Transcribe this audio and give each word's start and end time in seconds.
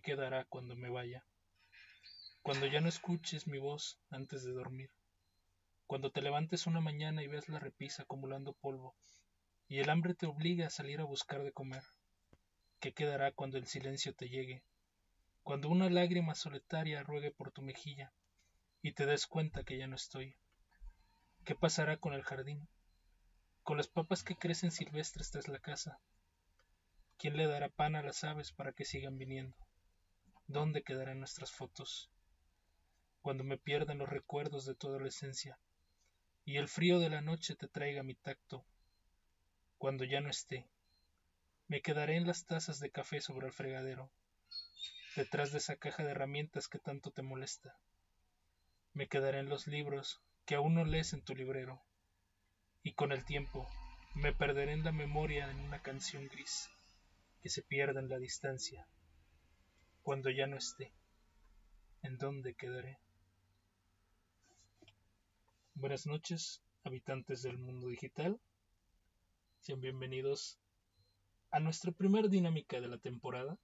¿qué 0.00 0.12
quedará 0.12 0.44
cuando 0.44 0.76
me 0.76 0.88
vaya? 0.88 1.26
Cuando 2.42 2.66
ya 2.66 2.80
no 2.80 2.88
escuches 2.88 3.46
mi 3.46 3.58
voz 3.58 3.98
antes 4.10 4.44
de 4.44 4.52
dormir. 4.52 4.90
Cuando 5.86 6.10
te 6.10 6.22
levantes 6.22 6.66
una 6.66 6.80
mañana 6.80 7.22
y 7.22 7.26
veas 7.26 7.48
la 7.48 7.58
repisa 7.58 8.02
acumulando 8.02 8.54
polvo, 8.54 8.94
y 9.68 9.78
el 9.80 9.90
hambre 9.90 10.14
te 10.14 10.26
obliga 10.26 10.66
a 10.66 10.70
salir 10.70 11.00
a 11.00 11.04
buscar 11.04 11.42
de 11.42 11.52
comer. 11.52 11.82
¿Qué 12.80 12.92
quedará 12.92 13.30
cuando 13.32 13.58
el 13.58 13.66
silencio 13.66 14.14
te 14.14 14.28
llegue? 14.28 14.62
Cuando 15.42 15.68
una 15.68 15.90
lágrima 15.90 16.34
solitaria 16.34 17.02
ruegue 17.02 17.30
por 17.30 17.50
tu 17.50 17.60
mejilla, 17.60 18.12
y 18.80 18.92
te 18.92 19.04
des 19.04 19.26
cuenta 19.26 19.64
que 19.64 19.76
ya 19.76 19.86
no 19.86 19.96
estoy. 19.96 20.34
¿Qué 21.44 21.54
pasará 21.54 21.98
con 21.98 22.14
el 22.14 22.22
jardín? 22.22 22.68
Con 23.64 23.76
las 23.76 23.88
papas 23.88 24.22
que 24.24 24.36
crecen 24.36 24.70
silvestres 24.70 25.30
tras 25.30 25.48
la 25.48 25.58
casa. 25.58 26.00
¿Quién 27.18 27.36
le 27.36 27.46
dará 27.46 27.68
pan 27.68 27.96
a 27.96 28.02
las 28.02 28.24
aves 28.24 28.50
para 28.52 28.72
que 28.72 28.86
sigan 28.86 29.18
viniendo? 29.18 29.56
¿Dónde 30.52 30.82
quedarán 30.82 31.20
nuestras 31.20 31.52
fotos? 31.52 32.10
Cuando 33.22 33.44
me 33.44 33.56
pierdan 33.56 33.98
los 33.98 34.08
recuerdos 34.08 34.66
de 34.66 34.74
tu 34.74 34.88
adolescencia 34.88 35.60
y 36.44 36.56
el 36.56 36.66
frío 36.66 36.98
de 36.98 37.08
la 37.08 37.20
noche 37.20 37.54
te 37.54 37.68
traiga 37.68 38.02
mi 38.02 38.16
tacto 38.16 38.64
cuando 39.78 40.02
ya 40.02 40.20
no 40.20 40.28
esté. 40.28 40.66
Me 41.68 41.82
quedaré 41.82 42.16
en 42.16 42.26
las 42.26 42.46
tazas 42.46 42.80
de 42.80 42.90
café 42.90 43.20
sobre 43.20 43.46
el 43.46 43.52
fregadero, 43.52 44.10
detrás 45.14 45.52
de 45.52 45.58
esa 45.58 45.76
caja 45.76 46.02
de 46.02 46.10
herramientas 46.10 46.66
que 46.66 46.80
tanto 46.80 47.12
te 47.12 47.22
molesta. 47.22 47.78
Me 48.92 49.06
quedaré 49.06 49.38
en 49.38 49.48
los 49.48 49.68
libros 49.68 50.20
que 50.46 50.56
aún 50.56 50.74
no 50.74 50.84
lees 50.84 51.12
en 51.12 51.22
tu 51.22 51.36
librero, 51.36 51.80
y 52.82 52.94
con 52.94 53.12
el 53.12 53.24
tiempo 53.24 53.68
me 54.16 54.32
perderé 54.32 54.72
en 54.72 54.82
la 54.82 54.90
memoria 54.90 55.48
en 55.48 55.60
una 55.60 55.80
canción 55.80 56.26
gris 56.26 56.68
que 57.40 57.50
se 57.50 57.62
pierda 57.62 58.00
en 58.00 58.08
la 58.08 58.18
distancia. 58.18 58.88
Cuando 60.02 60.30
ya 60.30 60.46
no 60.46 60.56
esté, 60.56 60.94
¿en 62.02 62.16
dónde 62.16 62.54
quedaré? 62.54 62.98
Buenas 65.74 66.06
noches, 66.06 66.62
habitantes 66.84 67.42
del 67.42 67.58
mundo 67.58 67.88
digital. 67.88 68.40
Sean 69.60 69.78
bienvenidos 69.82 70.58
a 71.50 71.60
nuestra 71.60 71.92
primera 71.92 72.28
dinámica 72.28 72.80
de 72.80 72.88
la 72.88 72.96
temporada. 72.96 73.58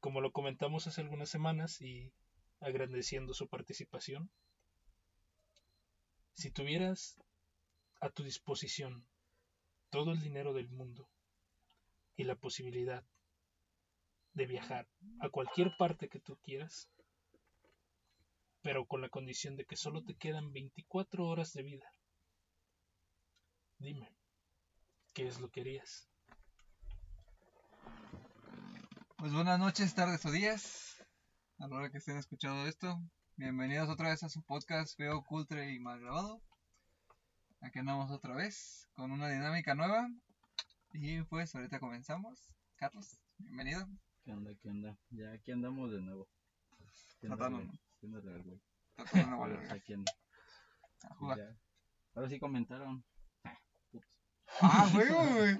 Como 0.00 0.20
lo 0.20 0.32
comentamos 0.32 0.88
hace 0.88 1.00
algunas 1.00 1.30
semanas 1.30 1.80
y 1.80 2.12
agradeciendo 2.58 3.34
su 3.34 3.46
participación, 3.46 4.28
si 6.32 6.50
tuvieras 6.50 7.20
a 8.00 8.10
tu 8.10 8.24
disposición 8.24 9.06
todo 9.90 10.10
el 10.10 10.20
dinero 10.20 10.52
del 10.54 10.68
mundo 10.70 11.08
y 12.16 12.24
la 12.24 12.34
posibilidad 12.34 13.04
de 14.34 14.46
viajar 14.46 14.86
a 15.20 15.28
cualquier 15.30 15.76
parte 15.78 16.08
que 16.08 16.20
tú 16.20 16.36
quieras, 16.42 16.90
pero 18.62 18.86
con 18.86 19.00
la 19.00 19.08
condición 19.08 19.56
de 19.56 19.64
que 19.64 19.76
solo 19.76 20.04
te 20.04 20.14
quedan 20.14 20.52
24 20.52 21.26
horas 21.26 21.52
de 21.52 21.62
vida, 21.62 21.90
Dime, 23.78 24.08
¿qué 25.12 25.26
es 25.26 25.40
lo 25.40 25.50
que 25.50 25.60
harías? 25.60 26.08
Pues 29.18 29.32
buenas 29.32 29.58
noches, 29.58 29.94
tardes 29.94 30.24
o 30.24 30.30
días, 30.30 31.04
a 31.58 31.68
la 31.68 31.76
hora 31.76 31.90
que 31.90 31.98
estén 31.98 32.16
escuchando 32.16 32.66
esto. 32.66 32.98
Bienvenidos 33.36 33.90
otra 33.90 34.08
vez 34.08 34.22
a 34.22 34.30
su 34.30 34.42
podcast 34.42 34.96
feo, 34.96 35.22
cultre 35.24 35.72
y 35.72 35.80
mal 35.80 36.00
grabado. 36.00 36.40
Aquí 37.60 37.80
andamos 37.80 38.10
otra 38.10 38.34
vez 38.34 38.88
con 38.94 39.10
una 39.10 39.28
dinámica 39.28 39.74
nueva. 39.74 40.08
Y 40.92 41.22
pues 41.24 41.54
ahorita 41.54 41.80
comenzamos. 41.80 42.48
Carlos, 42.76 43.18
bienvenido. 43.36 43.86
¿Qué 44.24 44.32
onda? 44.32 44.50
¿Qué 44.62 44.68
onda? 44.70 44.96
Ya 45.10 45.32
aquí 45.32 45.52
andamos 45.52 45.90
de 45.92 46.00
nuevo. 46.00 46.28
Tratando, 47.20 47.58
güey. 47.58 47.68
No 48.02 48.20
Pero 49.12 49.38
valer. 49.38 49.72
aquí 49.72 49.94
anda. 49.94 50.12
A 51.08 51.14
jugar. 51.14 51.38
Ya. 51.38 51.56
Ahora 52.14 52.28
sí 52.28 52.38
comentaron. 52.38 53.04
Ah, 53.44 53.58
ups. 53.92 54.06
Ah, 54.60 54.90
güey, 54.92 55.08
güey. 55.08 55.58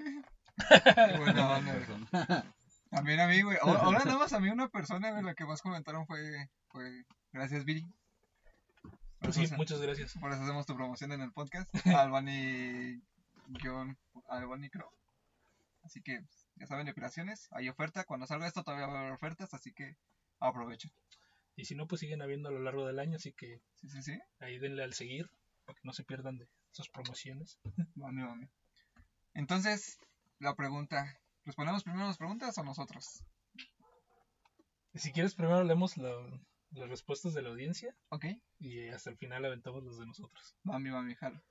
Buena. 1.17 2.05
También 2.89 3.19
a 3.19 3.27
mí, 3.27 3.41
güey. 3.41 3.57
Ahora 3.61 4.05
nada 4.05 4.17
más 4.17 4.33
a 4.33 4.39
mí 4.39 4.49
una 4.49 4.69
persona, 4.69 5.11
güey, 5.11 5.23
la 5.23 5.33
que 5.35 5.45
más 5.45 5.61
comentaron 5.61 6.05
fue, 6.07 6.49
fue 6.69 7.05
gracias, 7.33 7.65
Sí, 9.31 9.43
hace- 9.45 9.57
muchas 9.57 9.81
gracias. 9.81 10.13
por 10.19 10.31
eso 10.31 10.43
hacemos 10.43 10.65
tu 10.65 10.75
promoción 10.75 11.11
en 11.11 11.21
el 11.21 11.31
podcast. 11.33 11.67
Albany, 11.87 13.01
guion, 13.47 13.97
Albany 14.29 14.69
Crow. 14.69 14.89
Así 15.83 16.01
que, 16.01 16.19
pues, 16.21 16.44
ya 16.55 16.67
saben, 16.67 16.87
operaciones. 16.89 17.47
Hay 17.51 17.69
oferta. 17.69 18.03
Cuando 18.05 18.27
salga 18.27 18.47
esto 18.47 18.63
todavía 18.63 18.87
va 18.87 18.97
a 18.97 18.99
haber 19.01 19.11
ofertas, 19.13 19.53
así 19.53 19.73
que 19.73 19.97
aprovechen. 20.39 20.91
Y 21.55 21.65
si 21.65 21.75
no, 21.75 21.87
pues 21.87 22.01
siguen 22.01 22.21
habiendo 22.21 22.49
a 22.49 22.51
lo 22.51 22.59
largo 22.59 22.85
del 22.85 22.99
año, 22.99 23.15
así 23.15 23.31
que 23.33 23.61
Sí, 23.75 23.89
sí, 23.89 24.01
sí. 24.01 24.19
ahí 24.39 24.59
denle 24.59 24.83
al 24.83 24.93
seguir 24.93 25.29
para 25.65 25.75
que 25.75 25.81
no 25.85 25.93
se 25.93 26.03
pierdan 26.03 26.37
de 26.37 26.47
sus 26.71 26.89
promociones. 26.89 27.59
Mami, 27.95 28.21
mami. 28.23 28.47
Entonces, 29.33 29.99
la 30.39 30.55
pregunta. 30.55 31.19
¿Respondemos 31.45 31.83
primero 31.83 32.07
las 32.07 32.17
preguntas 32.17 32.57
o 32.57 32.63
nosotros? 32.63 33.23
Si 34.95 35.11
quieres, 35.11 35.35
primero 35.35 35.63
leemos 35.63 35.97
la- 35.97 36.41
las 36.71 36.89
respuestas 36.89 37.33
de 37.33 37.41
la 37.41 37.49
audiencia 37.49 37.95
Ok. 38.09 38.25
y 38.59 38.87
hasta 38.89 39.09
el 39.11 39.17
final 39.17 39.45
aventamos 39.45 39.83
los 39.83 39.97
de 39.99 40.05
nosotros. 40.07 40.55
Mami, 40.63 40.89
mami, 40.89 41.15
jalo. 41.15 41.41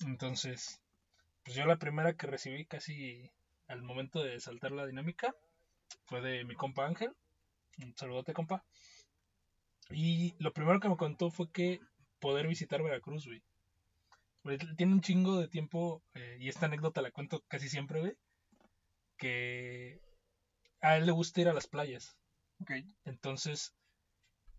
Entonces, 0.00 0.80
pues 1.44 1.56
yo 1.56 1.64
la 1.66 1.76
primera 1.78 2.14
que 2.14 2.26
recibí 2.26 2.66
casi 2.66 3.32
al 3.68 3.82
momento 3.82 4.22
de 4.22 4.40
saltar 4.40 4.72
la 4.72 4.86
dinámica 4.86 5.34
fue 6.06 6.20
de 6.20 6.44
mi 6.44 6.54
compa 6.54 6.86
Ángel. 6.86 7.12
Un 7.78 7.94
saludote, 7.96 8.32
compa. 8.32 8.64
Y 9.90 10.34
lo 10.38 10.52
primero 10.52 10.80
que 10.80 10.88
me 10.88 10.96
contó 10.96 11.30
fue 11.30 11.50
que 11.50 11.80
poder 12.18 12.46
visitar 12.46 12.82
Veracruz, 12.82 13.26
güey. 13.26 13.42
Tiene 14.76 14.94
un 14.94 15.00
chingo 15.00 15.38
de 15.38 15.48
tiempo, 15.48 16.02
eh, 16.14 16.38
y 16.40 16.48
esta 16.48 16.66
anécdota 16.66 17.02
la 17.02 17.10
cuento 17.10 17.44
casi 17.48 17.68
siempre, 17.68 18.00
güey, 18.00 18.16
que 19.16 20.00
a 20.80 20.96
él 20.96 21.06
le 21.06 21.12
gusta 21.12 21.40
ir 21.40 21.48
a 21.48 21.52
las 21.52 21.66
playas. 21.66 22.16
Entonces, 23.04 23.74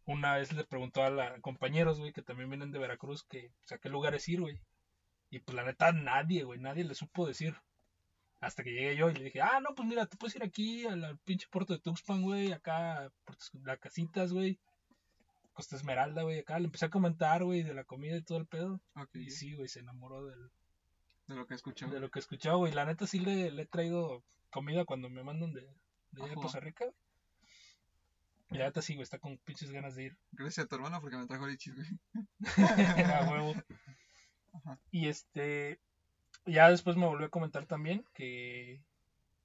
una 0.05 0.35
vez 0.35 0.53
le 0.53 0.63
preguntó 0.63 1.03
a, 1.03 1.09
la, 1.09 1.27
a 1.27 1.41
compañeros, 1.41 1.99
güey, 1.99 2.13
que 2.13 2.21
también 2.21 2.49
vienen 2.49 2.71
de 2.71 2.79
Veracruz, 2.79 3.23
que 3.23 3.51
pues, 3.59 3.71
a 3.71 3.77
qué 3.79 3.89
lugares 3.89 4.27
ir, 4.29 4.41
güey. 4.41 4.61
Y 5.31 5.39
pues 5.39 5.55
la 5.55 5.63
neta, 5.63 5.91
nadie, 5.91 6.43
güey, 6.43 6.59
nadie 6.59 6.83
le 6.83 6.95
supo 6.95 7.27
decir. 7.27 7.55
Hasta 8.39 8.63
que 8.63 8.71
llegué 8.71 8.95
yo 8.95 9.09
y 9.09 9.15
le 9.15 9.25
dije, 9.25 9.41
ah, 9.41 9.59
no, 9.59 9.75
pues 9.75 9.87
mira, 9.87 10.05
te 10.05 10.15
puedes 10.15 10.35
ir 10.35 10.43
aquí 10.43 10.85
al, 10.85 11.17
pinche 11.25 11.47
puerto 11.49 11.73
de 11.73 11.79
Tuxpan, 11.79 12.21
güey, 12.21 12.53
acá, 12.53 13.11
Puerto- 13.25 13.45
las 13.65 13.79
casitas, 13.79 14.31
güey. 14.31 14.59
Costa 15.51 15.75
Esmeralda, 15.75 16.23
güey, 16.23 16.39
acá. 16.39 16.57
Le 16.57 16.65
empecé 16.65 16.85
a 16.85 16.89
comentar, 16.89 17.43
güey, 17.43 17.63
de 17.63 17.73
la 17.73 17.83
comida 17.83 18.15
y 18.15 18.21
todo 18.23 18.37
el 18.37 18.45
pedo. 18.47 18.79
Y 19.13 19.29
sí, 19.31 19.55
güey, 19.55 19.67
se 19.67 19.79
enamoró 19.81 20.25
del, 20.25 20.49
De 21.27 21.35
lo 21.35 21.45
que 21.47 21.55
escucho. 21.55 21.87
de 21.89 21.99
lo 21.99 22.09
que 22.09 22.19
escuchaba, 22.19 22.55
güey. 22.55 22.71
La 22.71 22.85
neta 22.85 23.05
sí 23.05 23.19
le, 23.19 23.51
le 23.51 23.63
he 23.63 23.65
traído 23.65 24.23
comida 24.51 24.85
cuando 24.85 25.09
me 25.09 25.21
mandan 25.21 25.51
de, 25.53 25.61
de 26.11 26.23
allá 26.23 26.29
de. 26.29 26.35
Costa 26.35 26.61
Rica. 26.61 26.85
Y 28.51 28.57
la 28.57 28.65
neta 28.65 28.81
sí, 28.81 28.95
güey, 28.95 29.03
está 29.03 29.19
con 29.19 29.37
pinches 29.39 29.69
ganas 29.71 29.95
de 29.95 30.05
ir. 30.05 30.17
Gracias 30.31 30.65
a 30.65 30.67
tu 30.69 30.75
hermano 30.75 31.01
porque 31.01 31.17
me 31.17 31.27
trajo 31.27 31.45
lichis, 31.45 31.75
güey. 31.75 31.87
a 33.13 33.29
huevo. 33.29 33.53
Ajá. 34.53 34.79
Y 34.91 35.07
este, 35.09 35.79
ya 36.45 36.69
después 36.69 36.95
me 36.95 37.05
volvió 37.05 37.27
a 37.27 37.31
comentar 37.31 37.65
también 37.65 38.05
que, 38.13 38.81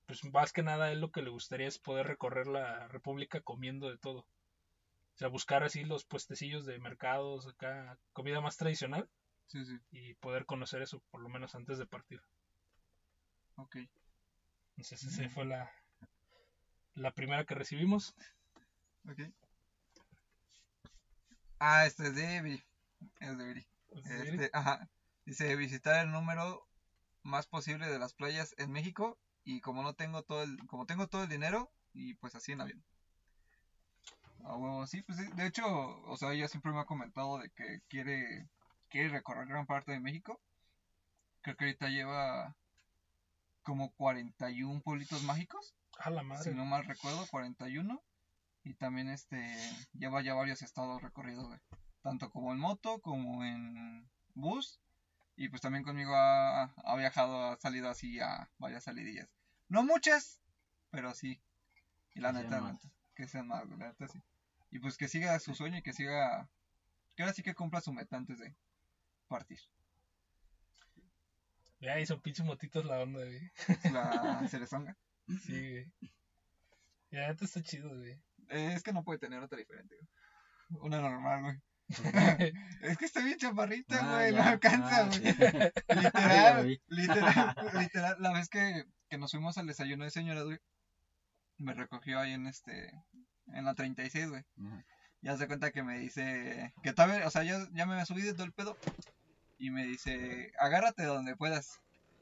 pues 0.07 0.25
más 0.33 0.53
que 0.53 0.63
nada, 0.63 0.91
él 0.93 1.01
lo 1.01 1.11
que 1.11 1.23
le 1.23 1.31
gustaría 1.31 1.69
es 1.69 1.79
poder 1.79 2.07
recorrer 2.07 2.47
la 2.47 2.89
República 2.89 3.41
comiendo 3.41 3.89
de 3.91 3.99
todo. 3.99 4.21
O 4.21 5.17
sea, 5.17 5.29
buscar 5.29 5.63
así 5.63 5.85
los 5.85 6.05
puestecillos 6.05 6.67
de 6.67 6.79
mercados, 6.79 7.47
acá, 7.47 7.97
comida 8.13 8.41
más 8.41 8.57
tradicional 8.57 9.09
Sí, 9.47 9.65
sí. 9.65 9.79
y 9.93 10.15
poder 10.15 10.45
conocer 10.47 10.83
eso 10.83 11.01
por 11.11 11.21
lo 11.21 11.29
menos 11.29 11.55
antes 11.55 11.79
de 11.79 11.87
partir. 11.87 12.21
Ok. 13.57 13.77
Entonces, 14.77 15.05
esa 15.05 15.29
fue 15.29 15.45
la, 15.45 15.71
la 16.95 17.13
primera 17.13 17.45
que 17.45 17.55
recibimos. 17.55 18.15
Ok. 19.09 19.21
Ah, 21.61 21.87
este 21.87 22.09
es 22.09 22.15
de. 22.17 22.63
Es 23.21 23.39
de. 23.39 23.67
Este, 23.95 24.51
ajá. 24.53 24.89
Dice 25.25 25.55
visitar 25.57 26.05
el 26.05 26.11
número 26.13 26.67
más 27.25 27.47
posible 27.47 27.89
de 27.89 27.99
las 27.99 28.15
playas 28.15 28.55
en 28.59 28.71
México 28.71 29.19
y 29.45 29.61
como 29.61 29.83
no 29.83 29.95
tengo 29.95 30.23
todo 30.23 30.43
el, 30.43 30.57
como 30.67 30.87
tengo 30.87 31.09
todo 31.09 31.25
el 31.25 31.29
dinero 31.29 31.71
y 31.93 32.15
pues 32.15 32.35
así 32.35 32.53
en 32.53 32.61
avión. 32.61 32.85
Ah, 34.45 34.85
sí, 34.87 35.03
pues 35.03 35.19
de 35.35 35.47
hecho, 35.47 35.65
o 35.67 36.17
sea, 36.17 36.33
ella 36.33 36.49
siempre 36.49 36.73
me 36.73 36.81
ha 36.81 36.85
comentado 36.85 37.39
de 37.39 37.51
que 37.51 37.81
quiere, 37.89 38.49
quiere 38.91 39.09
recorrer 39.09 39.47
gran 39.47 39.67
parte 39.67 39.93
de 39.93 40.01
México. 40.01 40.39
Creo 41.41 41.57
que 41.57 41.65
ahorita 41.65 41.89
lleva 41.89 42.55
como 43.63 43.93
41 43.93 44.83
pueblitos 44.83 45.23
mágicos, 45.23 45.75
A 45.99 46.11
la 46.11 46.23
madre. 46.23 46.45
si 46.45 46.57
no 46.57 46.67
mal 46.67 46.85
recuerdo, 46.85 47.27
41. 47.31 48.03
Y 48.65 48.75
también 48.75 49.09
este 49.09 49.55
lleva 49.93 50.23
ya 50.23 50.35
varios 50.35 50.63
estados 50.63 51.03
recorridos, 51.03 51.47
güey. 51.47 51.61
Tanto 52.03 52.31
como 52.31 52.53
en 52.53 52.59
moto 52.59 53.01
como 53.01 53.45
en 53.45 54.09
bus. 54.35 54.81
Y 55.37 55.49
pues 55.49 55.63
también 55.63 55.85
conmigo 55.85 56.15
ha, 56.15 56.65
ha 56.65 56.97
viajado, 56.97 57.53
ha 57.53 57.57
salido 57.59 57.89
así 57.89 58.21
a 58.21 58.49
varias 58.59 58.85
salidillas. 58.85 59.29
No 59.69 59.83
muchas, 59.83 60.41
pero 60.91 61.15
sí. 61.15 61.41
Y 62.15 62.21
la 62.21 62.33
Que 62.33 62.39
neta, 62.39 62.51
sean 62.61 62.73
neta, 62.73 62.89
que 63.15 63.29
sean 63.29 63.49
más, 63.49 63.69
la 63.69 63.77
neta 63.77 64.09
sí. 64.09 64.23
Y 64.71 64.79
pues 64.79 64.97
que 64.97 65.09
siga 65.09 65.39
su 65.41 65.55
sueño 65.55 65.79
y 65.79 65.83
que 65.83 65.93
siga. 65.93 66.49
Que 67.17 67.23
ahora 67.23 67.33
sí 67.35 67.43
que 67.43 67.55
cumpla 67.55 67.81
su 67.81 67.93
meta 67.93 68.17
antes 68.17 68.39
de 68.39 68.55
partir. 69.29 69.59
Ya, 71.81 71.99
y 72.01 72.07
son 72.07 72.21
pinches 72.21 72.47
motitos 72.47 72.85
la 72.85 73.01
onda, 73.01 73.21
güey. 73.21 73.51
La 73.93 74.47
cerezonga. 74.49 74.97
Sí, 75.47 75.61
güey. 75.71 75.93
Ya, 77.11 77.29
neta 77.29 77.45
está 77.45 77.63
chido, 77.63 77.89
güey. 77.89 78.13
Eh, 78.49 78.75
es 78.75 78.83
que 78.83 78.93
no 78.93 79.05
puede 79.05 79.19
tener 79.19 79.43
otra 79.43 79.59
diferente, 79.59 79.97
güey. 79.97 80.83
Una 80.83 81.01
normal, 81.01 81.43
güey. 81.43 81.57
Es 81.89 82.99
que 82.99 83.05
está 83.05 83.23
bien 83.23 83.39
chaparrita, 83.39 83.99
Ah, 84.01 84.15
güey. 84.19 84.33
no 84.33 84.39
ya. 84.39 84.51
alcanza, 84.51 84.97
Ah, 85.01 85.09
güey. 85.09 85.23
Literal, 85.89 86.81
literal, 86.89 87.55
literal. 87.79 88.17
La 88.21 88.33
vez 88.33 88.49
que, 88.49 88.85
que 89.09 89.19
nos 89.19 89.31
fuimos 89.31 89.59
al 89.59 89.67
desayuno 89.67 90.05
de 90.05 90.11
señoras, 90.11 90.45
güey, 90.45 90.59
me 91.59 91.75
recogió 91.75 92.19
ahí 92.21 92.33
en 92.33 92.47
este, 92.47 92.91
en 93.53 93.65
la 93.65 93.75
36, 93.75 94.29
güey. 94.31 94.45
Ajá. 94.67 94.85
Ya 95.23 95.37
se 95.39 95.47
cuenta 95.47 95.73
que 95.73 95.83
me 95.83 95.99
dice, 95.99 96.75
que 96.83 96.93
todavía, 96.93 97.27
o 97.27 97.31
sea, 97.31 97.43
ya, 97.45 97.59
ya 97.73 97.87
me 97.87 97.93
había 97.95 98.05
subido 98.05 98.35
todo 98.35 98.45
el 98.45 98.53
pedo. 98.53 98.77
Y 99.59 99.71
me 99.71 99.87
dice, 99.87 100.53
agárrate 100.59 101.03
de 101.03 101.09
donde 101.09 101.37
puedas. 101.37 101.81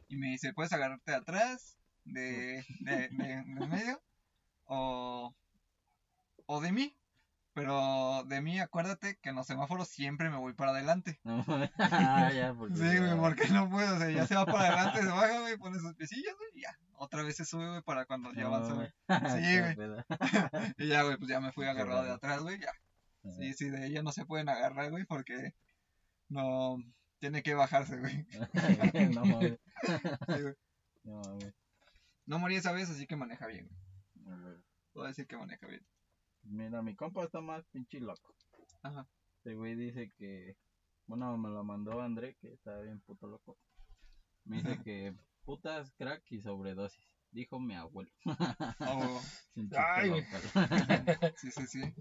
Y 0.09 0.17
me 0.17 0.29
dice, 0.29 0.53
puedes 0.53 0.73
agarrarte 0.73 1.11
de 1.11 1.17
atrás, 1.17 1.77
de, 2.05 2.65
de, 2.81 3.09
de, 3.09 3.43
del 3.45 3.69
medio, 3.69 4.01
o, 4.67 5.35
o 6.47 6.61
de 6.61 6.71
mí. 6.71 6.95
Pero 7.55 8.25
de 8.25 8.41
mí, 8.41 8.59
acuérdate 8.61 9.19
que 9.21 9.29
en 9.29 9.37
los 9.37 9.47
semáforos 9.47 9.89
siempre 9.89 10.31
me 10.31 10.39
voy 10.39 10.55
para 10.55 10.71
adelante. 10.71 11.21
No, 11.23 11.45
ah, 11.79 12.33
ya, 12.33 12.55
porque 12.59 12.77
Sí, 12.77 12.99
güey, 12.99 13.19
porque 13.19 13.49
no 13.49 13.69
puedo, 13.69 13.95
o 13.95 13.99
sea, 13.99 14.11
ya 14.11 14.27
se 14.27 14.35
va 14.35 14.47
para 14.47 14.69
adelante, 14.69 15.03
se 15.03 15.09
baja, 15.09 15.41
güey, 15.41 15.59
pone 15.59 15.79
sus 15.79 15.95
piecillas, 15.95 16.35
güey, 16.37 16.51
y 16.55 16.63
ya. 16.63 16.79
Otra 16.95 17.23
vez 17.23 17.37
se 17.37 17.45
sube, 17.45 17.69
güey, 17.69 17.83
para 17.83 18.07
cuando 18.07 18.33
ya 18.33 18.47
avanza, 18.47 18.73
güey. 18.75 18.89
Sí, 19.43 19.61
güey. 19.61 19.77
Y 20.79 20.89
ya, 20.89 21.03
güey, 21.03 21.17
pues 21.19 21.29
ya 21.29 21.41
me 21.41 21.53
fui 21.53 21.67
agarrado 21.67 22.05
de 22.05 22.13
atrás, 22.13 22.41
güey, 22.41 22.59
ya. 22.59 22.73
Sí, 23.39 23.53
sí, 23.53 23.69
de 23.69 23.87
ella 23.87 24.03
no 24.03 24.13
se 24.13 24.25
pueden 24.25 24.49
agarrar, 24.49 24.91
güey, 24.91 25.05
porque 25.05 25.55
no 26.29 26.79
tiene 27.19 27.43
que 27.43 27.55
bajarse, 27.55 27.99
güey. 27.99 28.27
no 29.15 29.25
mames. 29.25 29.59
Sí, 29.83 30.43
güey. 30.43 30.55
No 31.05 31.21
mames. 31.21 31.55
No 32.25 32.39
morí 32.39 32.57
esa 32.57 32.73
vez, 32.73 32.89
así 32.89 33.07
que 33.07 33.17
maneja 33.17 33.47
bien, 33.47 33.69
güey. 33.69 34.35
A 34.35 34.57
Puedo 34.93 35.07
decir 35.07 35.27
que 35.27 35.37
maneja 35.37 35.67
bien. 35.67 35.85
Mira, 36.45 36.83
mi 36.83 36.95
compa 36.95 37.25
está 37.25 37.41
más 37.41 37.65
pinche 37.67 38.01
loco. 38.01 38.35
Ajá. 38.83 39.07
Este 39.37 39.55
güey 39.55 39.75
dice 39.75 40.13
que. 40.19 40.57
Bueno, 41.07 41.37
me 41.37 41.49
lo 41.49 41.65
mandó 41.65 42.01
André, 42.01 42.37
que 42.41 42.53
está 42.53 42.79
bien 42.81 43.01
puto 43.01 43.27
loco. 43.27 43.59
Me 44.45 44.63
dice 44.63 44.81
que 44.83 45.15
putas, 45.45 45.93
crack 45.99 46.23
y 46.31 46.41
sobredosis. 46.41 47.05
Dijo 47.31 47.59
mi 47.59 47.75
abuelo. 47.75 48.11
Oh, 48.25 49.21
Ay, 49.77 50.11
güey. 50.11 50.25
sí, 51.37 51.51
sí, 51.51 51.67
sí. 51.67 51.95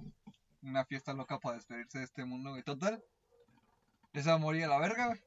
Una 0.62 0.86
fiesta 0.86 1.14
loca 1.14 1.40
para 1.40 1.56
despedirse 1.56 2.00
de 2.00 2.04
este 2.06 2.26
mundo, 2.26 2.52
güey. 2.52 2.64
Total. 2.64 3.04
Esa 4.14 4.32
va 4.32 4.36
a 4.36 4.40
morir 4.40 4.66
a 4.66 4.68
la 4.68 4.80
verga, 4.80 5.08
güey. 5.08 5.22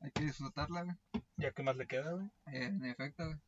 Hay 0.00 0.10
que 0.10 0.24
disfrutarla, 0.24 0.82
güey. 0.82 0.96
Ya, 1.36 1.52
¿qué 1.52 1.62
más 1.62 1.76
le 1.76 1.86
queda, 1.86 2.12
güey? 2.12 2.28
En 2.46 2.84
efecto, 2.84 3.24
güey. 3.24 3.38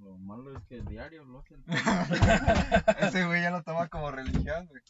Lo 0.00 0.16
malo 0.18 0.56
es 0.56 0.64
que 0.66 0.80
diario 0.82 1.24
lo 1.24 1.40
hacen. 1.40 1.64
Ese 3.00 3.24
güey 3.26 3.42
ya 3.42 3.50
lo 3.50 3.62
toma 3.62 3.88
como 3.88 4.10
religión, 4.10 4.66
güey. 4.66 4.82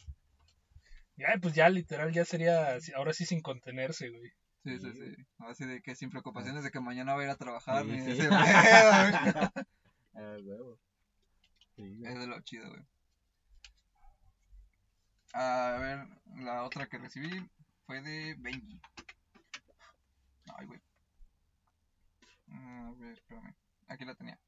Ya, 1.16 1.36
pues 1.40 1.54
ya, 1.54 1.68
literal, 1.68 2.12
ya 2.12 2.24
sería, 2.24 2.76
ahora 2.96 3.12
sí 3.12 3.24
sin 3.26 3.40
contenerse, 3.42 4.08
güey. 4.10 4.30
Sí, 4.64 4.78
sí, 4.78 4.92
Sí, 4.92 5.14
sí. 5.16 5.26
Así 5.38 5.64
de 5.64 5.80
que 5.82 5.94
sin 5.94 6.10
preocupaciones 6.10 6.62
de 6.62 6.70
que 6.70 6.80
mañana 6.80 7.14
va 7.14 7.22
a 7.22 7.24
ir 7.24 7.30
a 7.30 7.36
trabajar, 7.36 7.84
Sí, 7.84 7.90
ni 7.90 8.00
sí. 8.02 8.10
ese 8.12 8.28
pedo, 8.28 8.30
güey. 8.30 9.66
Ah, 10.14 10.36
huevo. 10.42 10.78
Sí, 11.76 11.94
güey. 11.96 12.12
Es 12.12 12.18
de 12.18 12.26
lo 12.26 12.40
chido, 12.42 12.68
güey. 12.68 12.82
A 15.32 15.76
ver, 15.80 16.08
la 16.42 16.64
otra 16.64 16.86
que 16.88 16.98
recibí 16.98 17.30
fue 17.86 18.00
de 18.02 18.34
Benji. 18.38 18.80
Ay, 20.56 20.66
güey. 20.66 20.80
A 22.50 22.92
ver, 22.98 23.12
espérame. 23.12 23.54
Aquí 23.88 24.04
la 24.04 24.14
tenía. 24.14 24.38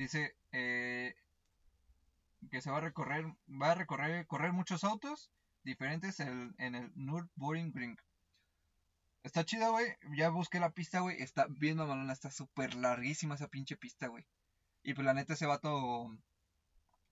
Dice 0.00 0.34
eh, 0.52 1.14
que 2.50 2.62
se 2.62 2.70
va 2.70 2.78
a 2.78 2.80
recorrer, 2.80 3.26
va 3.48 3.72
a 3.72 3.74
recorrer, 3.74 4.26
correr 4.26 4.50
muchos 4.50 4.82
autos 4.82 5.30
diferentes 5.62 6.20
en, 6.20 6.54
en 6.56 6.74
el 6.74 6.90
Nürburgring. 6.94 7.98
Está 9.22 9.44
chido, 9.44 9.72
güey. 9.72 9.94
Ya 10.16 10.30
busqué 10.30 10.58
la 10.58 10.70
pista, 10.70 11.00
güey. 11.00 11.20
Está 11.20 11.48
bien 11.50 11.76
mamalona, 11.76 12.14
está 12.14 12.30
súper 12.30 12.76
larguísima 12.76 13.34
esa 13.34 13.48
pinche 13.48 13.76
pista, 13.76 14.06
güey. 14.06 14.24
Y 14.82 14.94
pues 14.94 15.04
la 15.04 15.12
neta 15.12 15.34
ese 15.34 15.44
vato 15.44 16.10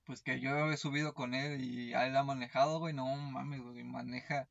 pues 0.07 0.23
que 0.23 0.41
yo 0.41 0.73
he 0.73 0.77
subido 0.79 1.13
con 1.13 1.35
él 1.35 1.63
y 1.63 1.93
él 1.93 2.17
ha 2.17 2.25
manejado, 2.25 2.79
güey, 2.79 2.95
no 2.95 3.05
mames, 3.15 3.61
güey, 3.61 3.85
maneja, 3.85 4.49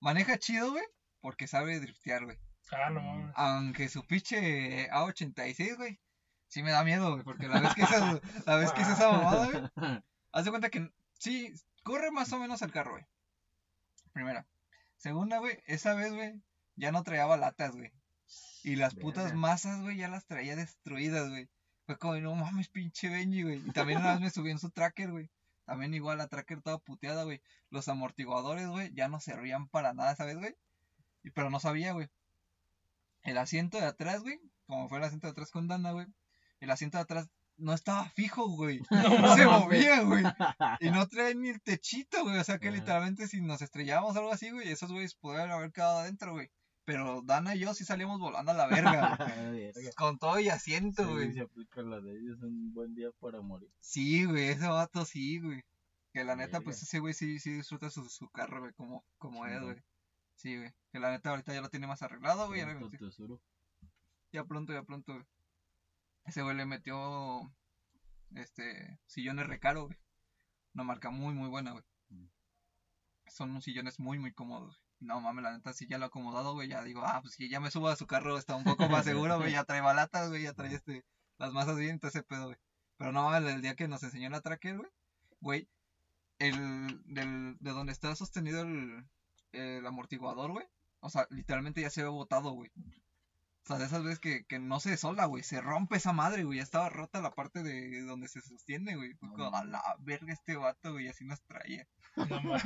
maneja 0.00 0.36
chido, 0.36 0.72
güey, 0.72 0.84
porque 1.22 1.46
sabe 1.46 1.80
driftear, 1.80 2.26
güey. 2.26 2.36
Ah, 2.70 2.90
no 2.90 3.00
mames. 3.00 3.32
Aunque 3.34 3.88
su 3.88 4.06
pinche 4.06 4.90
A86, 4.90 5.76
güey, 5.78 5.98
sí 6.48 6.62
me 6.62 6.70
da 6.70 6.84
miedo, 6.84 7.12
güey, 7.12 7.22
porque 7.22 7.48
la 7.48 7.60
vez 7.60 7.74
que 7.74 7.82
hizo, 7.82 8.20
la 8.46 8.56
vez 8.56 8.72
que 8.72 8.82
esa 8.82 9.12
mamada, 9.12 9.46
güey, 9.46 9.62
haz 10.32 10.44
de 10.44 10.50
cuenta 10.50 10.70
que 10.70 10.90
sí, 11.18 11.52
corre 11.82 12.10
más 12.10 12.32
o 12.32 12.38
menos 12.38 12.62
el 12.62 12.72
carro, 12.72 12.92
güey. 12.92 13.06
Primera. 14.12 14.46
Segunda, 14.96 15.38
güey, 15.38 15.58
esa 15.66 15.94
vez, 15.94 16.12
güey, 16.12 16.40
ya 16.76 16.90
no 16.90 17.04
traía 17.04 17.26
balatas, 17.26 17.72
güey. 17.72 17.92
Y 18.64 18.76
las 18.76 18.94
putas 18.94 19.34
masas, 19.34 19.80
güey, 19.80 19.96
ya 19.96 20.08
las 20.08 20.26
traía 20.26 20.56
destruidas, 20.56 21.28
güey. 21.30 21.48
Fue 21.86 21.96
como, 21.96 22.16
no 22.16 22.34
mames, 22.34 22.68
pinche 22.68 23.08
Benji, 23.08 23.42
güey. 23.42 23.62
Y 23.66 23.70
también 23.70 24.00
una 24.00 24.12
vez 24.12 24.20
me 24.20 24.30
subí 24.30 24.50
en 24.50 24.58
su 24.58 24.70
tracker, 24.70 25.10
güey. 25.10 25.30
También 25.64 25.94
igual 25.94 26.18
la 26.18 26.26
tracker 26.26 26.60
toda 26.60 26.78
puteada, 26.78 27.24
güey. 27.24 27.40
Los 27.70 27.88
amortiguadores, 27.88 28.68
güey, 28.68 28.92
ya 28.94 29.08
no 29.08 29.20
servían 29.20 29.68
para 29.68 29.94
nada, 29.94 30.16
¿sabes, 30.16 30.36
güey? 30.36 30.56
Y, 31.22 31.30
pero 31.30 31.50
no 31.50 31.60
sabía, 31.60 31.92
güey. 31.92 32.08
El 33.22 33.38
asiento 33.38 33.78
de 33.78 33.86
atrás, 33.86 34.22
güey, 34.22 34.40
como 34.66 34.88
fue 34.88 34.98
el 34.98 35.04
asiento 35.04 35.26
de 35.26 35.32
atrás 35.32 35.50
con 35.50 35.68
Dana, 35.68 35.92
güey. 35.92 36.06
El 36.60 36.70
asiento 36.70 36.98
de 36.98 37.02
atrás 37.02 37.28
no 37.56 37.72
estaba 37.72 38.08
fijo, 38.10 38.48
güey. 38.48 38.80
No 39.30 39.36
se 39.36 39.46
movía, 39.46 40.02
güey. 40.02 40.24
Y 40.80 40.90
no 40.90 41.06
traía 41.08 41.34
ni 41.34 41.48
el 41.48 41.60
techito, 41.60 42.22
güey. 42.24 42.38
O 42.38 42.44
sea 42.44 42.58
que 42.58 42.68
Ajá. 42.68 42.76
literalmente 42.76 43.26
si 43.28 43.40
nos 43.40 43.62
estrellábamos 43.62 44.14
o 44.16 44.18
algo 44.20 44.32
así, 44.32 44.50
güey, 44.50 44.68
esos 44.70 44.90
güeyes 44.92 45.14
podrían 45.14 45.50
haber 45.50 45.72
quedado 45.72 45.98
adentro, 45.98 46.32
güey. 46.32 46.50
Pero 46.84 47.20
Dana 47.22 47.54
y 47.54 47.58
yo 47.58 47.74
sí 47.74 47.84
salíamos 47.84 48.18
volando 48.18 48.52
a 48.52 48.54
la 48.54 48.66
verga, 48.66 49.16
güey. 49.50 49.72
Con 49.96 50.18
todo 50.18 50.40
y 50.40 50.48
asiento, 50.48 51.04
Sí, 51.04 51.12
güey. 51.12 51.32
se 51.34 51.40
aplica 51.42 51.82
la 51.82 52.00
de 52.00 52.12
ellos 52.18 52.40
un 52.42 52.72
buen 52.72 52.94
día 52.94 53.10
para 53.20 53.40
morir. 53.42 53.70
Sí, 53.80 54.24
güey, 54.24 54.48
ese 54.48 54.66
vato 54.68 55.04
sí, 55.04 55.38
güey. 55.38 55.62
Que 56.14 56.24
la 56.24 56.34
neta, 56.36 56.60
pues 56.62 56.82
ese 56.82 56.98
güey 57.00 57.12
sí, 57.12 57.38
sí 57.40 57.52
disfruta 57.52 57.90
su, 57.90 58.08
su 58.08 58.30
carro, 58.30 58.60
güey, 58.60 58.72
como, 58.72 59.04
como 59.18 59.44
es, 59.46 59.52
Chingón. 59.52 59.72
güey. 59.72 59.82
Sí, 60.36 60.56
güey. 60.56 60.72
Que 60.90 60.98
la 61.00 61.10
neta 61.10 61.30
ahorita 61.30 61.52
ya 61.52 61.60
lo 61.60 61.68
tiene 61.68 61.86
más 61.86 62.00
arreglado, 62.02 62.46
güey. 62.46 62.60
Ya 64.32 64.44
pronto, 64.44 64.72
ya 64.72 64.82
pronto, 64.82 65.12
güey. 65.12 65.24
Ese 66.28 66.42
güey 66.42 66.54
le 66.54 66.66
metió, 66.66 67.50
este, 68.34 69.00
sillones 69.06 69.46
recaro, 69.46 69.86
güey. 69.86 69.98
Una 70.74 70.84
marca 70.84 71.08
muy, 71.08 71.32
muy 71.34 71.48
buena, 71.48 71.72
güey. 71.72 71.84
Mm. 72.10 72.26
Son 73.28 73.50
unos 73.50 73.64
sillones 73.64 73.98
muy, 73.98 74.18
muy 74.18 74.34
cómodos, 74.34 74.76
güey. 74.76 74.88
No 75.00 75.20
mames, 75.22 75.42
la 75.42 75.52
neta, 75.52 75.72
si 75.72 75.86
ya 75.86 75.96
lo 75.96 76.04
he 76.04 76.08
acomodado, 76.08 76.52
güey, 76.52 76.68
ya 76.68 76.82
digo, 76.82 77.02
ah, 77.02 77.20
pues 77.22 77.34
si 77.34 77.48
ya 77.48 77.60
me 77.60 77.70
subo 77.70 77.88
a 77.88 77.96
su 77.96 78.06
carro, 78.06 78.36
está 78.36 78.56
un 78.56 78.64
poco 78.64 78.88
más 78.88 79.04
seguro, 79.04 79.38
güey, 79.38 79.52
ya 79.52 79.64
trae 79.64 79.80
balatas, 79.80 80.28
güey, 80.28 80.42
ya 80.42 80.52
trae 80.52 80.74
este, 80.74 81.04
las 81.38 81.52
masas 81.52 81.78
bien, 81.78 81.98
todo 81.98 82.10
ese 82.10 82.22
pedo, 82.22 82.46
güey. 82.46 82.58
Pero 82.98 83.12
no 83.12 83.22
mames, 83.22 83.54
el 83.54 83.62
día 83.62 83.74
que 83.74 83.88
nos 83.88 84.02
enseñó 84.02 84.28
la 84.28 84.42
tracker, 84.42 84.76
güey, 84.76 84.90
güey, 85.40 85.68
el, 86.40 87.00
del, 87.06 87.56
de 87.60 87.70
donde 87.70 87.92
está 87.92 88.14
sostenido 88.16 88.62
el, 88.62 89.08
el 89.52 89.86
amortiguador, 89.86 90.50
güey, 90.50 90.66
o 91.00 91.08
sea, 91.08 91.26
literalmente 91.30 91.80
ya 91.80 91.90
se 91.90 92.02
ve 92.02 92.08
botado, 92.08 92.50
güey. 92.50 92.70
O 93.68 93.70
sea, 93.70 93.78
de 93.78 93.84
esas 93.84 94.02
veces 94.02 94.18
que, 94.18 94.46
que 94.46 94.58
no 94.58 94.80
se 94.80 94.96
sola, 94.96 95.26
güey, 95.26 95.42
se 95.42 95.60
rompe 95.60 95.98
esa 95.98 96.14
madre, 96.14 96.42
güey, 96.44 96.56
ya 96.56 96.62
estaba 96.62 96.88
rota 96.88 97.20
la 97.20 97.34
parte 97.34 97.62
de 97.62 98.00
donde 98.00 98.26
se 98.26 98.40
sostiene, 98.40 98.96
güey. 98.96 99.12
Fue 99.16 99.28
como, 99.28 99.54
a 99.54 99.62
la 99.62 99.82
verga 99.98 100.32
este 100.32 100.56
vato, 100.56 100.92
güey, 100.92 101.06
así 101.08 101.26
nos 101.26 101.42
traía. 101.42 101.86
No 102.16 102.40
mames. 102.42 102.62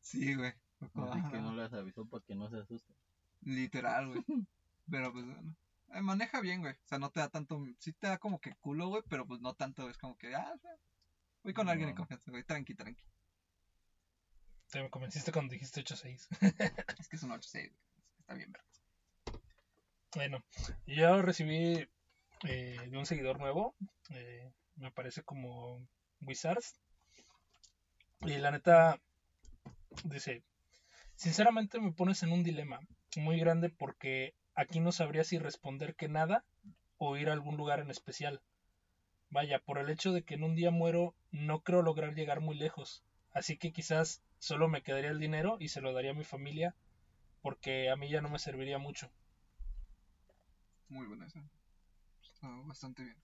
Sí, 0.00 0.34
güey. 0.34 0.52
Fue 0.80 0.90
como, 0.90 1.12
Así 1.12 1.22
"Ah, 1.24 1.30
que 1.30 1.38
no 1.40 1.54
les 1.54 1.72
avisó 1.72 2.04
para 2.04 2.24
que 2.24 2.34
no 2.34 2.50
se 2.50 2.58
asusten. 2.58 2.96
Literal, 3.42 4.08
güey. 4.08 4.24
Pero 4.90 5.12
pues 5.12 5.24
bueno. 5.24 5.54
eh, 5.94 6.00
maneja 6.02 6.40
bien, 6.40 6.62
güey. 6.62 6.72
O 6.72 6.86
sea, 6.88 6.98
no 6.98 7.10
te 7.12 7.20
da 7.20 7.28
tanto. 7.28 7.64
Sí 7.78 7.92
te 7.92 8.08
da 8.08 8.18
como 8.18 8.40
que 8.40 8.56
culo, 8.56 8.88
güey. 8.88 9.02
Pero 9.08 9.24
pues 9.24 9.40
no 9.40 9.54
tanto. 9.54 9.88
Es 9.88 9.98
como 9.98 10.18
que. 10.18 10.34
Ah, 10.34 10.52
sea, 10.60 10.72
voy 11.44 11.54
con 11.54 11.68
alguien 11.68 11.90
en 11.90 11.94
confianza, 11.94 12.28
güey. 12.32 12.42
Tranqui, 12.42 12.74
tranqui. 12.74 13.04
Te 14.68 14.82
me 14.82 14.90
convenciste 14.90 15.30
cuando 15.30 15.52
dijiste 15.52 15.80
8-6. 15.84 16.26
Es 16.98 17.08
que 17.08 17.14
es 17.16 17.22
un 17.22 17.30
8-6, 17.30 17.52
güey. 17.52 17.72
Está 18.18 18.34
bien, 18.34 18.50
verga. 18.50 18.68
Bueno, 20.14 20.44
yo 20.86 21.22
recibí 21.22 21.88
eh, 22.44 22.86
de 22.90 22.98
un 22.98 23.06
seguidor 23.06 23.38
nuevo, 23.38 23.74
eh, 24.10 24.52
me 24.76 24.90
parece 24.90 25.22
como 25.22 25.80
Wizards, 26.20 26.74
y 28.20 28.36
la 28.36 28.50
neta 28.50 29.00
dice, 30.04 30.42
sinceramente 31.16 31.80
me 31.80 31.92
pones 31.92 32.22
en 32.22 32.32
un 32.32 32.42
dilema 32.42 32.80
muy 33.16 33.40
grande 33.40 33.70
porque 33.70 34.34
aquí 34.54 34.80
no 34.80 34.92
sabría 34.92 35.24
si 35.24 35.38
responder 35.38 35.94
que 35.94 36.08
nada 36.08 36.44
o 36.98 37.16
ir 37.16 37.30
a 37.30 37.32
algún 37.32 37.56
lugar 37.56 37.80
en 37.80 37.90
especial. 37.90 38.42
Vaya, 39.30 39.60
por 39.60 39.78
el 39.78 39.88
hecho 39.88 40.12
de 40.12 40.24
que 40.24 40.34
en 40.34 40.44
un 40.44 40.54
día 40.54 40.70
muero, 40.70 41.14
no 41.30 41.60
creo 41.62 41.80
lograr 41.80 42.14
llegar 42.14 42.40
muy 42.40 42.54
lejos. 42.54 43.02
Así 43.32 43.56
que 43.56 43.72
quizás 43.72 44.20
solo 44.38 44.68
me 44.68 44.82
quedaría 44.82 45.10
el 45.10 45.18
dinero 45.18 45.56
y 45.58 45.68
se 45.68 45.80
lo 45.80 45.94
daría 45.94 46.10
a 46.10 46.14
mi 46.14 46.24
familia, 46.24 46.74
porque 47.40 47.88
a 47.88 47.96
mí 47.96 48.10
ya 48.10 48.20
no 48.20 48.28
me 48.28 48.38
serviría 48.38 48.76
mucho. 48.76 49.10
Muy 50.92 51.06
buena 51.06 51.24
esa. 51.26 51.42
Está 52.22 52.48
bastante 52.66 53.02
bien. 53.02 53.16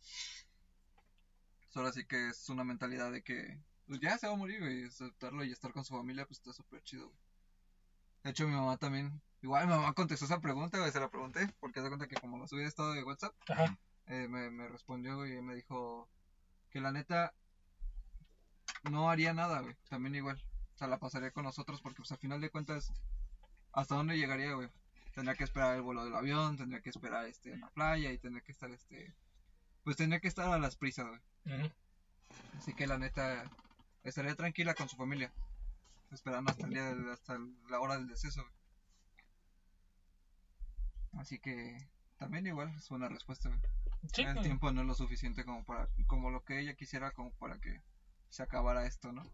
Solo 1.68 1.88
así 1.88 2.06
que 2.06 2.28
es 2.28 2.48
una 2.48 2.64
mentalidad 2.64 3.12
de 3.12 3.22
que 3.22 3.60
pues 3.86 4.00
ya 4.00 4.16
se 4.16 4.26
va 4.26 4.32
a 4.32 4.36
morir, 4.36 4.60
güey. 4.60 4.84
Aceptarlo 4.84 5.44
y 5.44 5.52
estar 5.52 5.72
con 5.74 5.84
su 5.84 5.94
familia, 5.94 6.24
pues 6.24 6.38
está 6.38 6.54
súper 6.54 6.82
chido, 6.82 7.08
güey. 7.08 7.18
De 8.24 8.30
hecho, 8.30 8.48
mi 8.48 8.54
mamá 8.54 8.78
también. 8.78 9.20
Igual 9.42 9.66
mi 9.66 9.74
mamá 9.74 9.92
contestó 9.92 10.24
esa 10.24 10.40
pregunta, 10.40 10.78
güey. 10.78 10.90
Se 10.90 10.98
la 10.98 11.10
pregunté. 11.10 11.46
Porque 11.60 11.82
se 11.82 11.88
cuenta 11.88 12.08
que 12.08 12.16
como 12.16 12.38
lo 12.38 12.48
subí 12.48 12.62
de 12.62 12.68
estado 12.68 12.92
de 12.94 13.04
WhatsApp, 13.04 13.34
Ajá. 13.50 13.78
eh, 14.06 14.26
me, 14.28 14.48
me 14.50 14.66
respondió, 14.68 15.16
güey. 15.16 15.36
Y 15.36 15.42
me 15.42 15.54
dijo 15.54 16.08
que 16.70 16.80
la 16.80 16.90
neta 16.90 17.34
no 18.90 19.10
haría 19.10 19.34
nada, 19.34 19.60
güey. 19.60 19.76
También 19.90 20.14
igual. 20.14 20.42
O 20.74 20.78
sea, 20.78 20.88
la 20.88 20.98
pasaría 20.98 21.32
con 21.32 21.44
nosotros 21.44 21.82
porque, 21.82 21.98
pues, 21.98 22.12
al 22.12 22.18
final 22.18 22.40
de 22.40 22.48
cuentas, 22.50 22.90
¿hasta 23.72 23.94
dónde 23.94 24.16
llegaría, 24.16 24.54
güey? 24.54 24.70
Tendría 25.18 25.34
que 25.34 25.42
esperar 25.42 25.74
el 25.74 25.82
vuelo 25.82 26.04
del 26.04 26.14
avión, 26.14 26.56
tendría 26.56 26.80
que 26.80 26.90
esperar, 26.90 27.26
este, 27.26 27.52
en 27.52 27.60
la 27.60 27.70
playa 27.70 28.12
y 28.12 28.18
tendría 28.18 28.40
que 28.40 28.52
estar, 28.52 28.70
este... 28.70 29.16
Pues 29.82 29.96
tendría 29.96 30.20
que 30.20 30.28
estar 30.28 30.48
a 30.48 30.60
las 30.60 30.76
prisas, 30.76 31.08
güey. 31.08 31.72
Así 32.56 32.72
que 32.72 32.86
la 32.86 32.98
neta 32.98 33.50
estaría 34.04 34.36
tranquila 34.36 34.74
con 34.74 34.88
su 34.88 34.94
familia, 34.94 35.32
esperando 36.12 36.52
hasta 36.52 36.66
el 36.66 36.72
día 36.72 36.94
hasta 37.12 37.36
la 37.68 37.80
hora 37.80 37.96
del 37.96 38.06
deceso. 38.06 38.42
güey. 38.42 38.54
Así 41.20 41.40
que 41.40 41.88
también 42.16 42.46
igual 42.46 42.72
es 42.76 42.88
buena 42.88 43.08
respuesta. 43.08 43.48
güey. 43.48 43.60
Sí, 44.12 44.22
el 44.22 44.40
tiempo 44.40 44.70
no 44.70 44.82
es 44.82 44.86
lo 44.86 44.94
suficiente 44.94 45.44
como 45.44 45.64
para 45.64 45.88
como 46.06 46.30
lo 46.30 46.44
que 46.44 46.60
ella 46.60 46.74
quisiera 46.74 47.10
como 47.10 47.32
para 47.38 47.58
que 47.58 47.82
se 48.28 48.44
acabara 48.44 48.86
esto, 48.86 49.10
¿no? 49.10 49.28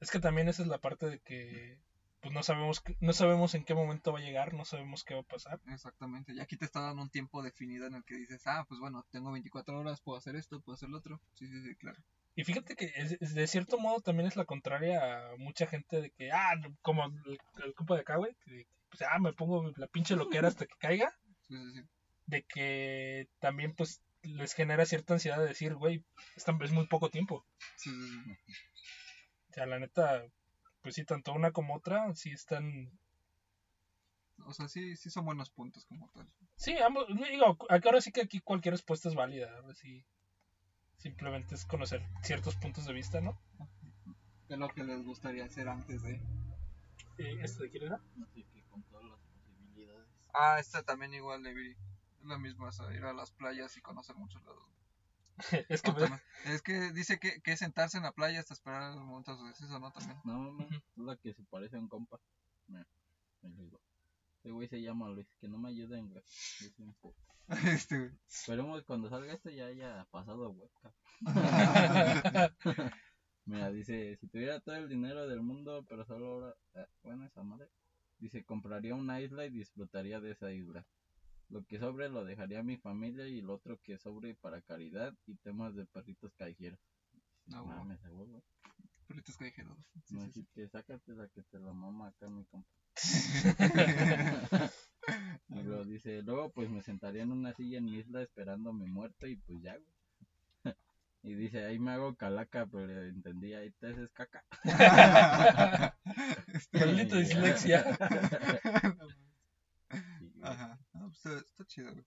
es 0.00 0.10
que 0.10 0.18
también 0.18 0.48
esa 0.48 0.62
es 0.62 0.68
la 0.68 0.80
parte 0.80 1.06
de 1.06 1.20
que 1.20 1.85
pues 2.26 2.34
no 2.34 2.42
sabemos 2.42 2.82
no 3.00 3.12
sabemos 3.12 3.54
en 3.54 3.64
qué 3.64 3.72
momento 3.74 4.12
va 4.12 4.18
a 4.18 4.22
llegar, 4.22 4.52
no 4.52 4.64
sabemos 4.64 5.04
qué 5.04 5.14
va 5.14 5.20
a 5.20 5.24
pasar. 5.24 5.60
Exactamente. 5.68 6.32
Y 6.32 6.40
aquí 6.40 6.56
te 6.56 6.64
está 6.64 6.80
dando 6.80 7.02
un 7.02 7.08
tiempo 7.10 7.40
definido 7.40 7.86
en 7.86 7.94
el 7.94 8.04
que 8.04 8.16
dices, 8.16 8.42
ah, 8.46 8.64
pues 8.68 8.80
bueno, 8.80 9.06
tengo 9.12 9.30
24 9.30 9.78
horas, 9.78 10.00
puedo 10.00 10.18
hacer 10.18 10.34
esto, 10.34 10.60
puedo 10.60 10.74
hacer 10.74 10.88
lo 10.88 10.98
otro. 10.98 11.20
Sí, 11.34 11.46
sí, 11.46 11.62
sí, 11.62 11.76
claro. 11.76 12.02
Y 12.34 12.42
fíjate 12.42 12.74
que 12.74 12.86
es- 12.96 13.16
es- 13.20 13.34
de 13.34 13.46
cierto 13.46 13.78
modo 13.78 14.00
también 14.00 14.26
es 14.26 14.34
la 14.34 14.44
contraria 14.44 15.30
a 15.30 15.36
mucha 15.36 15.66
gente 15.68 16.00
de 16.00 16.10
que, 16.10 16.32
ah, 16.32 16.54
como 16.82 17.04
el, 17.04 17.38
el 17.64 17.74
compa 17.74 17.94
de 17.94 18.00
acá, 18.00 18.16
güey, 18.16 18.34
que, 18.44 18.66
pues, 18.90 19.02
ah, 19.02 19.18
me 19.20 19.32
pongo 19.32 19.70
la 19.76 19.86
pinche 19.86 20.16
loquera 20.16 20.48
hasta 20.48 20.66
que 20.66 20.74
caiga, 20.78 21.14
Sí, 21.46 21.54
sí, 21.56 21.72
sí. 21.80 21.88
de 22.26 22.42
que 22.42 23.28
también 23.38 23.72
pues 23.76 24.02
les 24.22 24.52
genera 24.52 24.84
cierta 24.84 25.14
ansiedad 25.14 25.38
de 25.38 25.46
decir, 25.46 25.74
güey, 25.76 26.04
es 26.34 26.72
muy 26.72 26.88
poco 26.88 27.08
tiempo. 27.08 27.46
Sí, 27.76 27.90
sí, 27.90 28.20
sí. 28.24 28.52
O 29.50 29.52
sea, 29.54 29.66
la 29.66 29.78
neta, 29.78 30.24
pues 30.86 30.94
sí, 30.94 31.04
tanto 31.04 31.32
una 31.32 31.50
como 31.50 31.74
otra, 31.74 32.14
sí 32.14 32.30
están... 32.30 32.96
O 34.44 34.52
sea, 34.52 34.68
sí, 34.68 34.94
sí 34.94 35.10
son 35.10 35.24
buenos 35.24 35.50
puntos 35.50 35.84
como 35.84 36.08
tal. 36.10 36.32
Sí, 36.54 36.76
ambos, 36.78 37.08
digo, 37.08 37.58
ahora 37.68 38.00
sí 38.00 38.12
que 38.12 38.20
aquí 38.20 38.38
cualquier 38.38 38.74
respuesta 38.74 39.08
es 39.08 39.16
válida, 39.16 39.52
ahora 39.56 39.74
sí. 39.74 40.06
Simplemente 40.98 41.56
es 41.56 41.64
conocer 41.64 42.06
ciertos 42.22 42.54
puntos 42.54 42.84
de 42.84 42.92
vista, 42.92 43.20
¿no? 43.20 43.36
¿Qué 44.46 44.54
es 44.54 44.60
lo 44.60 44.68
que 44.68 44.84
les 44.84 45.02
gustaría 45.02 45.46
hacer 45.46 45.68
antes 45.68 46.04
de...? 46.04 46.22
Eh, 47.18 47.36
¿Esto 47.42 47.64
de 47.64 47.70
quién 47.70 47.82
era? 47.82 48.00
Así 48.22 48.44
que 48.44 48.62
con 48.68 48.84
todas 48.84 49.06
las 49.06 49.18
posibilidades. 49.18 50.06
Ah, 50.34 50.58
esta 50.60 50.84
también 50.84 51.14
igual 51.14 51.42
de 51.42 51.52
Viri. 51.52 51.72
Es 51.72 52.26
lo 52.26 52.38
mismo, 52.38 52.66
o 52.66 52.70
sea, 52.70 52.94
ir 52.94 53.02
a 53.02 53.12
las 53.12 53.32
playas 53.32 53.76
y 53.76 53.80
conocer 53.80 54.14
muchos 54.14 54.40
lados. 54.44 54.70
es 55.68 55.82
que 55.82 55.92
también- 55.92 56.20
es 56.46 56.62
que 56.62 56.92
dice 56.92 57.18
que, 57.18 57.40
que 57.42 57.52
es 57.52 57.58
sentarse 57.58 57.96
en 57.98 58.04
la 58.04 58.12
playa 58.12 58.40
hasta 58.40 58.54
esperar 58.54 58.92
el 58.92 59.00
momento 59.00 59.32
de 59.32 59.38
su 59.38 59.46
deceso, 59.46 59.78
¿no? 59.78 59.92
También. 59.92 60.18
No, 60.24 60.52
no, 60.52 60.64
es 60.68 60.82
la 60.96 61.16
que 61.16 61.34
se 61.34 61.42
parece 61.44 61.76
a 61.76 61.80
un 61.80 61.88
compa. 61.88 62.18
Ahí 63.42 63.52
les 63.52 63.72
va. 63.72 63.78
Ese 64.40 64.50
güey 64.50 64.68
se 64.68 64.80
llama 64.80 65.08
Luis, 65.10 65.26
que 65.40 65.48
no 65.48 65.58
me 65.58 65.68
ayuden, 65.70 66.08
güey. 66.08 66.22
Yo 66.60 66.68
soy 66.70 66.84
un 66.86 66.96
este, 67.68 67.98
güey. 67.98 68.10
Esperemos 68.28 68.82
cuando 68.84 69.08
salga 69.08 69.32
esto 69.34 69.50
ya 69.50 69.66
haya 69.66 70.04
pasado 70.10 70.50
webcam. 70.50 70.92
Mira, 73.44 73.70
dice, 73.70 74.16
si 74.20 74.26
tuviera 74.26 74.58
todo 74.60 74.74
el 74.76 74.88
dinero 74.88 75.28
del 75.28 75.40
mundo, 75.40 75.84
pero 75.88 76.04
solo 76.04 76.26
ahora... 76.26 76.54
eh, 76.74 76.86
bueno, 77.02 77.24
esa 77.26 77.42
madre. 77.44 77.68
Dice, 78.18 78.44
compraría 78.44 78.94
una 78.94 79.20
isla 79.20 79.44
y 79.46 79.50
disfrutaría 79.50 80.20
de 80.20 80.32
esa 80.32 80.50
isla. 80.50 80.84
Lo 81.48 81.64
que 81.64 81.78
sobre 81.78 82.08
lo 82.08 82.24
dejaría 82.24 82.60
a 82.60 82.64
mi 82.64 82.76
familia 82.76 83.26
y 83.26 83.40
lo 83.40 83.54
otro 83.54 83.78
que 83.82 83.98
sobre 83.98 84.34
para 84.34 84.60
caridad 84.62 85.14
y 85.26 85.34
temas 85.36 85.74
de 85.74 85.86
perritos 85.86 86.32
callejeros. 86.34 86.78
Ah, 87.52 87.60
No 87.60 87.64
bueno. 87.64 87.80
mames, 87.80 88.04
a 88.04 88.10
huevo. 88.12 88.42
Perritos 89.08 89.36
callejeros. 89.36 89.76
Sí, 90.04 90.16
No, 90.16 90.24
sí, 90.24 90.30
así 90.30 90.46
que 90.54 90.68
sácate 90.68 91.12
la 91.14 91.28
que 91.28 91.42
te 91.42 91.58
la 91.58 91.72
mama 91.72 92.08
acá 92.08 92.28
mi 92.28 92.44
compa. 92.44 92.68
Y 95.48 95.62
luego 95.62 95.84
dice, 95.84 96.22
luego 96.22 96.50
pues 96.50 96.68
me 96.68 96.82
sentaría 96.82 97.22
en 97.22 97.30
una 97.32 97.54
silla 97.54 97.78
en 97.78 97.84
mi 97.84 97.98
isla 97.98 98.22
esperando 98.22 98.72
mi 98.72 98.86
muerte 98.86 99.30
y 99.30 99.36
pues 99.36 99.62
ya, 99.62 99.76
güey. 99.76 99.86
Y 101.22 101.34
dice, 101.34 101.64
ahí 101.64 101.78
me 101.78 101.90
hago 101.92 102.14
calaca, 102.14 102.66
pero 102.66 103.02
entendí, 103.02 103.52
ahí 103.54 103.70
te 103.80 103.88
haces 103.88 104.10
caca. 104.12 104.44
Este, 106.54 106.78
Maldito 106.78 107.16
dislexia. 107.16 107.84
Ajá. 110.42 110.78
Está, 111.16 111.38
está 111.38 111.64
chido, 111.66 111.92
güey. 111.92 112.04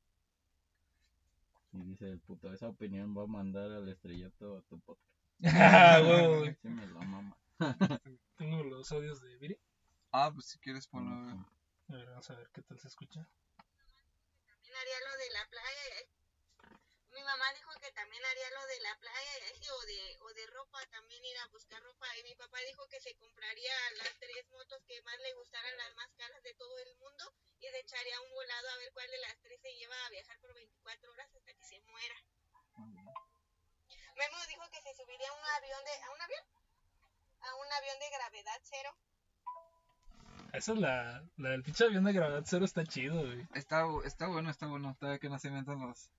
y 1.74 1.82
dice 1.84 2.10
el 2.10 2.20
puto, 2.20 2.54
esa 2.54 2.68
opinión 2.70 3.18
va 3.18 3.24
a 3.24 3.28
mandar 3.28 3.72
al 3.72 3.90
estrellato 3.90 4.58
a 4.58 4.62
tu 4.64 4.80
podcast. 4.80 5.10
Ah, 5.44 6.02
huevo, 6.04 6.40
güey. 6.40 6.56
Sí 6.62 6.68
me 6.68 6.86
la 6.88 7.00
mama. 7.02 7.38
Tengo 8.38 8.64
los 8.64 8.92
audios 8.92 9.22
de 9.22 9.38
Viri. 9.38 9.58
Ah, 10.12 10.32
pues 10.34 10.48
si 10.48 10.60
quieres 10.60 10.88
ponlo. 10.88 11.12
A 11.90 11.94
ver, 11.94 12.06
vamos 12.10 12.30
a 12.30 12.36
ver 12.36 12.50
qué 12.54 12.62
tal 12.62 12.80
se 12.80 12.88
escucha. 12.88 13.28
también 14.48 14.76
haría 14.76 15.00
lo 15.00 15.18
de 15.18 15.30
la 15.34 15.50
playa. 15.50 15.84
y 15.88 15.92
así. 16.04 16.20
Mi 17.16 17.24
mamá 17.24 17.46
dijo 17.56 17.72
que 17.82 17.92
también 17.94 18.24
haría 18.26 18.50
lo 18.59 18.59
de 18.70 18.80
la 18.82 18.96
playa 19.00 19.34
y 19.40 19.44
así, 19.52 19.66
o 19.70 19.82
de, 19.86 20.18
o 20.22 20.34
de 20.34 20.46
ropa, 20.48 20.86
también 20.92 21.26
ir 21.26 21.38
a 21.40 21.48
buscar 21.48 21.82
ropa. 21.82 22.06
Y 22.18 22.24
mi 22.24 22.36
papá 22.36 22.60
dijo 22.60 22.88
que 22.88 23.02
se 23.02 23.16
compraría 23.16 23.74
las 23.98 24.14
tres 24.20 24.48
motos 24.52 24.84
que 24.86 25.02
más 25.02 25.18
le 25.20 25.34
gustaran, 25.34 25.76
las 25.78 25.96
más 25.96 26.14
caras 26.14 26.42
de 26.44 26.54
todo 26.54 26.78
el 26.80 26.96
mundo, 26.98 27.34
y 27.60 27.68
se 27.68 27.80
echaría 27.80 28.22
un 28.22 28.32
volado 28.32 28.70
a 28.70 28.78
ver 28.78 28.94
cuál 28.94 29.10
de 29.10 29.18
las 29.18 29.38
tres 29.42 29.60
se 29.62 29.74
lleva 29.74 29.96
a 30.06 30.10
viajar 30.10 30.40
por 30.40 30.54
24 30.54 31.12
horas 31.12 31.36
hasta 31.36 31.54
que 31.54 31.66
se 31.66 31.82
muera. 31.82 32.16
Memo 32.78 34.38
dijo 34.48 34.64
que 34.72 34.82
se 34.82 34.94
subiría 34.94 35.30
a 35.30 35.34
un 35.34 35.46
avión 35.58 35.84
de, 35.84 36.04
¿a 36.04 36.12
un 36.12 36.22
avión? 36.22 36.44
A 37.42 37.56
un 37.56 37.72
avión 37.74 38.00
de 38.00 38.10
gravedad 38.10 38.62
cero. 38.64 38.96
Esa 40.54 40.74
es 40.74 40.80
la, 40.80 41.24
la 41.38 41.50
del 41.50 41.64
pinche 41.64 41.86
avión 41.86 42.04
de 42.04 42.14
gravedad 42.14 42.44
cero, 42.46 42.66
está 42.66 42.84
chido, 42.86 43.16
güey. 43.16 43.48
Está, 43.54 43.86
está 44.06 44.28
bueno, 44.28 44.50
está 44.50 44.68
bueno. 44.68 44.96
Todavía 45.00 45.20
que 45.20 45.30
no 45.30 45.40
se 45.40 45.48
inventan 45.48 45.80
los, 45.80 46.12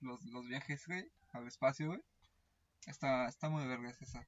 los, 0.00 0.24
los 0.24 0.46
viajes, 0.46 0.86
güey, 0.86 1.10
al 1.32 1.46
espacio, 1.46 1.88
güey. 1.88 2.00
Está, 2.86 3.26
está 3.26 3.48
muy 3.48 3.66
vergas 3.66 4.00
esa. 4.02 4.26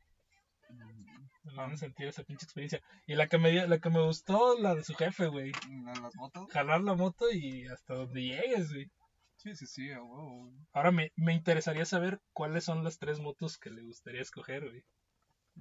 Me 1.44 1.54
van 1.54 1.72
a 1.72 1.76
sentir 1.76 2.06
esa 2.06 2.22
pinche 2.22 2.44
experiencia. 2.44 2.80
Y 3.06 3.14
la 3.16 3.26
que 3.28 3.38
me 3.38 3.50
dio- 3.50 3.66
la 3.66 3.78
que 3.78 3.90
me 3.90 4.04
gustó, 4.04 4.56
la 4.58 4.74
de 4.74 4.84
su 4.84 4.94
jefe, 4.94 5.26
güey. 5.26 5.52
La- 5.84 5.94
Las 5.94 6.14
motos. 6.14 6.48
Jalar 6.52 6.80
la 6.82 6.94
moto 6.94 7.30
y 7.32 7.66
hasta 7.68 7.94
donde 7.94 8.22
llegues, 8.22 8.72
güey. 8.72 8.90
Sí, 9.36 9.54
sí, 9.56 9.66
sí, 9.66 9.90
a 9.90 10.02
huevo, 10.02 10.44
güey. 10.44 10.54
Ahora 10.72 10.90
me, 10.92 11.12
me 11.16 11.32
interesaría 11.32 11.84
saber 11.86 12.20
cuáles 12.32 12.64
son 12.64 12.84
las 12.84 12.98
tres 12.98 13.18
motos 13.20 13.58
que 13.58 13.70
le 13.70 13.82
gustaría 13.82 14.20
escoger, 14.20 14.62
güey. 14.68 14.84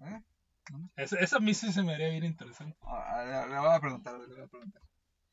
¿Eh? 0.05 0.22
Esa, 0.98 1.17
esa 1.19 1.38
a 1.38 1.39
mí 1.39 1.53
sí 1.55 1.72
se 1.74 1.81
me 1.81 1.96
haría 1.96 2.10
bien 2.10 2.25
interesante. 2.25 2.77
Ah, 2.84 3.24
le, 3.48 3.53
le 3.53 3.60
voy 3.60 3.74
a 3.74 3.79
preguntar, 3.79 4.19
le 4.19 4.27
voy 4.27 4.43
a 4.43 4.48
preguntar. 4.48 4.81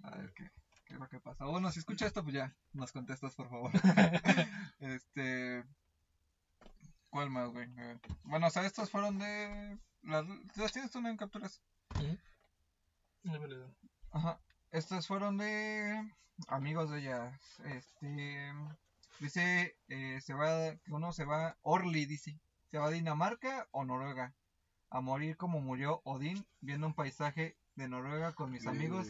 A 0.05 0.17
ver 0.17 0.33
qué, 0.35 0.49
qué 0.87 0.95
es 0.95 1.01
lo 1.01 1.09
que 1.09 1.21
pasa. 1.21 1.45
Bueno, 1.45 1.71
si 1.73 1.81
escucha 1.81 2.07
esto, 2.07 2.23
pues 2.23 2.35
ya, 2.37 2.57
nos 2.73 2.93
contestas, 2.93 3.35
por 3.35 3.51
favor. 3.51 3.71
este. 4.79 5.65
¿Cuál 7.17 7.31
más, 7.31 7.49
güey? 7.51 7.67
A 7.79 7.83
ver. 7.83 8.01
Bueno, 8.25 8.47
o 8.49 8.51
sea, 8.51 8.67
estos 8.67 8.91
fueron 8.91 9.19
de. 9.19 9.79
Las, 10.03 10.27
las 10.55 10.71
tienes 10.71 10.91
tú 10.91 10.99
en 10.99 11.17
capturas. 11.17 11.63
Verdad. 13.23 13.71
Ajá. 14.11 14.39
Estos 14.71 15.07
fueron 15.07 15.39
de 15.39 16.13
amigos 16.49 16.91
de 16.91 16.99
ella. 16.99 17.41
Este 17.65 18.53
dice 19.19 19.79
eh, 19.89 20.21
se 20.21 20.35
va 20.35 20.77
que 20.85 20.93
uno 20.93 21.11
se 21.15 21.25
va 21.25 21.57
Orly 21.63 22.05
dice, 22.05 22.39
se 22.71 22.77
va 22.77 22.89
a 22.89 22.91
Dinamarca 22.91 23.67
o 23.71 23.87
Noruega 23.87 24.35
a 24.91 25.01
morir 25.01 25.39
como 25.39 25.63
murió 25.63 26.03
Odín 26.05 26.47
viendo 26.61 26.87
un 26.87 26.93
paisaje 26.93 27.57
de 27.77 27.89
Noruega 27.89 28.33
con 28.35 28.51
mis 28.51 28.67
amigos 28.67 29.07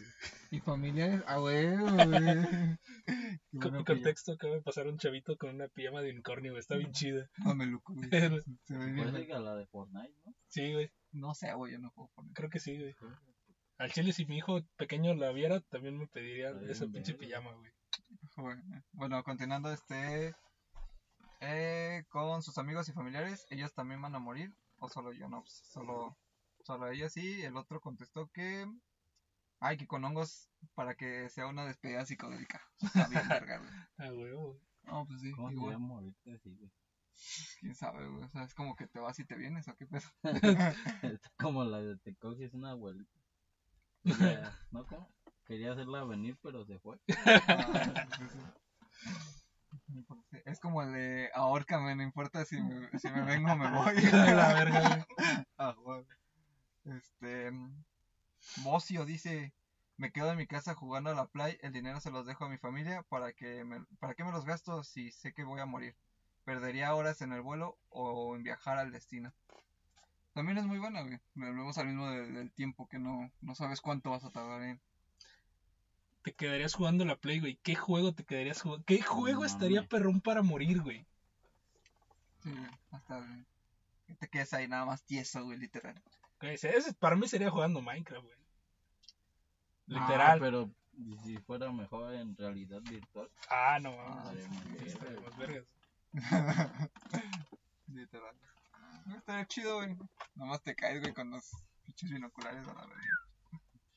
y 0.51 0.61
familiares. 0.61 1.23
Ah, 1.27 1.39
güey. 1.39 1.67
güey. 3.53 3.85
Contexto, 3.85 4.33
acaba 4.33 4.55
de 4.55 4.63
pasar 4.63 4.87
un 4.89 4.99
chavito 4.99 5.37
con 5.37 5.55
una 5.55 5.69
pijama 5.69 6.03
de 6.03 6.11
unicornio, 6.11 6.53
güey. 6.53 6.61
Está 6.61 6.77
bien 6.77 6.93
chida. 6.93 7.29
ya- 7.39 7.45
Mameluco, 7.45 7.95
güey. 7.95 8.11
Se 8.11 8.29
ve 8.29 8.43
Pues 8.67 9.13
bien. 9.13 9.45
la 9.45 9.55
de 9.55 9.67
Fortnite, 9.67 10.15
¿no? 10.25 10.35
Sí, 10.49 10.73
güey. 10.73 10.91
No 11.13 11.35
sé, 11.35 11.53
güey, 11.55 11.73
yo 11.73 11.79
no 11.79 11.91
puedo 11.93 12.09
poner. 12.15 12.33
Creo 12.35 12.51
que 12.51 12.59
sí, 12.61 12.77
güey. 12.77 12.95
Al 13.79 13.93
chile, 13.93 14.13
si 14.13 14.27
mi 14.27 14.39
hijo 14.39 14.61
pequeño 14.77 15.15
la 15.15 15.31
viera, 15.33 15.61
también 15.61 15.97
me 15.99 16.07
pediría 16.07 16.51
esa 16.69 16.87
pinche 16.87 17.15
pijama, 17.15 17.53
güey. 17.53 17.71
Bueno, 18.37 18.63
bueno, 18.93 19.23
continuando 19.23 19.71
este. 19.73 20.35
Eh, 21.41 22.05
con 22.09 22.43
sus 22.43 22.57
amigos 22.59 22.89
y 22.89 22.93
familiares, 22.93 23.47
ellos 23.51 23.73
también 23.75 24.01
van 24.01 24.15
a 24.15 24.19
morir, 24.19 24.51
o 24.79 24.89
solo 24.89 25.13
yo, 25.13 25.29
no, 25.29 25.43
pues, 25.43 25.53
solo, 25.71 26.17
solo 26.67 26.89
ella 26.91 27.09
sí, 27.09 27.43
el 27.43 27.57
otro 27.57 27.81
contestó 27.81 28.29
que, 28.33 28.67
ay, 29.61 29.77
que 29.77 29.87
con 29.87 30.05
hongos 30.05 30.51
para 30.75 30.95
que 30.97 31.29
sea 31.31 31.47
una 31.47 31.65
despedida 31.65 32.05
psicodélica. 32.05 32.61
Está 32.81 33.09
bien 33.09 33.23
verga, 33.29 33.59
güey. 33.59 33.71
Ah, 33.99 34.13
huevo. 34.13 34.61
No, 34.83 35.07
pues 35.07 35.21
sí, 35.21 35.33
¿Cómo 35.33 35.51
igual, 35.51 35.73
sería 35.73 35.79
morirte 35.79 36.33
así, 36.35 36.55
güey? 36.55 36.71
quién 37.61 37.75
sabe, 37.75 38.07
güey, 38.09 38.23
o 38.25 38.29
sea, 38.29 38.43
es 38.45 38.53
como 38.55 38.77
que 38.77 38.87
te 38.87 38.99
vas 39.01 39.19
y 39.19 39.25
te 39.25 39.37
vienes, 39.37 39.67
¿o 39.69 39.75
qué 39.77 39.87
pedo? 39.87 40.07
Está 41.03 41.31
como 41.39 41.65
la 41.65 41.81
de 41.81 41.97
te 41.99 42.15
coges 42.17 42.53
una 42.53 42.73
abuelita. 42.73 43.19
Quería- 44.05 44.53
¿No? 44.71 44.87
¿Cómo? 44.87 45.11
Quería 45.47 45.73
hacerla 45.73 46.05
venir, 46.05 46.37
pero 46.43 46.65
se 46.67 46.79
fue. 46.81 46.99
Ah, 47.17 48.07
pues 48.19 48.33
sí. 48.33 48.39
Es 50.45 50.61
como 50.61 50.83
el 50.83 50.93
de 50.93 51.31
ahórcame, 51.35 51.95
no 51.97 52.03
importa 52.03 52.45
si 52.45 52.61
me, 52.61 52.91
si 52.99 53.09
me 53.11 53.23
vengo 53.23 53.53
o 53.53 53.57
me 53.57 53.71
voy. 53.71 53.95
La 54.13 54.53
verga, 54.55 54.81
güey. 54.81 55.45
Ah, 55.57 55.75
huevo. 55.79 56.07
Este. 56.87 57.51
Bocio 58.59 59.05
dice: 59.05 59.53
Me 59.97 60.11
quedo 60.11 60.31
en 60.31 60.39
mi 60.39 60.47
casa 60.47 60.75
jugando 60.75 61.11
a 61.11 61.15
la 61.15 61.27
play. 61.27 61.59
El 61.61 61.73
dinero 61.73 62.01
se 62.01 62.11
los 62.11 62.27
dejo 62.27 62.45
a 62.45 62.49
mi 62.49 62.59
familia. 62.59 63.03
¿Para 63.03 63.33
que 63.33 63.65
me, 63.65 63.85
¿Para 63.99 64.15
qué 64.15 64.25
me 64.25 64.33
los 64.33 64.45
gasto 64.45 64.83
si 64.85 65.11
sé 65.11 65.33
que 65.33 65.45
voy 65.45 65.61
a 65.61 65.67
morir? 65.67 65.95
Perdería 66.45 66.95
horas 66.95 67.21
en 67.23 67.33
el 67.33 67.41
vuelo 67.43 67.77
o 67.89 68.37
en 68.37 68.43
viajar 68.45 68.79
al 68.79 68.93
destino. 68.93 69.33
También 70.33 70.59
es 70.59 70.65
muy 70.67 70.79
buena, 70.79 71.03
güey. 71.03 71.19
Volvemos 71.35 71.79
al 71.79 71.87
mismo 71.87 72.09
de- 72.11 72.31
del 72.31 72.53
tiempo 72.53 72.87
que 72.87 72.99
no, 72.99 73.33
no 73.41 73.55
sabes 73.55 73.81
cuánto 73.81 74.11
vas 74.11 74.25
a 74.25 74.31
tardar 74.31 74.63
en. 74.63 74.81
Te 76.23 76.35
quedarías 76.35 76.75
jugando 76.75 77.05
la 77.05 77.17
Play, 77.17 77.41
güey. 77.41 77.57
¿Qué 77.63 77.75
juego 77.75 78.13
te 78.13 78.25
quedarías 78.25 78.61
jugando? 78.61 78.85
¿Qué 78.85 79.01
juego 79.01 79.45
estaría 79.45 79.87
perrón 79.89 80.21
para 80.21 80.43
morir, 80.43 80.83
güey? 80.83 81.07
Sí, 82.43 82.55
hasta 82.91 83.17
güey, 83.19 83.45
que 84.07 84.15
te 84.15 84.29
quedes 84.29 84.53
ahí 84.53 84.69
nada 84.69 84.85
más 84.85 85.03
tieso, 85.05 85.45
güey, 85.45 85.59
literal. 85.59 86.01
Ese- 86.41 86.77
ese 86.77 86.93
para 86.95 87.17
mí 87.17 87.27
sería 87.29 87.51
jugando 87.51 87.81
Minecraft, 87.81 88.25
güey. 88.25 88.37
Ah, 89.91 90.01
Literal. 90.09 90.41
pero 90.41 90.71
¿y 90.99 91.17
si 91.19 91.39
fuera 91.39 91.71
mejor 91.73 92.15
en 92.15 92.37
realidad 92.37 92.81
virtual. 92.83 93.31
Ah, 93.51 93.79
no, 93.81 93.91
Ah, 94.01 94.25
mames. 94.25 94.49
literal. 97.89 98.35
No, 99.07 99.17
Estaría 99.17 99.47
chido, 99.47 99.77
güey. 99.77 99.97
Nomás 100.35 100.63
te 100.63 100.75
caes, 100.75 101.01
güey, 101.01 101.13
con 101.15 101.31
los 101.31 101.51
pinches 101.85 102.11
binoculares 102.11 102.67
a 102.67 102.75
la 102.75 102.87
verga. 102.87 103.21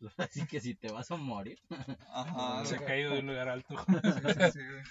Así 0.18 0.46
que 0.48 0.62
si 0.62 0.76
te 0.76 0.92
vas 0.92 1.10
a 1.12 1.16
morir. 1.18 1.60
Ajá, 2.14 2.64
Se 2.66 2.76
ha 2.76 2.86
caído 2.86 3.14
de 3.14 3.20
un 3.20 3.28
lugar 3.28 3.50
alto. 3.50 3.76
Sí, 3.78 3.94
sí, 4.34 4.52
sí, 4.54 4.60
güey. 4.66 4.84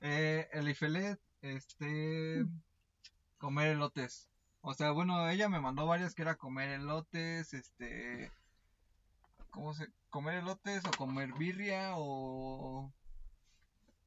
Eh, 0.00 0.48
el 0.52 0.68
Ifelet, 0.68 1.20
este. 1.42 2.44
Comer 3.38 3.68
elotes. 3.68 4.28
O 4.68 4.74
sea, 4.74 4.90
bueno, 4.90 5.28
ella 5.28 5.48
me 5.48 5.60
mandó 5.60 5.86
varias 5.86 6.12
que 6.12 6.22
era 6.22 6.34
comer 6.34 6.70
elotes, 6.70 7.54
este. 7.54 8.32
¿Cómo 9.50 9.72
se.? 9.74 9.86
Comer 10.10 10.34
elotes 10.38 10.82
o 10.84 10.90
comer 10.90 11.32
birria 11.34 11.92
o. 11.94 12.92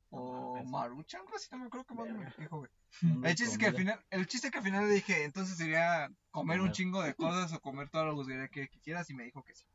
O 0.09 0.55
mames. 0.55 0.69
maruchan, 0.69 1.21
algo 1.21 1.35
así, 1.35 1.47
no 1.51 1.59
me 1.59 1.65
acuerdo 1.67 1.85
qué 1.85 1.93
más 1.93 2.09
me 2.09 2.25
dijo, 2.43 2.57
güey. 2.57 2.71
El 3.23 3.35
chiste 3.35 3.53
es 3.53 3.57
que 3.57 3.67
al 3.67 3.75
final, 3.75 4.03
el 4.09 4.27
chiste 4.27 4.47
es 4.47 4.51
que 4.51 4.57
al 4.57 4.63
final 4.65 4.87
le 4.87 4.93
dije, 4.95 5.23
entonces 5.23 5.55
sería 5.55 6.11
comer 6.31 6.59
un 6.59 6.71
chingo 6.73 7.01
de 7.03 7.13
cosas 7.13 7.53
o 7.53 7.61
comer 7.61 7.89
todas 7.89 8.07
las 8.07 8.15
gustaría 8.15 8.47
que 8.49 8.67
quisieras 8.67 9.09
y 9.09 9.13
me 9.13 9.23
dijo 9.23 9.43
que 9.43 9.55
sí. 9.55 9.65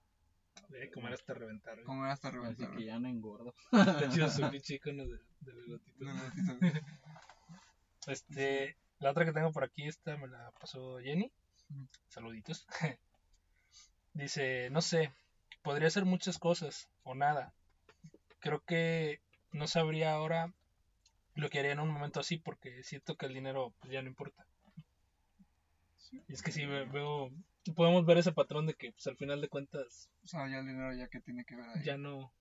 De 0.68 0.90
comer 0.90 1.14
hasta 1.14 1.32
reventar, 1.34 1.74
güey. 1.76 1.86
Comer 1.86 2.10
hasta 2.10 2.28
Así 2.28 2.36
reventar. 2.36 2.76
que 2.76 2.84
ya 2.84 2.98
no 2.98 3.08
engordo. 3.08 3.54
Está 3.72 4.08
chido 4.10 4.28
su 4.28 4.50
pinche 4.50 4.74
icono 4.74 5.04
de- 5.06 5.20
del 5.40 5.58
elotito. 5.64 6.04
güey. 6.58 6.72
Este, 8.08 8.76
la 9.04 9.10
otra 9.10 9.26
que 9.26 9.32
tengo 9.32 9.52
por 9.52 9.64
aquí, 9.64 9.86
esta 9.86 10.16
me 10.16 10.26
la 10.26 10.50
pasó 10.58 10.98
Jenny. 10.98 11.30
Saluditos. 12.08 12.66
Dice, 14.14 14.70
no 14.70 14.80
sé, 14.80 15.12
podría 15.62 15.90
ser 15.90 16.04
muchas 16.06 16.38
cosas 16.38 16.88
o 17.02 17.14
nada. 17.14 17.52
Creo 18.38 18.60
que 18.60 19.20
no 19.52 19.66
sabría 19.66 20.12
ahora 20.14 20.52
lo 21.34 21.48
que 21.50 21.58
haría 21.58 21.72
en 21.72 21.80
un 21.80 21.90
momento 21.90 22.20
así 22.20 22.38
porque 22.38 22.82
siento 22.82 23.14
que 23.16 23.26
el 23.26 23.34
dinero 23.34 23.74
pues, 23.80 23.92
ya 23.92 24.00
no 24.02 24.08
importa. 24.08 24.46
Y 26.28 26.32
es 26.32 26.42
que 26.42 26.52
sí 26.52 26.64
ve- 26.64 26.84
veo, 26.86 27.30
podemos 27.74 28.06
ver 28.06 28.18
ese 28.18 28.32
patrón 28.32 28.66
de 28.66 28.74
que 28.74 28.92
pues, 28.92 29.06
al 29.08 29.16
final 29.16 29.40
de 29.40 29.48
cuentas 29.48 30.08
O 30.22 30.26
sea, 30.28 30.48
ya 30.48 30.58
el 30.60 30.66
dinero 30.66 30.94
ya 30.94 31.08
que 31.08 31.20
tiene 31.20 31.44
que 31.44 31.56
ver 31.56 31.68
ahí. 31.68 31.84
ya 31.84 31.96
no, 31.98 32.32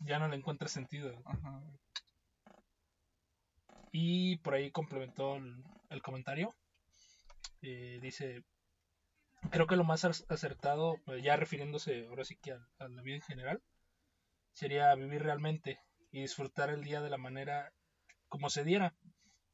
ya 0.00 0.18
no 0.18 0.28
le 0.28 0.36
encuentra 0.36 0.68
sentido. 0.68 1.22
Ajá. 1.24 1.62
Y 3.98 4.36
por 4.36 4.52
ahí 4.52 4.70
complementó 4.70 5.36
el, 5.36 6.02
comentario. 6.02 6.54
Eh, 7.62 7.98
dice, 8.02 8.42
creo 9.50 9.66
que 9.66 9.76
lo 9.76 9.84
más 9.84 10.04
ac- 10.04 10.26
acertado, 10.28 10.98
eh, 11.06 11.22
ya 11.22 11.34
refiriéndose 11.36 12.06
ahora 12.06 12.22
sí 12.22 12.36
que 12.36 12.52
a 12.52 12.88
la 12.88 13.00
vida 13.00 13.16
en 13.16 13.22
general, 13.22 13.62
sería 14.52 14.94
vivir 14.94 15.22
realmente 15.22 15.80
y 16.12 16.20
disfrutar 16.20 16.68
el 16.68 16.84
día 16.84 17.00
de 17.00 17.08
la 17.08 17.16
manera 17.16 17.72
como 18.28 18.50
se 18.50 18.64
diera, 18.64 18.94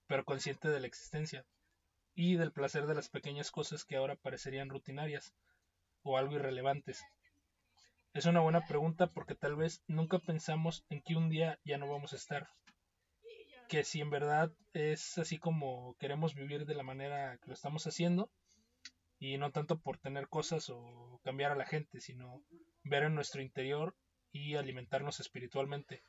pero 0.09 0.25
consciente 0.25 0.71
de 0.71 0.81
la 0.81 0.89
existencia 0.89 1.45
y 2.17 2.35
del 2.35 2.51
placer 2.51 2.87
de 2.87 2.97
las 2.97 3.09
pequeñas 3.09 3.53
cosas 3.53 3.85
que 3.85 3.95
ahora 3.95 4.17
parecerían 4.17 4.71
rutinarias 4.71 5.33
o 6.03 6.19
algo 6.19 6.35
irrelevantes. 6.35 7.01
Es 8.13 8.27
una 8.27 8.41
buena 8.41 8.67
pregunta 8.67 9.07
porque 9.07 9.37
tal 9.37 9.55
vez 9.55 9.85
nunca 9.87 10.19
pensamos 10.19 10.85
en 10.89 11.01
que 11.01 11.15
un 11.15 11.29
día 11.29 11.61
ya 11.65 11.79
no 11.79 11.89
vamos 11.89 12.13
a 12.13 12.17
estar 12.17 12.49
que 13.73 13.85
si 13.85 14.03
en 14.03 14.11
verdad 14.11 14.53
es 14.75 15.17
así 15.17 15.39
como 15.39 15.97
queremos 15.99 16.35
vivir 16.35 16.67
de 16.67 16.75
la 16.75 16.83
manera 16.83 17.39
que 17.39 17.47
lo 17.47 17.55
estamos 17.55 17.87
haciendo 17.87 18.31
y 19.19 19.39
no 19.39 19.51
tanto 19.51 19.81
por 19.81 19.97
tener 19.97 20.29
cosas 20.29 20.69
o 20.69 21.23
cambiar 21.25 21.53
a 21.53 21.57
la 21.57 21.65
gente, 21.65 21.99
sino 21.99 22.45
ver 22.85 23.05
en 23.05 23.15
nuestro 23.15 23.41
interior 23.41 23.97
y 24.31 24.57
alimentarnos 24.57 25.21
espiritualmente. 25.21 26.03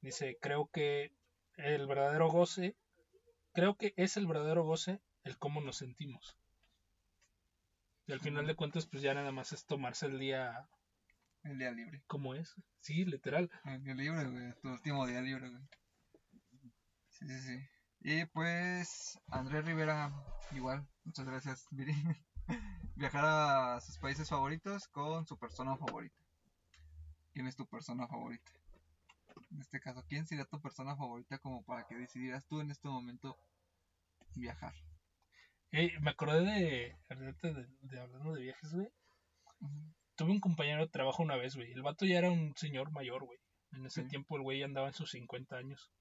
Dice, 0.00 0.38
creo 0.40 0.70
que 0.72 1.12
el 1.58 1.86
verdadero 1.86 2.30
goce, 2.30 2.74
creo 3.52 3.76
que 3.76 3.92
es 3.98 4.16
el 4.16 4.26
verdadero 4.26 4.64
goce 4.64 5.02
el 5.24 5.36
cómo 5.36 5.60
nos 5.60 5.76
sentimos. 5.76 6.38
Y 8.06 8.12
al 8.12 8.20
final 8.20 8.46
de 8.46 8.56
cuentas, 8.56 8.86
pues 8.86 9.02
ya 9.02 9.12
nada 9.12 9.32
más 9.32 9.52
es 9.52 9.66
tomarse 9.66 10.06
el 10.06 10.18
día 10.18 10.66
El 11.44 11.58
día 11.58 11.72
libre. 11.72 12.00
como 12.06 12.34
es. 12.34 12.54
Sí, 12.78 13.04
literal. 13.04 13.50
El 13.66 13.84
día 13.84 13.94
libre, 13.94 14.30
güey. 14.30 14.54
Tu 14.62 14.70
último 14.70 15.06
día 15.06 15.20
libre, 15.20 15.50
güey. 15.50 15.62
Sí, 17.20 17.28
sí, 17.28 17.40
sí. 17.40 17.68
Y 18.00 18.24
pues, 18.26 19.18
Andrés 19.28 19.64
Rivera, 19.66 20.10
igual. 20.52 20.88
Muchas 21.04 21.26
gracias, 21.26 21.66
Viri. 21.70 21.92
Viajar 22.96 23.24
a 23.26 23.80
sus 23.82 23.98
países 23.98 24.28
favoritos 24.28 24.88
con 24.88 25.26
su 25.26 25.38
persona 25.38 25.76
favorita. 25.76 26.16
¿Quién 27.34 27.46
es 27.46 27.56
tu 27.56 27.66
persona 27.66 28.08
favorita? 28.08 28.50
En 29.50 29.60
este 29.60 29.80
caso, 29.80 30.02
¿quién 30.08 30.26
sería 30.26 30.46
tu 30.46 30.62
persona 30.62 30.96
favorita 30.96 31.38
como 31.38 31.62
para 31.62 31.86
que 31.86 31.94
decidieras 31.94 32.46
tú 32.46 32.60
en 32.60 32.70
este 32.70 32.88
momento 32.88 33.36
viajar? 34.34 34.72
Eh, 35.72 35.92
me 36.00 36.12
acordé 36.12 36.40
de, 36.40 36.96
ahorita 37.10 37.52
de, 37.52 37.66
de 37.82 38.00
hablando 38.00 38.32
de 38.32 38.42
viajes, 38.42 38.72
güey. 38.72 38.88
Tuve 40.16 40.30
un 40.30 40.40
compañero 40.40 40.86
de 40.86 40.90
trabajo 40.90 41.22
una 41.22 41.36
vez, 41.36 41.54
güey. 41.54 41.70
El 41.72 41.82
vato 41.82 42.06
ya 42.06 42.16
era 42.18 42.30
un 42.30 42.54
señor 42.56 42.90
mayor, 42.92 43.24
güey. 43.24 43.38
En 43.72 43.84
ese 43.84 44.04
tiempo 44.04 44.36
el 44.36 44.42
güey 44.42 44.62
andaba 44.62 44.88
en 44.88 44.94
sus 44.94 45.10
50 45.10 45.56
años. 45.56 45.92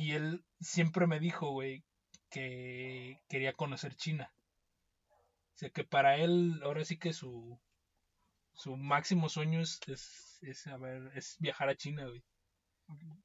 Y 0.00 0.12
él 0.12 0.42
siempre 0.60 1.06
me 1.06 1.20
dijo, 1.20 1.50
güey, 1.50 1.84
que 2.30 3.18
quería 3.28 3.52
conocer 3.52 3.94
China. 3.96 4.32
O 5.10 5.58
sea, 5.60 5.68
que 5.68 5.84
para 5.84 6.16
él, 6.16 6.58
ahora 6.64 6.84
sí 6.86 6.96
que 6.96 7.12
su, 7.12 7.60
su 8.54 8.78
máximo 8.78 9.28
sueño 9.28 9.60
es, 9.60 9.78
es, 9.86 10.38
es, 10.40 10.66
a 10.68 10.78
ver, 10.78 11.10
es 11.14 11.36
viajar 11.38 11.68
a 11.68 11.76
China, 11.76 12.06
güey. 12.06 12.24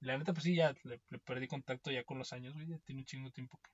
La 0.01 0.17
neta, 0.17 0.33
pues 0.33 0.43
sí, 0.43 0.53
ya 0.53 0.73
le, 0.83 0.99
le 1.09 1.19
perdí 1.19 1.47
contacto 1.47 1.91
ya 1.91 2.03
con 2.03 2.17
los 2.17 2.33
años, 2.33 2.53
güey. 2.55 2.67
Ya 2.67 2.77
tiene 2.79 3.01
un 3.01 3.05
chingo 3.05 3.29
de 3.29 3.31
tiempo 3.33 3.57
que... 3.63 3.71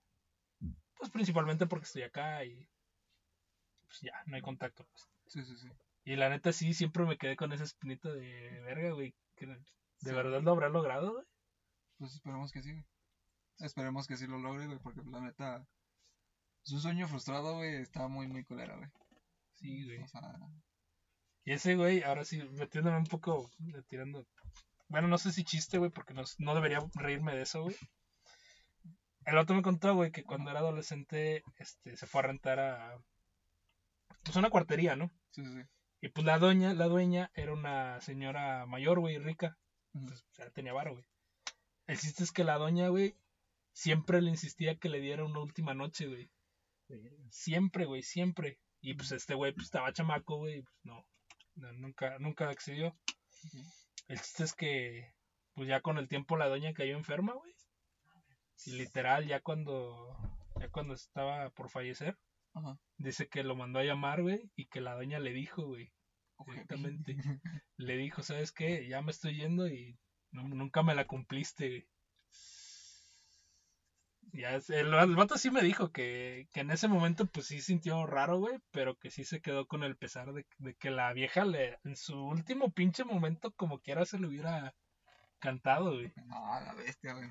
Pues 0.94 1.10
principalmente 1.10 1.66
porque 1.66 1.86
estoy 1.86 2.04
acá 2.04 2.46
y... 2.46 2.70
Pues 3.88 4.00
ya, 4.02 4.14
no 4.28 4.36
hay 4.36 4.44
contacto, 4.44 4.86
pues. 4.92 5.10
Sí, 5.26 5.44
sí, 5.44 5.58
sí. 5.58 5.68
Y 6.04 6.18
la 6.18 6.30
neta 6.30 6.54
sí, 6.54 6.76
siempre 6.76 7.04
me 7.04 7.18
quedé 7.18 7.36
con 7.36 7.52
esa 7.52 7.64
espinita 7.64 8.14
de 8.14 8.62
verga, 8.62 8.92
güey. 8.92 9.16
que 9.36 9.48
¿De 9.48 9.58
Sí. 9.98 10.12
verdad 10.12 10.44
lo 10.44 10.52
habrá 10.52 10.70
logrado, 10.70 11.14
güey? 11.14 11.26
Pues 11.98 12.14
esperemos 12.14 12.52
que 12.52 12.62
sí, 12.62 12.72
güey. 12.74 12.86
Esperemos 13.62 14.08
que 14.08 14.18
sí 14.18 14.28
lo 14.28 14.40
logre, 14.40 14.66
güey, 14.66 14.80
porque 14.80 15.02
la 15.06 15.22
neta, 15.22 15.66
su 16.64 16.80
sueño 16.80 17.08
frustrado, 17.08 17.56
güey, 17.56 17.76
está 17.76 18.08
muy, 18.08 18.28
muy 18.28 18.44
culera, 18.44 18.76
güey. 18.76 18.90
Sí, 19.56 19.86
güey. 19.86 20.02
O 20.02 20.08
sea, 20.08 20.22
Y 21.44 21.54
ese 21.54 21.76
güey, 21.76 22.04
ahora 22.04 22.26
sí, 22.26 22.42
metiéndome 22.54 22.98
un 22.98 23.06
poco, 23.06 23.50
eh, 23.76 23.82
tirando... 23.88 24.26
Bueno, 24.88 25.08
no 25.08 25.18
sé 25.18 25.32
si 25.32 25.44
chiste, 25.44 25.78
güey, 25.78 25.92
porque 25.92 26.14
no, 26.14 26.24
no 26.40 26.56
debería 26.56 26.80
reírme 26.96 27.36
de 27.36 27.44
eso, 27.44 27.64
güey. 27.64 27.76
El 29.26 29.38
otro 29.38 29.56
me 29.56 29.62
contó, 29.62 29.94
güey, 29.94 30.12
que 30.12 30.24
cuando 30.24 30.50
era 30.50 30.60
adolescente, 30.60 31.44
este, 31.58 31.96
se 31.96 32.08
fue 32.08 32.22
a 32.22 32.28
rentar 32.28 32.60
a... 32.60 32.98
Pues 34.24 34.36
una 34.36 34.50
cuartería, 34.50 34.96
¿no? 34.96 35.12
sí, 35.32 35.44
sí. 35.46 35.62
Y 36.04 36.10
pues 36.10 36.26
la 36.26 36.40
doña, 36.40 36.74
la 36.74 36.88
dueña 36.88 37.30
era 37.36 37.54
una 37.54 38.02
señora 38.02 38.66
mayor, 38.66 39.00
güey, 39.00 39.20
rica. 39.20 39.56
Pues, 39.94 40.24
o 40.24 40.34
sea, 40.34 40.50
tenía 40.50 40.74
varo, 40.74 40.94
güey. 40.94 41.06
El 41.86 42.00
chiste 42.00 42.24
es 42.24 42.32
que 42.32 42.44
la 42.44 42.58
doña, 42.58 42.88
güey, 42.88 43.16
siempre 43.74 44.22
le 44.22 44.30
insistía 44.30 44.76
que 44.76 44.90
le 44.90 45.00
diera 45.00 45.24
una 45.26 45.40
última 45.40 45.74
noche, 45.74 46.08
güey. 46.08 46.30
Siempre, 47.30 47.86
güey, 47.86 48.02
siempre. 48.02 48.58
Y 48.82 48.94
pues 48.96 49.12
este 49.12 49.34
güey 49.34 49.52
pues, 49.52 49.66
estaba 49.66 49.92
chamaco, 49.94 50.38
güey, 50.38 50.62
pues 50.62 50.76
no, 50.84 51.06
no, 51.56 51.72
nunca, 51.74 52.18
nunca 52.20 52.50
accedió. 52.50 52.96
El 54.08 54.18
chiste 54.20 54.44
es 54.44 54.54
que, 54.54 55.14
pues 55.54 55.68
ya 55.68 55.80
con 55.82 55.98
el 55.98 56.08
tiempo 56.08 56.36
la 56.38 56.48
doña 56.48 56.74
cayó 56.74 56.96
enferma, 56.96 57.34
güey. 57.34 57.54
Y 58.66 58.72
literal, 58.74 59.26
ya 59.28 59.40
cuando, 59.40 60.16
ya 60.60 60.68
cuando 60.70 60.94
estaba 60.94 61.50
por 61.52 61.70
fallecer, 61.70 62.16
dice 62.98 63.28
que 63.28 63.44
lo 63.44 63.56
mandó 63.56 63.80
a 63.80 63.84
llamar, 63.84 64.22
güey, 64.22 64.52
y 64.56 64.66
que 64.66 64.82
la 64.82 64.94
doña 64.94 65.20
le 65.20 65.32
dijo, 65.34 65.64
güey, 65.66 65.92
le 67.78 67.98
dijo, 67.98 68.22
¿sabes 68.24 68.52
qué? 68.52 68.88
Ya 68.88 69.02
me 69.02 69.12
estoy 69.12 69.36
yendo 69.38 69.68
y 69.68 69.98
no- 70.32 70.44
nunca 70.48 70.84
me 70.84 70.96
la 70.96 71.06
cumpliste, 71.06 71.68
güey. 71.70 71.88
Ya, 74.34 74.56
el, 74.56 74.94
el 74.94 75.16
vato 75.16 75.38
sí 75.38 75.52
me 75.52 75.62
dijo 75.62 75.92
que, 75.92 76.48
que 76.54 76.62
en 76.62 76.72
ese 76.72 76.88
momento 76.88 77.26
pues 77.26 77.48
sí 77.48 77.62
sintió 77.62 78.06
raro, 78.06 78.40
güey, 78.40 78.60
pero 78.72 78.96
que 78.98 79.12
sí 79.12 79.26
se 79.26 79.42
quedó 79.42 79.68
con 79.68 79.84
el 79.84 79.98
pesar 79.98 80.34
de, 80.34 80.46
de 80.60 80.76
que 80.76 80.90
la 80.90 81.12
vieja 81.14 81.44
le, 81.46 81.80
en 81.84 81.96
su 81.96 82.18
último 82.18 82.72
pinche 82.72 83.04
momento 83.04 83.52
como 83.52 83.80
quiera 83.80 84.06
se 84.06 84.20
le 84.20 84.28
hubiera 84.28 84.74
cantado, 85.40 85.94
güey. 85.96 86.14
No, 86.28 86.60
la 86.62 86.74
bestia, 86.74 87.14
güey. 87.14 87.30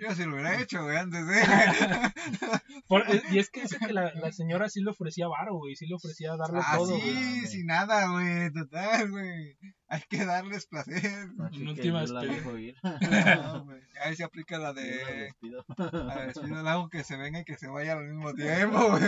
Yo 0.00 0.14
sí 0.14 0.24
lo 0.24 0.34
hubiera 0.34 0.60
hecho, 0.60 0.82
güey, 0.82 0.96
antes 0.96 1.26
de. 1.26 1.34
Por- 2.88 3.02
eh, 3.08 3.22
y 3.30 3.38
es 3.38 3.50
que 3.50 3.62
dice 3.62 3.78
que 3.78 3.92
la, 3.92 4.12
la 4.14 4.32
señora 4.32 4.68
sí 4.68 4.82
le 4.82 4.90
ofrecía 4.90 5.26
varo, 5.28 5.54
güey, 5.56 5.74
sí 5.76 5.86
le 5.86 5.94
ofrecía 5.94 6.36
darle 6.36 6.60
ah, 6.62 6.76
todo, 6.76 6.96
sí, 6.96 7.00
güey. 7.00 7.46
sin 7.46 7.66
nada, 7.66 8.08
güey, 8.10 8.52
total, 8.52 9.10
güey. 9.10 9.56
Hay 9.88 10.02
que 10.08 10.24
darles 10.24 10.66
placer. 10.66 11.28
Así 11.40 11.64
la 11.64 12.00
despedida. 12.00 12.34
dejo 12.34 12.58
ir. 12.58 12.74
No, 13.42 13.64
güey. 13.64 13.80
Ahí 14.04 14.16
se 14.16 14.24
aplica 14.24 14.58
la 14.58 14.70
Yo 14.70 14.74
la 14.74 14.82
de. 14.82 15.20
despido. 15.22 15.64
A 15.78 16.14
ver, 16.16 16.26
despido 16.34 16.58
al 16.58 16.68
agua 16.68 16.88
que 16.90 17.04
se 17.04 17.16
venga 17.16 17.40
y 17.40 17.44
que 17.44 17.56
se 17.56 17.68
vaya 17.68 17.92
al 17.92 18.04
mismo 18.06 18.34
tiempo, 18.34 18.90
güey. 18.90 19.02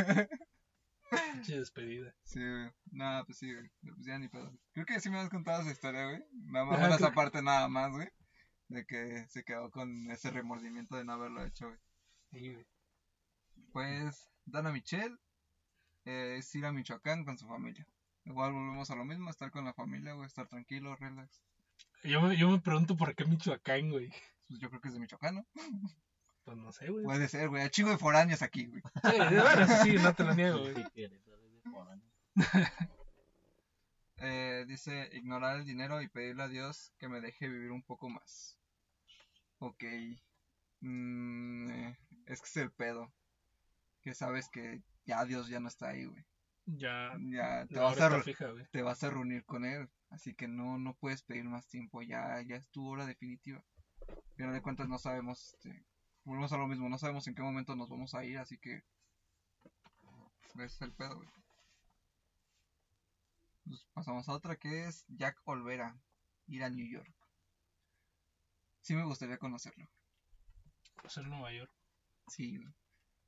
Pinche 1.33 1.59
despedida. 1.59 2.15
Sí, 2.25 2.39
güey. 2.41 2.71
Nada, 2.93 3.25
pues 3.25 3.39
sí, 3.39 3.53
güey. 3.53 3.71
Pues 3.81 4.07
ya 4.07 4.19
ni 4.19 4.29
pedo. 4.29 4.53
Creo 4.73 4.87
que 4.87 5.01
sí 5.01 5.11
me 5.11 5.19
has 5.19 5.31
contado 5.31 5.63
esa 5.63 5.73
historia, 5.73 6.05
güey. 6.05 6.23
Nada 6.47 6.65
más 6.67 6.95
esa 6.97 7.13
parte 7.13 7.43
nada 7.43 7.69
más, 7.69 7.91
güey. 7.93 8.09
De 8.69 8.85
que 8.85 9.27
se 9.29 9.45
quedó 9.45 9.71
con 9.71 10.11
ese 10.11 10.31
remordimiento 10.31 10.97
de 10.97 11.05
no 11.05 11.13
haberlo 11.13 11.45
hecho, 11.45 11.67
güey. 11.67 11.79
Sí, 12.31 12.53
güey. 12.53 12.67
Pues, 13.73 14.31
Dana 14.45 14.71
Michelle 14.73 15.17
eh, 16.05 16.37
es 16.39 16.55
ir 16.55 16.67
a 16.67 16.73
Michoacán 16.73 17.25
con 17.25 17.39
su 17.39 17.47
familia. 17.47 17.87
Igual 18.25 18.53
volvemos 18.53 18.91
a 18.91 18.95
lo 18.95 19.05
mismo, 19.05 19.31
estar 19.31 19.51
con 19.51 19.65
la 19.65 19.73
familia, 19.73 20.13
güey, 20.13 20.27
estar 20.27 20.47
tranquilo, 20.47 20.95
relax. 20.97 21.43
Yo 22.05 22.21
me, 22.21 22.37
yo 22.37 22.51
me 22.51 22.61
pregunto 22.61 22.97
por 22.97 23.15
qué 23.15 23.25
Michoacán, 23.25 23.91
güey. 23.91 24.11
Pues 24.47 24.61
yo 24.61 24.69
creo 24.69 24.81
que 24.81 24.89
es 24.89 24.95
de 24.95 25.01
Michoacán, 25.01 25.37
¿no? 25.37 25.47
Pues 26.45 26.57
no 26.57 26.73
sé, 26.73 26.89
güey. 26.89 27.05
Puede 27.05 27.29
ser, 27.29 27.49
güey. 27.49 27.63
Hay 27.63 27.71
chingo 27.71 27.91
de 27.91 27.99
foráneos 27.99 28.43
aquí, 28.43 28.67
güey. 28.67 28.83
Sí, 29.03 29.19
bueno, 29.19 29.67
sí, 29.83 29.93
no 29.95 30.15
te 30.15 30.25
lo 30.25 30.35
niego, 30.35 30.59
güey. 30.61 30.75
Sí, 30.75 30.85
Querétaro 30.95 31.45
es 31.45 31.53
de 31.53 31.71
foráneo. 31.71 32.07
Eh, 34.21 34.65
dice, 34.67 35.09
ignorar 35.13 35.57
el 35.59 35.65
dinero 35.65 36.03
y 36.03 36.09
pedirle 36.09 36.43
a 36.43 36.49
Dios 36.49 36.93
que 36.99 37.09
me 37.09 37.21
deje 37.21 37.49
vivir 37.49 37.71
un 37.71 37.83
poco 37.83 38.09
más. 38.09 38.59
Ok. 39.59 39.85
Mm, 40.81 41.71
eh, 41.71 41.99
es 42.27 42.41
que 42.41 42.47
es 42.49 42.57
el 42.57 42.73
pedo. 42.73 43.13
Que 44.03 44.15
sabes 44.15 44.49
que 44.49 44.83
ya 45.05 45.25
Dios 45.25 45.49
ya 45.49 45.61
no 45.61 45.69
está 45.69 45.89
ahí, 45.91 46.05
güey. 46.05 46.25
Ya, 46.67 47.13
Ya 47.19 47.67
te 47.67 47.79
vas, 47.79 47.91
a, 47.91 47.93
está 47.93 48.09
re- 48.11 48.23
fija, 48.23 48.51
güey. 48.51 48.67
te 48.71 48.83
vas 48.83 49.03
a 49.03 49.11
reunir 49.11 49.45
con 49.45 49.65
él. 49.65 49.89
Así 50.11 50.35
que 50.35 50.49
no, 50.49 50.79
no 50.79 50.95
puedes 50.95 51.23
pedir 51.23 51.45
más 51.45 51.67
tiempo. 51.69 52.03
Ya, 52.03 52.41
ya 52.43 52.57
es 52.57 52.69
tu 52.71 52.87
hora 52.89 53.07
definitiva. 53.07 53.63
Final 54.37 54.53
de 54.55 54.63
cuentas 54.63 54.89
no 54.89 54.99
sabemos, 54.99 55.55
este, 55.55 55.85
volvemos 56.25 56.53
a 56.53 56.57
lo 56.57 56.67
mismo, 56.67 56.89
no 56.89 56.97
sabemos 56.99 57.27
en 57.27 57.35
qué 57.35 57.43
momento 57.43 57.75
nos 57.77 57.89
vamos 57.91 58.15
a 58.15 58.25
ir, 58.25 58.39
así 58.39 58.57
que 58.59 58.83
es 60.61 60.81
el 60.81 60.93
pedo, 60.93 61.17
güey. 61.17 61.29
Pasamos 63.93 64.29
a 64.29 64.33
otra 64.33 64.57
que 64.57 64.87
es 64.87 65.05
Jack 65.09 65.41
Olvera, 65.45 65.99
ir 66.47 66.65
a 66.65 66.71
New 66.71 66.87
York. 66.87 67.15
Sí 68.83 68.95
me 68.95 69.05
gustaría 69.05 69.39
conocerlo. 69.39 69.89
En 71.17 71.29
Nueva 71.31 71.53
York. 71.53 71.71
Sí. 72.29 72.59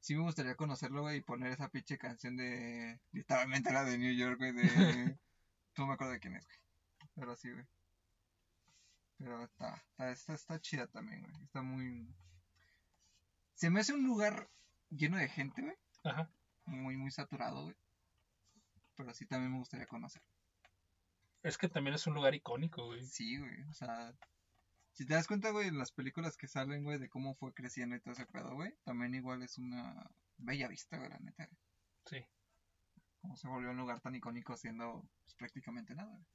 Sí 0.00 0.14
me 0.14 0.22
gustaría 0.22 0.54
conocerlo, 0.54 1.02
güey, 1.02 1.18
y 1.18 1.22
poner 1.22 1.52
esa 1.52 1.68
pinche 1.68 1.98
canción 1.98 2.36
de... 2.36 3.00
Literalmente 3.12 3.72
la 3.72 3.84
de 3.84 3.98
New 3.98 4.14
York, 4.14 4.38
güey, 4.38 4.52
de... 4.52 4.62
no 5.76 5.86
me 5.86 5.94
acuerdo 5.94 6.14
de 6.14 6.20
quién 6.20 6.36
es, 6.36 6.46
güey. 6.46 6.58
Pero 7.14 7.36
sí, 7.36 7.50
güey. 7.50 7.66
Pero 9.18 9.44
está, 9.44 9.74
está, 9.74 10.10
está, 10.10 10.34
está 10.34 10.60
chida 10.60 10.86
también, 10.86 11.22
güey. 11.22 11.44
Está 11.44 11.62
muy... 11.62 12.14
Se 13.54 13.68
me 13.68 13.80
hace 13.80 13.92
un 13.92 14.06
lugar 14.06 14.48
lleno 14.88 15.18
de 15.18 15.28
gente, 15.28 15.60
güey. 15.60 15.76
Ajá. 16.04 16.30
Muy, 16.64 16.96
muy 16.96 17.10
saturado, 17.10 17.64
güey. 17.64 17.76
Pero 19.00 19.14
sí 19.14 19.24
también 19.24 19.52
me 19.52 19.58
gustaría 19.58 19.86
conocer. 19.86 20.22
Es 21.42 21.56
que 21.56 21.68
también 21.70 21.94
es 21.94 22.06
un 22.06 22.12
lugar 22.12 22.34
icónico, 22.34 22.84
güey. 22.84 23.02
Sí, 23.06 23.38
güey. 23.38 23.62
O 23.62 23.72
sea, 23.72 24.12
si 24.92 25.06
te 25.06 25.14
das 25.14 25.26
cuenta, 25.26 25.50
güey, 25.52 25.68
en 25.68 25.78
las 25.78 25.90
películas 25.90 26.36
que 26.36 26.48
salen, 26.48 26.84
güey, 26.84 26.98
de 26.98 27.08
cómo 27.08 27.34
fue 27.34 27.54
creciendo 27.54 27.96
y 27.96 28.00
todo 28.00 28.12
ese 28.12 28.26
pedo, 28.26 28.54
güey, 28.54 28.74
también 28.84 29.14
igual 29.14 29.42
es 29.42 29.56
una 29.56 30.10
bella 30.36 30.68
vista, 30.68 30.98
güey, 30.98 31.08
la 31.08 31.18
neta. 31.18 31.48
Sí. 32.04 32.22
Cómo 33.22 33.36
se 33.38 33.48
volvió 33.48 33.70
un 33.70 33.78
lugar 33.78 34.00
tan 34.00 34.14
icónico 34.14 34.54
siendo 34.58 35.08
pues, 35.22 35.34
prácticamente 35.34 35.94
nada, 35.94 36.12
güey. 36.12 36.26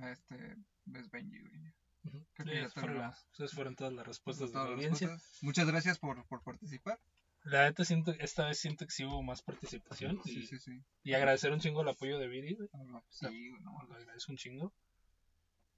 Ah, 0.00 0.10
Este, 0.12 0.56
ves 0.84 1.10
Benji, 1.10 1.40
güey. 1.40 1.72
Creo 2.04 2.24
que 2.36 2.44
Sí, 2.44 2.60
ya 2.60 2.68
fueron 2.68 3.12
fueron 3.52 3.74
todas 3.76 3.92
las 3.92 4.06
respuestas 4.06 4.52
de 4.52 4.58
la 4.58 4.64
audiencia. 4.64 5.08
respuestas. 5.08 5.42
Muchas 5.42 5.66
gracias 5.66 5.98
por, 5.98 6.24
por 6.26 6.42
participar. 6.42 7.00
La 7.44 7.64
neta 7.64 7.84
siento, 7.84 8.12
esta 8.18 8.46
vez 8.46 8.58
siento 8.58 8.86
que 8.86 8.92
sí 8.92 9.04
hubo 9.04 9.22
más 9.22 9.42
participación. 9.42 10.18
Sí, 10.24 10.38
y, 10.38 10.46
sí, 10.46 10.58
sí. 10.58 10.82
y 11.02 11.12
agradecer 11.12 11.52
un 11.52 11.60
chingo 11.60 11.82
el 11.82 11.88
apoyo 11.88 12.18
de 12.18 12.26
Viri, 12.26 12.54
güey. 12.54 12.68
Ah, 12.72 13.02
Sí, 13.10 13.50
güey, 13.50 13.62
no, 13.62 13.78
Lo 13.86 13.94
agradezco 13.94 14.32
un 14.32 14.38
chingo. 14.38 14.72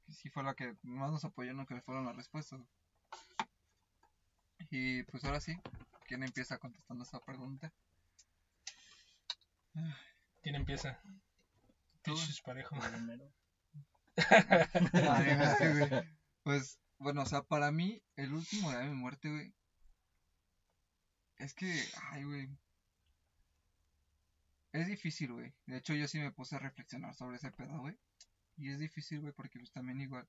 sí 0.08 0.30
fue 0.30 0.44
la 0.44 0.54
que 0.54 0.76
más 0.82 1.10
nos 1.10 1.24
apoyó 1.24 1.50
en 1.50 1.56
lo 1.56 1.66
que 1.66 1.80
fueron 1.80 2.06
las 2.06 2.14
respuestas. 2.14 2.60
Y 4.70 5.02
pues 5.04 5.24
ahora 5.24 5.40
sí, 5.40 5.56
¿quién 6.06 6.22
empieza 6.22 6.58
contestando 6.58 7.02
esa 7.02 7.18
pregunta? 7.20 7.72
¿Quién 10.42 10.54
empieza? 10.54 11.00
Pichis 12.02 12.40
parejo. 12.40 12.76
Ay, 14.16 14.16
Pues, 16.44 16.78
bueno, 16.98 17.22
o 17.22 17.26
sea, 17.26 17.42
para 17.42 17.72
mí, 17.72 18.00
el 18.14 18.32
último 18.32 18.70
día 18.70 18.78
de 18.78 18.88
mi 18.88 18.94
muerte, 18.94 19.28
güey. 19.28 19.52
Es 21.38 21.54
que, 21.54 21.82
ay, 22.10 22.24
güey. 22.24 22.48
Es 24.72 24.86
difícil, 24.86 25.32
güey. 25.32 25.52
De 25.66 25.78
hecho, 25.78 25.94
yo 25.94 26.06
sí 26.08 26.18
me 26.18 26.32
puse 26.32 26.56
a 26.56 26.58
reflexionar 26.58 27.14
sobre 27.14 27.36
ese 27.36 27.50
pedo, 27.50 27.78
güey. 27.78 27.96
Y 28.56 28.70
es 28.70 28.78
difícil, 28.78 29.20
güey, 29.20 29.32
porque 29.32 29.58
pues 29.58 29.70
también 29.70 30.00
igual. 30.00 30.26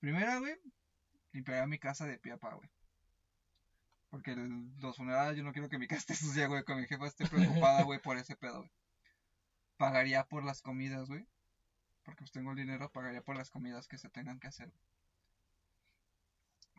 Primera, 0.00 0.38
güey, 0.38 0.56
limpiaría 1.32 1.66
mi 1.66 1.78
casa 1.78 2.06
de 2.06 2.18
pie 2.18 2.32
a 2.32 2.38
pa, 2.38 2.54
güey. 2.54 2.68
Porque 4.10 4.34
los 4.36 4.96
funerales 4.96 5.36
yo 5.36 5.44
no 5.44 5.52
quiero 5.52 5.68
que 5.68 5.78
mi 5.78 5.86
casa 5.86 5.98
esté 6.00 6.14
sucia, 6.14 6.46
güey. 6.46 6.64
Con 6.64 6.80
mi 6.80 6.86
jefa 6.86 7.06
esté 7.06 7.26
preocupada, 7.26 7.82
güey, 7.82 8.00
por 8.00 8.16
ese 8.16 8.36
pedo, 8.36 8.58
güey. 8.60 8.70
Pagaría 9.76 10.24
por 10.24 10.44
las 10.44 10.62
comidas, 10.62 11.08
güey. 11.08 11.26
Porque 12.04 12.20
pues 12.20 12.32
tengo 12.32 12.52
el 12.52 12.56
dinero, 12.56 12.90
pagaría 12.92 13.22
por 13.22 13.36
las 13.36 13.50
comidas 13.50 13.88
que 13.88 13.98
se 13.98 14.08
tengan 14.08 14.38
que 14.38 14.46
hacer. 14.46 14.72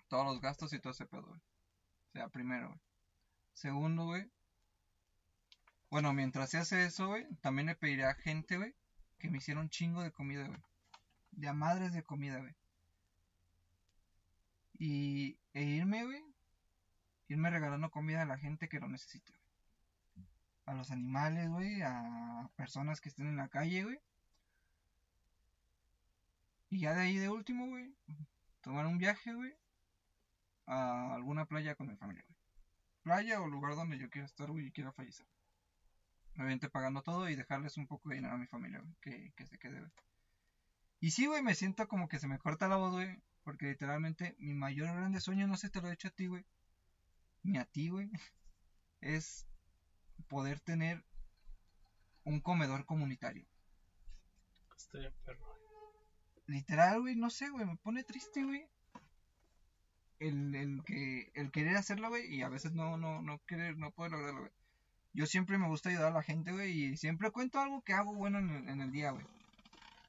Todos 0.08 0.26
los 0.26 0.42
gastos 0.42 0.74
y 0.74 0.80
todo 0.80 0.92
ese 0.92 1.06
pedo, 1.06 1.28
güey. 1.28 1.40
O 1.40 2.12
sea, 2.14 2.30
primero, 2.30 2.70
güey. 2.70 2.87
Segundo, 3.58 4.06
güey. 4.06 4.30
Bueno, 5.90 6.14
mientras 6.14 6.52
se 6.52 6.60
hace 6.60 6.86
eso, 6.86 7.08
güey, 7.08 7.26
también 7.42 7.66
le 7.66 7.76
pediría 7.76 8.10
a 8.12 8.14
gente, 8.14 8.56
güey, 8.56 8.76
que 9.18 9.32
me 9.32 9.40
hiciera 9.40 9.60
un 9.60 9.72
chingo 9.72 10.04
de 10.04 10.12
comida, 10.12 10.46
güey. 10.46 10.62
De 11.32 11.48
a 11.48 11.54
madres 11.54 11.92
de 11.92 12.04
comida, 12.04 12.38
güey. 12.38 12.54
Y 14.78 15.40
e 15.56 15.64
irme, 15.64 16.06
güey. 16.06 16.24
Irme 17.30 17.50
regalando 17.50 17.90
comida 17.90 18.22
a 18.22 18.26
la 18.26 18.38
gente 18.38 18.70
que 18.70 18.80
lo 18.80 18.90
necesite, 18.90 19.32
güey. 19.32 20.28
A 20.68 20.74
los 20.76 20.92
animales, 20.92 21.50
güey. 21.50 21.82
A 21.82 22.52
personas 22.58 23.02
que 23.02 23.10
estén 23.10 23.26
en 23.26 23.38
la 23.38 23.48
calle, 23.48 23.84
güey. 23.86 24.00
Y 26.70 26.82
ya 26.82 26.94
de 26.94 27.02
ahí 27.02 27.18
de 27.18 27.30
último, 27.30 27.66
güey. 27.66 27.92
Tomar 28.62 28.86
un 28.86 29.00
viaje, 29.00 29.34
güey. 29.34 29.56
A 30.68 31.16
alguna 31.16 31.46
playa 31.46 31.74
con 31.74 31.88
mi 31.88 31.96
familia, 31.96 32.24
güey. 32.28 32.37
Playa 33.08 33.40
o 33.40 33.48
lugar 33.48 33.74
donde 33.76 33.98
yo 33.98 34.10
quiera 34.10 34.26
estar, 34.26 34.52
güey, 34.52 34.68
y 34.68 34.72
quiera 34.72 34.92
fallecer. 34.92 35.26
Obviamente 36.36 36.68
pagando 36.68 37.02
todo 37.02 37.30
y 37.30 37.38
dejarles 37.38 37.78
un 37.78 37.88
poco 37.88 38.10
de 38.10 38.16
dinero 38.16 38.34
a 38.34 38.38
mi 38.38 38.48
familia, 38.48 38.82
güey. 38.82 38.96
Que, 39.00 39.32
que 39.34 39.46
se 39.46 39.58
quede, 39.58 39.80
güey. 39.80 39.92
Y 41.00 41.12
sí, 41.12 41.26
güey, 41.26 41.42
me 41.42 41.56
siento 41.56 41.88
como 41.88 42.10
que 42.10 42.20
se 42.20 42.28
me 42.28 42.38
corta 42.38 42.68
la 42.68 42.76
voz, 42.76 42.92
güey. 42.92 43.18
Porque 43.46 43.68
literalmente 43.68 44.36
mi 44.40 44.54
mayor 44.54 44.94
grande 44.94 45.22
sueño, 45.22 45.48
no 45.48 45.56
sé, 45.56 45.70
te 45.70 45.80
lo 45.80 45.88
he 45.88 45.92
dicho 45.92 46.10
a 46.10 46.12
ti, 46.12 46.28
güey. 46.28 46.46
Ni 47.44 47.58
a 47.58 47.64
ti, 47.64 47.88
güey. 47.88 48.12
Es 49.00 49.48
poder 50.28 50.60
tener 50.60 51.06
un 52.26 52.42
comedor 52.42 52.84
comunitario. 52.84 53.48
Estaría 54.76 55.14
perro. 55.24 55.46
Literal, 56.46 57.00
güey, 57.00 57.16
no 57.16 57.30
sé, 57.30 57.48
güey, 57.50 57.66
me 57.66 57.78
pone 57.78 58.04
triste, 58.04 58.44
güey. 58.44 58.68
El, 60.20 60.56
el 60.56 60.84
que 60.84 61.32
el 61.36 61.52
querer 61.52 61.78
hacerlo, 61.78 62.10
güey, 62.10 62.34
y 62.34 62.42
a 62.42 62.50
veces 62.50 62.74
no 62.74 62.98
no 62.98 63.22
no 63.22 63.40
querer 63.46 63.78
no 63.78 63.92
puedo 63.92 64.12
lograrlo, 64.12 64.42
güey. 64.42 64.52
Yo 65.14 65.26
siempre 65.26 65.58
me 65.58 65.68
gusta 65.68 65.90
ayudar 65.90 66.12
a 66.12 66.16
la 66.16 66.24
gente, 66.24 66.52
güey, 66.52 66.72
y 66.72 66.98
siempre 66.98 67.32
cuento 67.32 67.60
algo 67.60 67.82
que 67.82 67.94
hago 67.94 68.14
bueno 68.14 68.40
en 68.40 68.50
el, 68.50 68.70
en 68.70 68.82
el 68.82 68.92
día, 68.92 69.12
güey. 69.12 69.26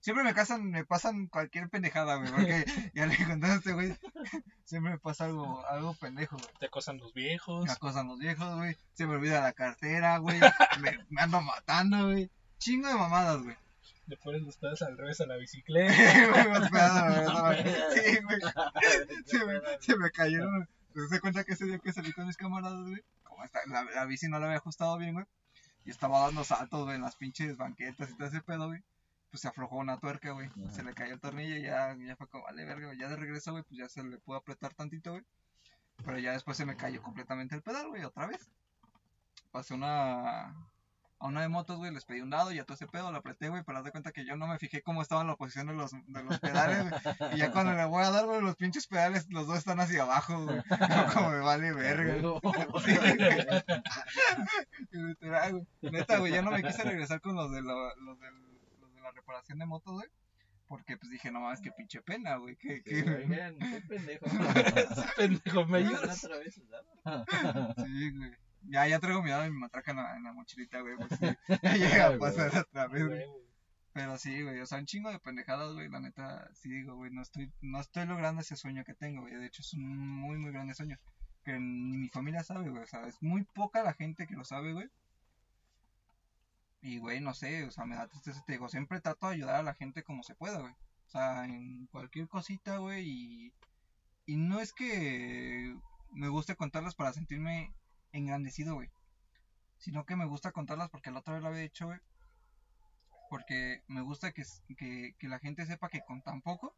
Siempre 0.00 0.22
me 0.22 0.34
casan, 0.34 0.70
me 0.70 0.84
pasan 0.84 1.26
cualquier 1.26 1.68
pendejada, 1.68 2.16
güey, 2.16 2.30
porque 2.30 2.64
ya 2.94 3.06
le 3.06 3.16
contaste 3.26 3.72
güey, 3.72 3.96
siempre 4.64 4.92
me 4.92 4.98
pasa 4.98 5.24
algo, 5.24 5.64
algo 5.66 5.94
pendejo, 5.94 6.36
güey. 6.36 6.50
Te 6.58 6.66
acosan 6.66 6.98
los 6.98 7.14
viejos. 7.14 7.64
Me 7.64 7.72
acosan 7.72 8.06
los 8.08 8.18
viejos, 8.18 8.56
güey, 8.56 8.76
se 8.94 9.06
me 9.06 9.14
olvida 9.14 9.40
la 9.40 9.52
cartera, 9.52 10.18
güey, 10.18 10.40
me, 10.80 10.98
me 11.08 11.22
ando 11.22 11.40
matando, 11.40 12.06
güey. 12.06 12.30
Chingo 12.58 12.88
de 12.88 12.94
mamadas, 12.94 13.42
güey. 13.42 13.56
Le 14.08 14.16
pones 14.16 14.42
los 14.42 14.56
pedos 14.56 14.80
al 14.82 14.96
revés 14.96 15.20
a 15.20 15.26
la 15.26 15.36
bicicleta. 15.36 15.92
Sí, 17.94 18.18
güey. 18.22 18.40
Se 19.26 19.44
me, 19.44 19.60
se 19.80 19.96
me 19.96 20.10
cayeron. 20.10 20.66
¿Te 20.94 21.00
das 21.00 21.20
cuenta 21.20 21.44
que 21.44 21.52
ese 21.52 21.66
día 21.66 21.78
que 21.78 21.92
salí 21.92 22.12
con 22.12 22.26
mis 22.26 22.36
camaradas, 22.36 22.88
güey? 22.88 23.02
Como 23.22 23.44
la, 23.66 23.84
la 23.84 24.04
bici 24.06 24.28
no 24.28 24.38
la 24.38 24.46
había 24.46 24.56
ajustado 24.56 24.96
bien, 24.96 25.12
güey. 25.12 25.26
Y 25.84 25.90
estaba 25.90 26.20
dando 26.20 26.42
saltos, 26.42 26.84
güey, 26.84 26.96
en 26.96 27.02
las 27.02 27.16
pinches 27.16 27.56
banquetas 27.56 28.10
y 28.10 28.16
todo 28.16 28.28
ese 28.28 28.40
pedo, 28.40 28.68
güey. 28.68 28.82
Pues 29.30 29.42
se 29.42 29.48
aflojó 29.48 29.76
una 29.76 29.98
tuerca, 29.98 30.32
güey. 30.32 30.48
Ajá. 30.48 30.72
Se 30.72 30.82
le 30.82 30.94
cayó 30.94 31.14
el 31.14 31.20
tornillo 31.20 31.56
y 31.56 31.62
ya, 31.62 31.94
ya 31.98 32.16
fue 32.16 32.26
como, 32.28 32.44
vale, 32.44 32.64
verga, 32.64 32.86
güey. 32.86 32.98
Ya 32.98 33.08
de 33.08 33.16
regreso, 33.16 33.52
güey, 33.52 33.62
pues 33.64 33.78
ya 33.78 33.88
se 33.90 34.02
le 34.02 34.16
pudo 34.18 34.38
apretar 34.38 34.72
tantito, 34.72 35.10
güey. 35.12 35.24
Pero 36.04 36.18
ya 36.18 36.32
después 36.32 36.56
se 36.56 36.64
me 36.64 36.76
cayó 36.76 37.02
completamente 37.02 37.54
el 37.54 37.62
pedal, 37.62 37.88
güey, 37.88 38.04
otra 38.04 38.26
vez. 38.26 38.48
Pasé 39.50 39.74
una. 39.74 40.54
A 41.20 41.26
una 41.26 41.40
de 41.42 41.48
motos, 41.48 41.76
güey, 41.78 41.92
les 41.92 42.04
pedí 42.04 42.20
un 42.20 42.30
dado 42.30 42.52
y 42.52 42.60
a 42.60 42.64
todo 42.64 42.74
ese 42.76 42.86
pedo 42.86 43.10
lo 43.10 43.18
apreté, 43.18 43.48
güey, 43.48 43.64
pero 43.64 43.78
haz 43.78 43.84
de 43.84 43.90
cuenta 43.90 44.12
que 44.12 44.24
yo 44.24 44.36
no 44.36 44.46
me 44.46 44.56
fijé 44.58 44.82
cómo 44.82 45.02
estaba 45.02 45.24
la 45.24 45.34
posición 45.34 45.66
de 45.66 45.72
los, 45.74 45.90
de 45.90 46.22
los 46.22 46.38
pedales, 46.38 46.88
güey. 46.88 47.34
Y 47.34 47.38
ya 47.38 47.50
cuando 47.50 47.72
le 47.72 47.84
voy 47.86 48.04
a 48.04 48.10
dar, 48.10 48.24
güey, 48.26 48.40
los 48.40 48.54
pinches 48.54 48.86
pedales, 48.86 49.26
los 49.28 49.48
dos 49.48 49.58
están 49.58 49.80
hacia 49.80 50.02
abajo, 50.04 50.44
güey. 50.44 50.58
Yo 50.58 51.12
como 51.12 51.30
me 51.30 51.40
vale 51.40 51.72
verga. 51.72 52.14
Sí. 52.84 52.96
Literal, 54.92 55.52
güey. 55.52 55.66
Neta, 55.92 56.18
güey, 56.18 56.32
ya 56.32 56.42
no 56.42 56.50
me 56.52 56.62
quise 56.62 56.82
regresar 56.84 57.20
con 57.20 57.34
los 57.34 57.50
de 57.50 57.62
la, 57.62 57.74
los 57.96 58.18
del- 58.20 58.58
los 58.80 58.94
de 58.94 59.00
la 59.00 59.10
reparación 59.10 59.58
de 59.58 59.66
motos, 59.66 59.94
güey. 59.94 60.08
Porque 60.68 60.96
pues 60.98 61.10
dije, 61.10 61.30
no 61.32 61.40
mames, 61.40 61.60
qué 61.62 61.72
pinche 61.72 62.02
pena, 62.02 62.36
güey. 62.36 62.54
Que, 62.56 62.76
Sí, 62.76 62.82
que... 62.84 63.10
oigan, 63.10 63.58
qué 63.58 63.80
pendejo. 63.88 64.26
Pendejo, 65.16 65.64
me 65.66 65.80
¿Me 65.82 65.88
ayudas. 65.88 66.24
otra 66.24 66.38
vez? 66.38 66.54
Sí, 66.54 68.10
güey. 68.16 68.32
Ya, 68.70 68.86
ya 68.86 69.00
traigo 69.00 69.22
mi 69.22 69.30
dado 69.30 69.46
y 69.46 69.50
mi 69.50 69.58
matraca 69.58 69.92
en 69.92 69.96
la, 69.96 70.16
en 70.16 70.22
la 70.24 70.32
mochilita, 70.32 70.80
güey. 70.80 70.96
Pues 70.96 71.10
sí, 71.18 71.26
ya 71.62 71.76
llega 71.76 72.06
a 72.08 72.18
pasar 72.18 72.56
otra 72.56 72.86
vez, 72.88 73.06
güey. 73.06 73.26
Güey, 73.26 73.48
Pero 73.92 74.18
sí, 74.18 74.42
güey, 74.42 74.60
o 74.60 74.66
sea, 74.66 74.78
un 74.78 74.86
chingo 74.86 75.10
de 75.10 75.18
pendejadas, 75.18 75.72
güey, 75.72 75.88
la 75.88 76.00
neta, 76.00 76.48
sí 76.54 76.68
digo, 76.68 76.94
güey, 76.96 77.10
no 77.10 77.22
estoy, 77.22 77.52
no 77.62 77.80
estoy 77.80 78.06
logrando 78.06 78.42
ese 78.42 78.56
sueño 78.56 78.84
que 78.84 78.94
tengo, 78.94 79.22
güey, 79.22 79.34
de 79.34 79.46
hecho 79.46 79.62
es 79.62 79.72
un 79.74 79.88
muy, 79.98 80.36
muy 80.36 80.52
grande 80.52 80.74
sueño, 80.74 80.98
que 81.44 81.58
ni 81.58 81.96
mi 81.96 82.08
familia 82.08 82.44
sabe, 82.44 82.68
güey, 82.68 82.82
o 82.82 82.86
sea, 82.86 83.06
es 83.06 83.20
muy 83.22 83.44
poca 83.44 83.82
la 83.82 83.94
gente 83.94 84.26
que 84.26 84.36
lo 84.36 84.44
sabe, 84.44 84.72
güey, 84.72 84.88
y, 86.80 86.98
güey, 86.98 87.20
no 87.20 87.34
sé, 87.34 87.64
o 87.64 87.70
sea, 87.70 87.86
me 87.86 87.96
da 87.96 88.06
tristeza, 88.06 88.42
te 88.46 88.52
digo, 88.52 88.68
siempre 88.68 89.00
trato 89.00 89.26
de 89.26 89.34
ayudar 89.34 89.56
a 89.56 89.62
la 89.62 89.74
gente 89.74 90.04
como 90.04 90.22
se 90.22 90.36
pueda, 90.36 90.60
güey, 90.60 90.72
o 90.72 91.10
sea, 91.10 91.44
en 91.44 91.86
cualquier 91.86 92.28
cosita, 92.28 92.76
güey, 92.78 93.08
y, 93.08 93.52
y 94.26 94.36
no 94.36 94.60
es 94.60 94.72
que 94.72 95.74
me 96.12 96.28
guste 96.28 96.54
contarlas 96.54 96.94
para 96.94 97.12
sentirme 97.12 97.74
engrandecido, 98.12 98.74
güey, 98.74 98.88
sino 99.78 100.04
que 100.04 100.16
me 100.16 100.26
gusta 100.26 100.52
contarlas 100.52 100.90
porque 100.90 101.10
la 101.10 101.20
otra 101.20 101.34
vez 101.34 101.42
lo 101.42 101.48
había 101.48 101.62
hecho, 101.62 101.86
güey, 101.86 102.00
porque 103.30 103.82
me 103.88 104.00
gusta 104.00 104.32
que, 104.32 104.42
que, 104.76 105.14
que 105.18 105.28
la 105.28 105.38
gente 105.38 105.66
sepa 105.66 105.88
que 105.88 106.02
con 106.06 106.22
tan 106.22 106.42
poco 106.42 106.74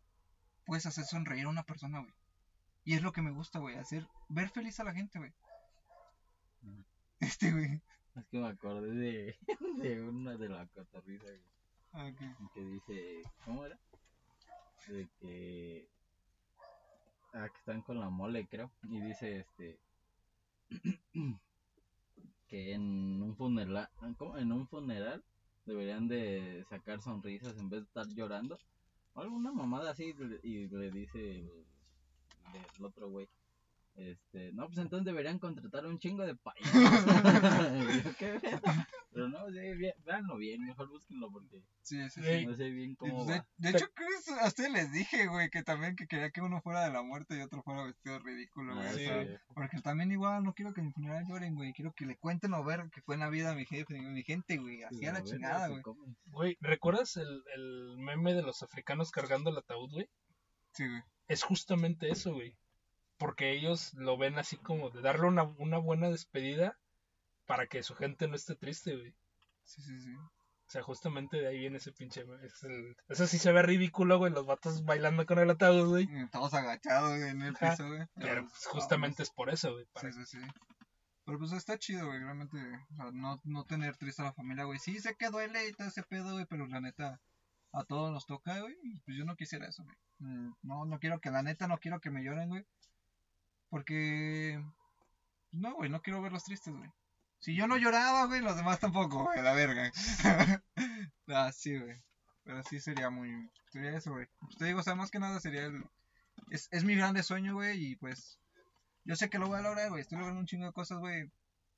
puedes 0.65 0.87
hacer 0.87 1.05
sonreír 1.05 1.47
a 1.47 1.51
una 1.51 1.63
persona, 1.65 2.01
güey. 2.01 2.13
Y 2.85 2.95
es 2.95 3.03
lo 3.03 3.13
que 3.13 3.23
me 3.23 3.31
gusta, 3.31 3.59
güey, 3.59 3.77
hacer, 3.77 4.07
ver 4.29 4.49
feliz 4.49 4.81
a 4.81 4.85
la 4.85 4.95
gente, 4.95 5.19
güey. 5.19 5.33
Ujú. 6.63 6.85
Este, 7.21 7.53
güey. 7.53 7.81
Es 8.17 8.27
que 8.27 8.39
me 8.39 8.49
acordé 8.49 8.93
de, 8.93 9.39
de 9.77 10.03
una 10.03 10.37
de 10.37 10.49
la 10.49 10.67
cotorriza 10.67 11.25
güey, 11.27 11.41
Ah, 11.93 12.11
que 12.55 12.61
dice, 12.65 13.23
¿cómo 13.45 13.65
era? 13.65 13.77
De 14.87 15.09
que, 15.21 15.89
ah, 17.35 17.49
que 17.49 17.59
están 17.59 17.83
con 17.83 17.99
la 17.99 18.09
mole, 18.11 18.47
creo, 18.47 18.71
y 18.85 19.01
dice 19.01 19.41
este, 19.41 19.79
que 22.49 22.73
en 22.73 23.23
un 23.23 23.37
funeral. 23.37 23.89
En 24.39 24.53
un 24.53 24.67
funeral 24.67 25.23
deberían 25.67 26.09
de 26.09 26.65
sacar 26.69 27.01
sonrisas 27.01 27.57
en 27.59 27.71
vez 27.71 27.81
de 27.81 27.87
estar 27.87 28.07
llorando, 28.09 28.59
o 29.15 29.21
alguna 29.21 29.53
mamada 29.53 29.91
así, 29.91 30.15
y 30.43 30.69
le 30.69 30.91
dice 30.91 31.39
el, 31.39 31.65
el 32.79 32.85
otro 32.85 33.09
güey. 33.09 33.29
Este, 33.97 34.53
no, 34.53 34.67
pues 34.67 34.79
entonces 34.79 35.05
deberían 35.05 35.39
contratar 35.39 35.85
un 35.85 35.99
chingo 35.99 36.25
de 36.25 36.35
payasos. 36.37 36.73
Pero 39.13 39.29
no, 39.29 39.51
sí, 39.51 39.59
bien, 39.77 39.93
véanlo 40.05 40.37
bien, 40.37 40.65
mejor 40.65 40.89
búsquenlo 40.89 41.31
porque 41.31 41.61
Sí, 41.83 41.99
sí, 42.11 42.23
sí. 42.23 42.29
Ey. 42.29 42.47
no 42.47 42.55
sé 42.55 42.71
bien 42.71 42.93
Y, 42.93 42.97
cómo 42.97 43.25
De, 43.25 43.39
va. 43.39 43.47
de 43.57 43.71
hecho, 43.71 43.87
creo 43.93 44.09
que 44.25 44.33
a 44.41 44.47
ustedes 44.47 44.71
les 44.71 44.93
dije, 44.93 45.27
güey, 45.27 45.51
que 45.51 45.63
también 45.65 45.97
que 45.97 46.07
quería 46.07 46.31
que 46.31 46.41
uno 46.41 46.61
fuera 46.63 46.85
de 46.85 46.93
la 46.93 47.03
muerte 47.03 47.37
y 47.37 47.41
otro 47.41 47.63
fuera 47.63 47.85
vestido 47.85 48.19
ridículo, 48.21 48.75
güey. 48.77 48.87
Ah, 48.87 48.91
o 48.91 48.95
sí, 48.95 49.09
porque 49.55 49.81
también 49.81 50.13
igual 50.13 50.45
no 50.45 50.55
quiero 50.55 50.73
que 50.73 50.81
en 50.81 50.87
mi 50.87 50.93
funeral 50.93 51.27
lloren, 51.27 51.57
güey. 51.57 51.73
Quiero 51.73 51.93
que 51.93 52.07
le 52.07 52.17
cuenten 52.17 52.53
lo 52.53 52.65
ver 52.65 52.89
que 52.91 53.03
fue 53.03 53.17
en 53.17 53.21
la 53.21 53.31
vida 53.31 53.51
a 53.51 53.55
mi 53.55 53.67
jefe, 53.67 54.01
mi 54.01 54.23
gente, 54.23 54.57
güey. 54.59 54.83
Así 54.85 55.05
a 55.07 55.13
la 55.13 55.21
ver, 55.21 55.29
chingada, 55.29 55.69
güey. 55.69 55.83
Güey, 56.27 56.57
¿recuerdas 56.61 57.17
el, 57.17 57.43
el 57.55 57.97
meme 57.99 58.35
de 58.35 58.43
los 58.43 58.63
africanos 58.63 59.11
cargando 59.11 59.51
el 59.51 59.59
ataúd, 59.59 59.91
güey? 59.91 60.09
Sí, 60.73 60.87
güey. 60.87 61.03
Es 61.27 61.43
justamente 61.43 62.11
eso, 62.11 62.33
güey. 62.33 62.57
Porque 63.21 63.53
ellos 63.53 63.93
lo 63.95 64.17
ven 64.17 64.39
así 64.39 64.57
como 64.57 64.89
de 64.91 65.03
darle 65.03 65.27
una, 65.29 65.43
una 65.45 65.77
buena 65.79 66.09
despedida 66.09 66.77
para 67.47 67.67
que 67.69 67.83
su 67.83 67.95
gente 67.95 68.27
no 68.27 68.35
esté 68.35 68.57
triste, 68.57 68.97
güey. 68.97 69.15
Sí, 69.63 69.83
sí, 69.83 70.01
sí. 70.01 70.15
O 70.17 70.73
sea, 70.73 70.83
justamente 70.83 71.37
de 71.39 71.49
ahí 71.49 71.59
viene 71.59 71.77
ese 71.77 71.93
pinche... 71.93 72.25
Es 72.43 72.63
el... 72.63 72.97
Eso 73.09 73.27
sí 73.27 73.39
se 73.39 73.53
ve 73.53 73.61
ridículo, 73.63 74.17
güey, 74.19 74.33
los 74.33 74.47
vatos 74.47 74.85
bailando 74.85 75.27
con 75.27 75.39
el 75.39 75.51
ataúd, 75.51 75.89
güey. 75.89 76.09
Todos 76.31 76.55
agachados 76.55 77.11
güey, 77.19 77.29
en 77.29 77.43
el 77.43 77.55
Ajá. 77.57 77.73
piso, 77.73 77.87
güey. 77.89 78.07
Pero 78.15 78.43
pues, 78.49 78.67
justamente 78.67 79.23
es 79.23 79.31
por 79.31 79.51
eso, 79.51 79.73
güey. 79.75 79.85
para- 79.93 80.11
Sí, 80.13 80.25
sí, 80.25 80.39
sí. 80.39 80.47
Pero 81.27 81.39
pues 81.39 81.53
está 81.53 81.77
chido, 81.79 82.07
güey, 82.07 82.21
realmente, 82.21 82.57
o 82.57 82.95
sea, 82.97 83.11
no, 83.13 83.39
no 83.45 83.65
tener 83.67 83.97
triste 83.99 84.23
a 84.23 84.27
la 84.27 84.33
familia, 84.33 84.65
güey. 84.65 84.79
Sí, 84.79 84.99
sé 84.99 85.15
que 85.17 85.29
duele 85.29 85.69
y 85.69 85.73
todo 85.73 85.89
ese 85.89 86.03
pedo, 86.05 86.33
güey, 86.33 86.47
pero 86.47 86.67
la 86.67 86.81
neta, 86.81 87.21
a 87.73 87.85
todos 87.85 88.11
nos 88.11 88.25
toca, 88.27 88.61
güey, 88.61 88.75
y 88.83 88.99
pues 89.01 89.17
yo 89.19 89.25
no 89.27 89.37
quisiera 89.37 89.69
eso, 89.69 89.85
güey. 89.85 89.97
Mm, 90.21 90.53
No, 90.63 90.87
no 90.87 90.99
quiero 90.99 91.21
que, 91.21 91.31
la 91.31 91.43
neta, 91.43 91.69
no 91.69 91.79
quiero 91.79 92.01
que 92.01 92.11
me 92.11 92.23
lloren, 92.25 92.49
güey. 92.49 92.65
Porque, 93.71 94.63
no, 95.53 95.75
güey, 95.75 95.89
no 95.89 96.03
quiero 96.03 96.21
verlos 96.21 96.45
tristes, 96.45 96.75
güey. 96.75 96.91
Si 97.39 97.57
yo 97.57 97.67
no 97.67 97.79
lloraba, 97.79 98.27
güey, 98.27 98.43
los 98.43 98.57
demás 98.57 98.81
tampoco, 98.81 99.25
güey, 99.25 99.43
la 99.43 99.55
verga. 99.55 99.91
ah, 101.29 101.51
sí, 101.53 101.79
güey. 101.79 101.97
Pero 102.45 102.63
sí 102.65 102.81
sería 102.81 103.09
muy, 103.09 103.51
sería 103.71 103.97
eso, 103.97 104.11
güey. 104.11 104.27
Pues 104.41 104.57
te 104.59 104.67
digo, 104.67 104.81
o 104.81 104.83
sea, 104.83 104.95
más 104.95 105.11
que 105.11 105.21
nada 105.21 105.41
sería 105.41 105.65
el, 105.65 105.85
es, 106.51 106.69
es 106.71 106.85
mi 106.85 106.95
grande 106.95 107.23
sueño, 107.23 107.55
güey, 107.55 107.93
y 107.93 107.97
pues 107.97 108.39
yo 109.05 109.17
sé 109.17 109.31
que 109.31 109.39
lo 109.39 109.49
voy 109.49 109.59
a 109.59 109.63
lograr, 109.63 109.89
güey. 109.89 110.03
Estoy 110.03 110.19
logrando 110.19 110.41
un 110.41 110.47
chingo 110.47 110.67
de 110.67 110.73
cosas, 110.73 110.99
güey. 110.99 111.31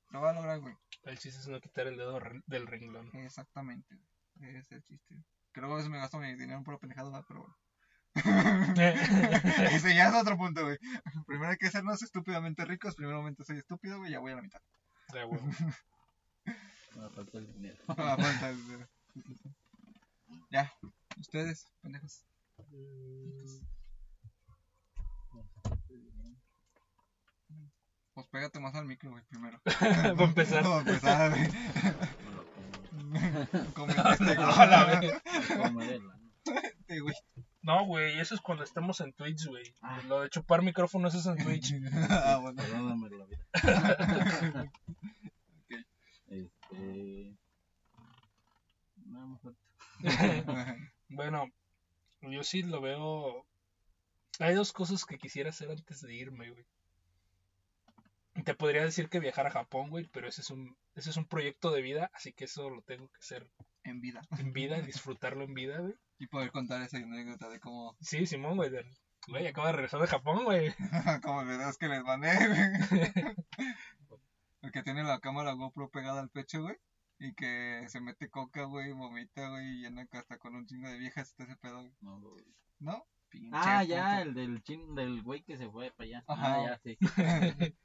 Lo 0.09 0.19
voy 0.19 0.29
a 0.29 0.33
lograr, 0.33 0.59
güey. 0.59 0.75
El 1.03 1.17
chiste 1.17 1.39
es 1.39 1.47
no 1.47 1.59
quitar 1.59 1.87
el 1.87 1.97
dedo 1.97 2.19
del 2.47 2.67
renglón. 2.67 3.09
Exactamente. 3.15 3.97
Ese 4.39 4.59
es 4.59 4.71
el 4.71 4.83
chiste. 4.83 5.15
Que 5.53 5.61
luego 5.61 5.75
a 5.75 5.77
veces 5.77 5.91
me 5.91 5.97
gasto 5.97 6.17
mi 6.17 6.33
dinero 6.35 6.57
en 6.57 6.63
pura 6.63 6.77
pendejada, 6.77 7.23
pero 7.27 7.41
bueno. 7.41 7.57
Ese 8.15 9.95
ya 9.95 10.09
es 10.09 10.15
otro 10.15 10.37
punto, 10.37 10.63
güey. 10.63 10.77
Primero 11.25 11.51
hay 11.51 11.57
que 11.57 11.71
sernos 11.71 12.01
estúpidamente 12.03 12.63
ricos. 12.65 12.95
Primeramente 12.95 13.43
soy 13.43 13.57
estúpido, 13.57 13.97
güey. 13.97 14.11
Ya 14.11 14.19
voy 14.19 14.31
a 14.33 14.35
la 14.35 14.41
mitad. 14.41 14.61
Ya, 15.13 15.23
güey. 15.23 15.41
Me 16.95 17.09
falta 17.09 17.37
el 17.37 17.53
dinero. 17.53 17.77
Ah, 17.87 18.17
falta 18.17 18.49
el 18.49 18.63
dinero. 18.63 18.87
ya. 20.51 20.71
Ustedes, 21.19 21.71
pendejos. 21.81 22.23
Pues 28.13 28.27
pégate 28.27 28.59
más 28.59 28.75
al 28.75 28.85
micro, 28.85 29.09
güey, 29.09 29.23
primero. 29.25 29.59
Para 29.79 30.23
empezar. 30.23 30.63
No, 30.63 30.79
empezar, 30.79 31.31
güey. 31.31 31.49
Me 32.91 33.47
como. 33.73 33.93
Como 33.95 34.11
este, 34.11 34.35
güey. 34.35 34.51
Ano. 35.63 36.13
Este, 36.45 36.99
güey. 36.99 37.15
No, 37.63 37.85
güey, 37.85 38.19
eso 38.19 38.35
es 38.35 38.41
cuando 38.41 38.65
estamos 38.65 38.99
en 38.99 39.13
Twitch, 39.13 39.47
güey. 39.47 39.63
Ah. 39.81 40.01
Lo 40.07 40.19
de 40.21 40.29
chupar 40.29 40.61
micrófonos 40.61 41.15
es 41.15 41.25
en 41.25 41.37
Twitch. 41.37 41.73
ah, 42.09 42.37
bueno. 42.41 42.61
Perdóname 42.61 43.09
la 43.09 43.25
vida. 43.25 43.45
Ok. 45.65 45.79
Este. 46.27 47.37
No, 49.05 49.39
bueno, 51.09 51.45
yo 52.21 52.43
sí 52.43 52.63
lo 52.63 52.81
veo. 52.81 53.45
Hay 54.39 54.55
dos 54.55 54.73
cosas 54.73 55.05
que 55.05 55.17
quisiera 55.17 55.51
hacer 55.51 55.69
antes 55.69 56.01
de 56.01 56.13
irme, 56.13 56.49
güey. 56.49 56.65
Te 58.43 58.55
podría 58.55 58.83
decir 58.83 59.09
que 59.09 59.19
viajar 59.19 59.45
a 59.45 59.51
Japón, 59.51 59.89
güey, 59.89 60.09
pero 60.11 60.27
ese 60.27 60.41
es 60.41 60.49
un 60.49 60.75
ese 60.95 61.11
es 61.11 61.17
un 61.17 61.25
proyecto 61.25 61.71
de 61.71 61.81
vida, 61.81 62.09
así 62.13 62.33
que 62.33 62.45
eso 62.45 62.69
lo 62.69 62.81
tengo 62.81 63.07
que 63.09 63.19
hacer 63.19 63.47
En 63.83 64.01
vida. 64.01 64.21
en 64.37 64.53
vida, 64.53 64.81
disfrutarlo 64.81 65.43
en 65.43 65.53
vida, 65.53 65.79
güey. 65.79 65.95
Y 66.19 66.27
poder 66.27 66.51
contar 66.51 66.81
esa 66.81 66.97
anécdota 66.97 67.49
de 67.49 67.59
cómo. 67.59 67.95
Sí, 68.01 68.25
Simón, 68.25 68.55
güey, 68.57 68.71
Güey, 69.27 69.47
acabo 69.47 69.67
de 69.67 69.73
regresar 69.73 70.01
de 70.01 70.07
Japón, 70.07 70.43
güey. 70.43 70.73
Como 71.23 71.41
el 71.41 71.47
video 71.47 71.71
que 71.79 71.87
les 71.87 72.03
mandé, 72.03 72.29
güey. 72.47 73.35
El 74.61 74.71
que 74.71 74.83
tiene 74.83 75.03
la 75.03 75.19
cámara 75.19 75.53
GoPro 75.53 75.89
pegada 75.89 76.19
al 76.21 76.29
pecho, 76.29 76.61
güey. 76.61 76.75
Y 77.19 77.33
que 77.33 77.85
se 77.87 78.01
mete 78.01 78.29
coca, 78.29 78.63
güey, 78.65 78.91
vomita, 78.91 79.47
güey, 79.49 79.65
y 79.65 79.81
llena 79.83 80.05
hasta 80.11 80.37
con 80.39 80.55
un 80.55 80.65
chingo 80.65 80.89
de 80.89 80.97
viejas 80.97 81.29
está 81.29 81.43
ese 81.43 81.55
pedo, 81.55 81.79
güey. 81.81 81.93
No, 82.01 82.19
güey. 82.19 82.45
¿No? 82.79 83.05
Pinche 83.29 83.49
Ah, 83.53 83.83
ya, 83.83 84.17
puto. 84.17 84.21
el 84.23 84.33
del 84.33 84.63
chin, 84.63 84.95
del 84.95 85.21
güey 85.21 85.41
que 85.43 85.57
se 85.57 85.69
fue 85.69 85.91
para 85.91 86.07
allá. 86.07 86.23
Ajá. 86.27 86.55
Ah, 86.55 86.63
ya, 86.65 86.79
sí. 86.83 86.97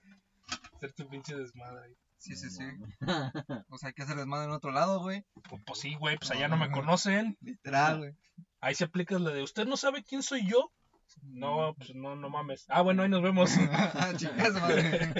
Hacer 0.74 0.92
tu 0.92 1.08
pinche 1.08 1.36
desmadre. 1.36 1.96
Sí, 2.18 2.36
sí, 2.36 2.46
No 2.46 2.50
sí. 2.50 3.64
O 3.68 3.78
sea, 3.78 3.88
hay 3.88 3.94
que 3.94 4.02
hacer 4.02 4.16
desmadre 4.16 4.46
en 4.46 4.52
otro 4.52 4.70
lado, 4.72 5.00
güey. 5.00 5.24
Pues, 5.48 5.62
pues 5.64 5.78
sí, 5.78 5.94
güey, 5.94 6.18
pues 6.18 6.30
allá 6.30 6.48
no 6.48 6.56
me 6.56 6.70
conocen. 6.70 7.36
Literal, 7.40 7.98
güey. 7.98 8.12
Ahí 8.60 8.74
se 8.74 8.84
aplica 8.84 9.18
la 9.18 9.30
de, 9.30 9.42
¿usted 9.42 9.66
no 9.66 9.76
sabe 9.76 10.02
quién 10.02 10.22
soy 10.22 10.46
yo? 10.48 10.72
No, 11.22 11.74
pues 11.76 11.94
no, 11.94 12.16
no 12.16 12.28
mames. 12.28 12.66
Ah, 12.68 12.82
bueno, 12.82 13.02
ahí 13.02 13.08
nos 13.08 13.22
vemos. 13.22 13.50
ah, 13.72 14.12
chicas, 14.16 14.54
madre. 14.54 15.12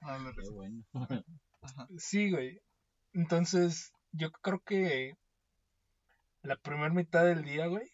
Ah, 0.00 0.18
lo 0.18 0.30
Qué 0.34 0.40
rezo. 0.40 0.52
bueno. 0.52 0.84
Sí, 1.98 2.30
güey. 2.30 2.60
Entonces, 3.12 3.92
yo 4.12 4.30
creo 4.30 4.60
que 4.60 5.14
la 6.42 6.56
primera 6.56 6.90
mitad 6.90 7.24
del 7.24 7.44
día, 7.44 7.66
güey, 7.66 7.86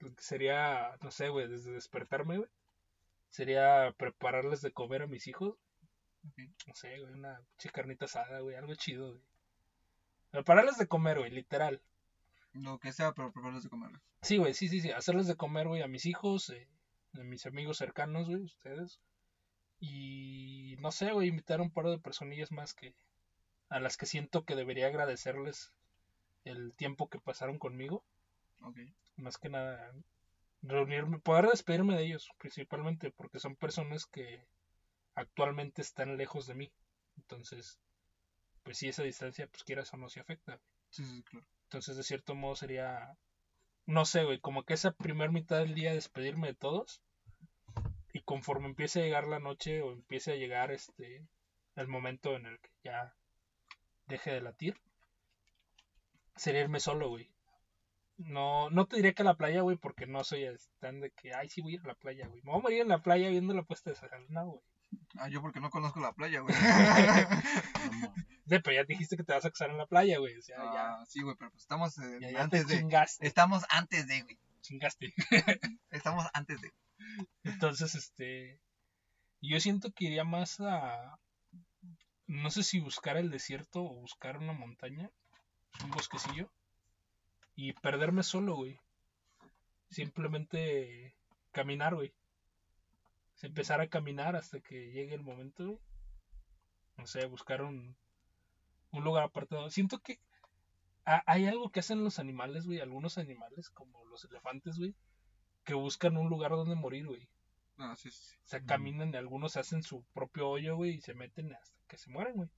lo 0.00 0.14
que 0.14 0.22
sería, 0.22 0.96
no 1.02 1.10
sé, 1.10 1.28
güey, 1.28 1.48
desde 1.48 1.72
despertarme, 1.72 2.38
güey, 2.38 2.50
sería 3.30 3.94
prepararles 3.96 4.60
de 4.60 4.72
comer 4.72 5.02
a 5.02 5.06
mis 5.06 5.26
hijos. 5.28 5.56
No 6.22 6.74
sé, 6.74 6.98
güey, 7.00 7.12
una 7.14 7.40
carnita 7.72 8.04
asada, 8.04 8.40
güey, 8.40 8.56
algo 8.56 8.74
chido, 8.74 9.08
güey. 9.08 9.22
Prepararles 10.30 10.78
de 10.78 10.86
comer, 10.86 11.18
güey, 11.18 11.30
literal. 11.30 11.82
Lo 12.52 12.78
que 12.78 12.92
sea, 12.92 13.12
pero 13.12 13.32
prepararles 13.32 13.64
de 13.64 13.70
comer. 13.70 13.90
Sí, 14.22 14.36
güey, 14.36 14.54
sí, 14.54 14.68
sí, 14.68 14.80
sí. 14.80 14.90
Hacerles 14.90 15.26
de 15.26 15.36
comer, 15.36 15.66
güey, 15.68 15.82
a 15.82 15.88
mis 15.88 16.06
hijos, 16.06 16.50
eh, 16.50 16.68
a 17.18 17.22
mis 17.22 17.46
amigos 17.46 17.78
cercanos, 17.78 18.28
güey, 18.28 18.42
ustedes. 18.42 19.00
Y 19.80 20.76
no 20.80 20.92
sé, 20.92 21.12
güey, 21.12 21.28
invitar 21.28 21.60
a 21.60 21.62
un 21.62 21.70
par 21.70 21.86
de 21.86 21.98
personillas 21.98 22.52
más 22.52 22.74
que 22.74 22.94
a 23.70 23.80
las 23.80 23.96
que 23.96 24.06
siento 24.06 24.44
que 24.44 24.56
debería 24.56 24.88
agradecerles 24.88 25.72
el 26.44 26.74
tiempo 26.74 27.08
que 27.08 27.18
pasaron 27.18 27.58
conmigo. 27.58 28.04
Más 29.16 29.38
que 29.38 29.48
nada, 29.48 29.92
reunirme, 30.62 31.18
poder 31.18 31.46
despedirme 31.46 31.96
de 31.96 32.04
ellos, 32.04 32.30
principalmente, 32.38 33.10
porque 33.10 33.38
son 33.38 33.56
personas 33.56 34.06
que 34.06 34.44
actualmente 35.20 35.82
están 35.82 36.16
lejos 36.16 36.46
de 36.46 36.54
mí. 36.54 36.72
Entonces, 37.16 37.78
pues 38.62 38.78
si 38.78 38.88
esa 38.88 39.02
distancia, 39.02 39.46
pues 39.46 39.64
quieras 39.64 39.92
o 39.94 39.96
no, 39.96 40.08
se 40.08 40.20
afecta. 40.20 40.60
Sí, 40.90 41.04
sí, 41.04 41.22
claro. 41.22 41.46
Entonces, 41.64 41.96
de 41.96 42.02
cierto 42.02 42.34
modo 42.34 42.56
sería, 42.56 43.16
no 43.86 44.04
sé, 44.04 44.24
güey, 44.24 44.40
como 44.40 44.64
que 44.64 44.74
esa 44.74 44.92
primer 44.92 45.30
mitad 45.30 45.58
del 45.58 45.74
día 45.74 45.92
despedirme 45.92 46.48
de 46.48 46.54
todos. 46.54 47.02
Y 48.12 48.22
conforme 48.22 48.66
empiece 48.66 49.00
a 49.00 49.04
llegar 49.04 49.28
la 49.28 49.38
noche 49.38 49.82
o 49.82 49.92
empiece 49.92 50.32
a 50.32 50.36
llegar 50.36 50.72
este 50.72 51.24
el 51.76 51.86
momento 51.86 52.34
en 52.34 52.46
el 52.46 52.58
que 52.58 52.70
ya 52.82 53.14
deje 54.06 54.32
de 54.32 54.40
latir, 54.40 54.80
sería 56.34 56.62
irme 56.62 56.80
solo, 56.80 57.08
güey. 57.08 57.30
No, 58.16 58.68
no 58.70 58.86
te 58.86 58.96
diré 58.96 59.14
que 59.14 59.22
a 59.22 59.24
la 59.24 59.36
playa, 59.36 59.62
güey, 59.62 59.76
porque 59.76 60.06
no 60.06 60.24
soy 60.24 60.46
tan 60.78 61.00
de 61.00 61.10
que, 61.12 61.32
ay, 61.32 61.48
sí 61.48 61.62
voy 61.62 61.72
a 61.72 61.74
ir 61.76 61.80
a 61.84 61.88
la 61.88 61.94
playa, 61.94 62.26
güey. 62.26 62.42
Me 62.42 62.50
voy 62.50 62.58
a 62.58 62.62
morir 62.62 62.80
en 62.82 62.88
la 62.88 63.02
playa 63.02 63.30
viendo 63.30 63.54
la 63.54 63.62
puesta 63.62 63.90
de 63.90 63.96
sol. 63.96 64.10
No, 64.28 64.46
güey. 64.46 64.62
Ah, 65.18 65.28
yo 65.28 65.40
porque 65.40 65.60
no 65.60 65.70
conozco 65.70 66.00
la 66.00 66.12
playa, 66.12 66.40
güey. 66.40 66.54
No. 68.00 68.14
Sí, 68.56 68.58
pero 68.64 68.72
ya 68.72 68.84
dijiste 68.84 69.16
que 69.16 69.22
te 69.24 69.32
vas 69.32 69.44
a 69.44 69.50
casar 69.50 69.70
en 69.70 69.78
la 69.78 69.86
playa, 69.86 70.18
güey. 70.18 70.36
O 70.36 70.42
sea, 70.42 70.56
ya, 70.56 70.94
Ah, 70.94 71.04
sí, 71.06 71.22
güey, 71.22 71.36
pero 71.36 71.50
pues 71.50 71.62
estamos 71.62 71.96
eh, 71.98 72.18
ya, 72.20 72.30
ya 72.30 72.36
te 72.36 72.42
antes 72.42 72.66
de. 72.66 72.78
chingaste, 72.78 73.26
Estamos 73.26 73.64
antes 73.68 74.06
de, 74.08 74.22
güey. 74.22 74.38
chingaste. 74.62 75.14
Estamos 75.90 76.24
antes 76.32 76.60
de. 76.60 76.72
Entonces, 77.44 77.94
este. 77.94 78.58
Yo 79.40 79.60
siento 79.60 79.92
que 79.92 80.06
iría 80.06 80.24
más 80.24 80.60
a. 80.60 81.18
No 82.26 82.50
sé 82.50 82.62
si 82.62 82.80
buscar 82.80 83.16
el 83.16 83.30
desierto 83.30 83.82
o 83.82 83.94
buscar 84.00 84.38
una 84.38 84.52
montaña. 84.52 85.10
Un 85.84 85.90
bosquecillo. 85.90 86.50
Y 87.54 87.72
perderme 87.74 88.22
solo, 88.22 88.56
güey. 88.56 88.80
Simplemente 89.90 91.14
caminar, 91.52 91.94
güey. 91.94 92.12
Empezar 93.42 93.80
a 93.80 93.88
caminar 93.88 94.36
hasta 94.36 94.60
que 94.60 94.90
llegue 94.92 95.14
el 95.14 95.22
momento, 95.22 95.64
güey. 95.66 95.78
No 96.96 97.06
sé, 97.06 97.24
buscar 97.26 97.62
un, 97.62 97.96
un 98.92 99.04
lugar 99.04 99.24
apartado. 99.24 99.70
Siento 99.70 99.98
que 100.00 100.18
ha- 101.06 101.22
hay 101.26 101.46
algo 101.46 101.70
que 101.70 101.80
hacen 101.80 102.04
los 102.04 102.18
animales, 102.18 102.66
güey. 102.66 102.80
Algunos 102.80 103.16
animales, 103.18 103.70
como 103.70 104.04
los 104.06 104.24
elefantes, 104.24 104.78
güey. 104.78 104.94
Que 105.64 105.74
buscan 105.74 106.16
un 106.16 106.28
lugar 106.28 106.50
donde 106.52 106.74
morir, 106.74 107.06
güey. 107.06 107.28
No, 107.76 107.96
sí, 107.96 108.10
sí. 108.10 108.36
O 108.44 108.48
sea, 108.48 108.62
caminan 108.64 109.14
y 109.14 109.16
algunos 109.16 109.56
hacen 109.56 109.82
su 109.82 110.04
propio 110.12 110.48
hoyo, 110.50 110.76
güey, 110.76 110.96
y 110.96 111.00
se 111.00 111.14
meten 111.14 111.54
hasta 111.54 111.78
que 111.88 111.96
se 111.96 112.10
mueren, 112.10 112.34
güey. 112.36 112.48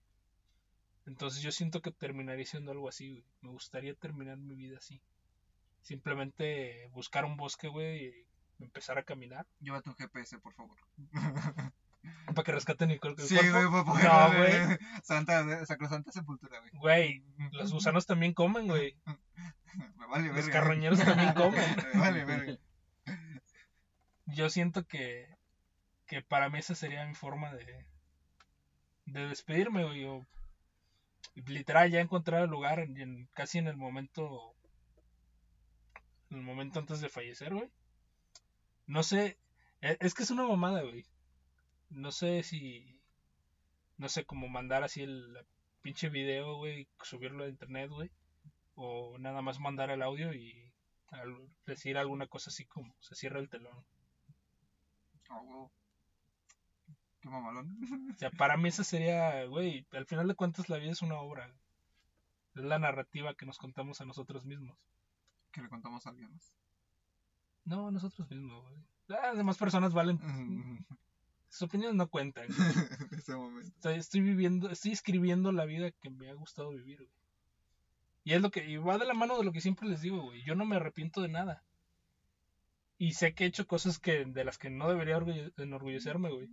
Entonces 1.06 1.42
yo 1.42 1.52
siento 1.52 1.80
que 1.80 1.92
terminaría 1.92 2.44
siendo 2.44 2.72
algo 2.72 2.88
así, 2.88 3.10
güey. 3.10 3.24
Me 3.40 3.50
gustaría 3.50 3.94
terminar 3.94 4.38
mi 4.38 4.56
vida 4.56 4.78
así. 4.78 5.00
Simplemente 5.82 6.88
buscar 6.88 7.24
un 7.24 7.36
bosque, 7.36 7.68
güey, 7.68 8.06
y 8.06 8.26
empezar 8.64 8.98
a 8.98 9.02
caminar. 9.02 9.46
Lleva 9.60 9.80
tu 9.82 9.94
GPS, 9.94 10.38
por 10.38 10.54
favor. 10.54 10.76
Para 12.26 12.42
que 12.44 12.52
rescaten 12.52 12.88
mi 12.88 12.98
cuerpo. 12.98 13.22
Sí, 13.22 13.36
güey. 13.36 13.50
No, 13.64 14.36
güey. 14.36 14.78
Santa, 15.04 15.64
sacrosanta 15.66 16.10
sepultura, 16.10 16.58
güey. 16.60 16.70
Güey, 16.74 17.24
los 17.52 17.72
gusanos 17.72 18.06
también 18.06 18.34
comen, 18.34 18.66
güey. 18.66 18.96
Me 19.96 20.06
vale 20.06 20.26
Los 20.28 20.36
verga. 20.36 20.52
carroñeros 20.52 20.98
también 20.98 21.32
comen. 21.34 21.76
Me 21.94 22.00
vale 22.00 22.24
verga. 22.24 22.58
Yo 24.26 24.50
siento 24.50 24.84
que, 24.86 25.28
que 26.06 26.22
para 26.22 26.48
mí 26.50 26.58
esa 26.58 26.74
sería 26.74 27.06
mi 27.06 27.14
forma 27.14 27.52
de, 27.54 27.86
de 29.06 29.28
despedirme, 29.28 29.84
güey. 29.84 30.06
literal, 31.46 31.90
ya 31.90 32.00
encontrar 32.00 32.42
el 32.42 32.50
lugar 32.50 32.80
en- 32.80 33.28
casi 33.34 33.58
en 33.58 33.66
el 33.68 33.76
momento, 33.76 34.54
en 36.30 36.38
el 36.38 36.42
momento 36.44 36.80
antes 36.80 37.00
de 37.00 37.08
fallecer, 37.08 37.54
güey. 37.54 37.70
No 38.86 39.02
sé, 39.02 39.38
e- 39.80 39.96
es 40.00 40.14
que 40.14 40.22
es 40.22 40.30
una 40.30 40.46
mamada, 40.46 40.82
güey. 40.82 41.04
No 41.90 42.10
sé 42.12 42.42
si, 42.42 43.00
no 43.98 44.08
sé, 44.08 44.24
cómo 44.24 44.48
mandar 44.48 44.82
así 44.82 45.02
el 45.02 45.36
pinche 45.82 46.08
video, 46.08 46.56
güey, 46.56 46.88
subirlo 47.02 47.44
a 47.44 47.48
internet, 47.48 47.90
güey. 47.90 48.10
O 48.74 49.18
nada 49.18 49.42
más 49.42 49.60
mandar 49.60 49.90
el 49.90 50.02
audio 50.02 50.32
y 50.32 50.72
al- 51.08 51.48
decir 51.66 51.98
alguna 51.98 52.26
cosa 52.26 52.50
así 52.50 52.64
como 52.66 52.94
se 53.00 53.14
cierra 53.14 53.38
el 53.40 53.48
telón. 53.50 53.84
Ah, 55.28 55.40
huevo. 55.42 55.72
Qué 57.20 57.28
mamalón. 57.28 57.78
O 58.14 58.18
sea, 58.18 58.30
para 58.30 58.56
mí 58.56 58.68
esa 58.68 58.84
sería, 58.84 59.44
güey, 59.44 59.86
al 59.92 60.06
final 60.06 60.26
de 60.28 60.34
cuentas 60.34 60.68
la 60.68 60.78
vida 60.78 60.90
es 60.92 61.02
una 61.02 61.20
obra. 61.20 61.54
Es 62.54 62.62
la 62.64 62.78
narrativa 62.78 63.34
que 63.34 63.46
nos 63.46 63.58
contamos 63.58 64.00
a 64.00 64.04
nosotros 64.04 64.44
mismos. 64.44 64.76
Que 65.52 65.62
le 65.62 65.68
contamos 65.68 66.06
a 66.06 66.10
alguien 66.10 66.32
más. 66.32 66.54
No, 67.64 67.90
nosotros 67.90 68.28
mismos, 68.30 68.62
güey. 68.62 68.76
Las 69.08 69.36
demás 69.36 69.58
personas 69.58 69.92
valen, 69.92 70.18
sus 71.48 71.62
opiniones 71.62 71.96
no 71.96 72.08
cuentan. 72.08 72.46
En 73.12 73.18
ese 73.18 73.34
momento. 73.36 73.68
Estoy, 73.76 73.94
estoy 73.94 74.20
viviendo, 74.20 74.70
estoy 74.70 74.92
escribiendo 74.92 75.52
la 75.52 75.64
vida 75.64 75.90
que 75.90 76.10
me 76.10 76.30
ha 76.30 76.34
gustado 76.34 76.70
vivir, 76.70 76.98
güey. 76.98 77.10
Y 78.24 78.32
es 78.34 78.40
lo 78.40 78.50
que, 78.50 78.64
y 78.68 78.76
va 78.76 78.98
de 78.98 79.04
la 79.06 79.14
mano 79.14 79.36
de 79.36 79.44
lo 79.44 79.52
que 79.52 79.60
siempre 79.60 79.88
les 79.88 80.00
digo, 80.00 80.22
güey. 80.22 80.42
Yo 80.44 80.54
no 80.54 80.64
me 80.64 80.76
arrepiento 80.76 81.20
de 81.20 81.28
nada. 81.28 81.64
Y 82.98 83.12
sé 83.14 83.34
que 83.34 83.44
he 83.44 83.48
hecho 83.48 83.66
cosas 83.66 83.98
que, 83.98 84.24
de 84.24 84.44
las 84.44 84.58
que 84.58 84.70
no 84.70 84.88
debería 84.88 85.18
orgulle- 85.18 85.52
enorgullecerme, 85.56 86.30
güey. 86.30 86.48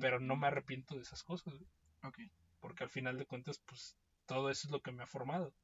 Pero 0.00 0.18
no 0.20 0.36
me 0.36 0.48
arrepiento 0.48 0.96
de 0.96 1.02
esas 1.02 1.22
cosas, 1.22 1.54
güey. 1.54 1.68
Ok. 2.02 2.18
porque 2.60 2.82
al 2.84 2.90
final 2.90 3.16
de 3.18 3.24
cuentas, 3.26 3.58
pues 3.66 3.96
todo 4.26 4.50
eso 4.50 4.66
es 4.66 4.70
lo 4.72 4.80
que 4.82 4.92
me 4.92 5.02
ha 5.02 5.06
formado. 5.06 5.54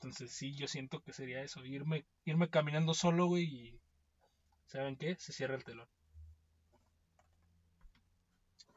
Entonces 0.00 0.30
sí, 0.32 0.54
yo 0.54 0.68
siento 0.68 1.00
que 1.02 1.12
sería 1.12 1.42
eso, 1.42 1.64
irme, 1.64 2.04
irme 2.24 2.48
caminando 2.48 2.94
solo, 2.94 3.26
güey, 3.26 3.44
y 3.44 3.80
¿saben 4.66 4.96
qué? 4.96 5.16
Se 5.18 5.32
cierra 5.32 5.56
el 5.56 5.64
telón. 5.64 5.88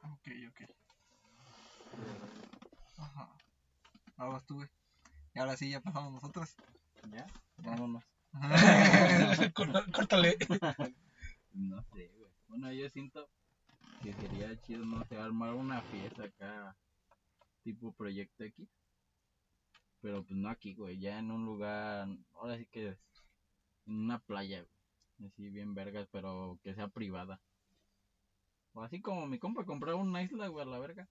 Ok, 0.03 0.27
ok. 0.49 0.69
Ajá. 2.97 3.29
Ahora 4.17 4.33
vas 4.33 4.45
tú, 4.45 4.55
güey. 4.55 4.69
Y 5.35 5.39
ahora 5.39 5.55
sí, 5.57 5.69
ya 5.69 5.79
pasamos 5.79 6.13
nosotros. 6.13 6.55
¿Ya? 7.11 7.25
Vámonos. 7.57 8.03
Córtale- 9.53 9.91
Córtale. 9.91 10.37
No 11.53 11.83
sé, 11.93 12.07
güey. 12.17 12.31
Bueno, 12.47 12.71
yo 12.71 12.89
siento 12.89 13.29
que 14.01 14.13
sería 14.13 14.59
chido, 14.61 14.83
no 14.85 15.05
sé, 15.05 15.17
armar 15.17 15.53
una 15.53 15.81
fiesta 15.83 16.23
acá, 16.23 16.75
tipo 17.63 17.91
Proyecto 17.93 18.43
X. 18.45 18.67
Pero 20.01 20.23
pues 20.23 20.35
no 20.35 20.49
aquí, 20.49 20.73
güey, 20.73 20.99
ya 20.99 21.19
en 21.19 21.31
un 21.31 21.45
lugar, 21.45 22.07
ahora 22.35 22.57
sí 22.57 22.65
que 22.71 22.89
es 22.89 22.97
en 23.85 23.93
una 23.93 24.19
playa, 24.19 24.61
güey. 24.61 25.29
Así 25.29 25.49
bien 25.49 25.75
vergas, 25.75 26.07
pero 26.11 26.57
que 26.63 26.73
sea 26.73 26.87
privada. 26.87 27.39
O 28.73 28.81
así 28.81 29.01
como 29.01 29.27
mi 29.27 29.37
compa 29.37 29.65
comprar 29.65 29.95
una 29.95 30.23
isla, 30.23 30.47
güey, 30.47 30.65
a 30.65 30.69
la 30.69 30.79
verga. 30.79 31.07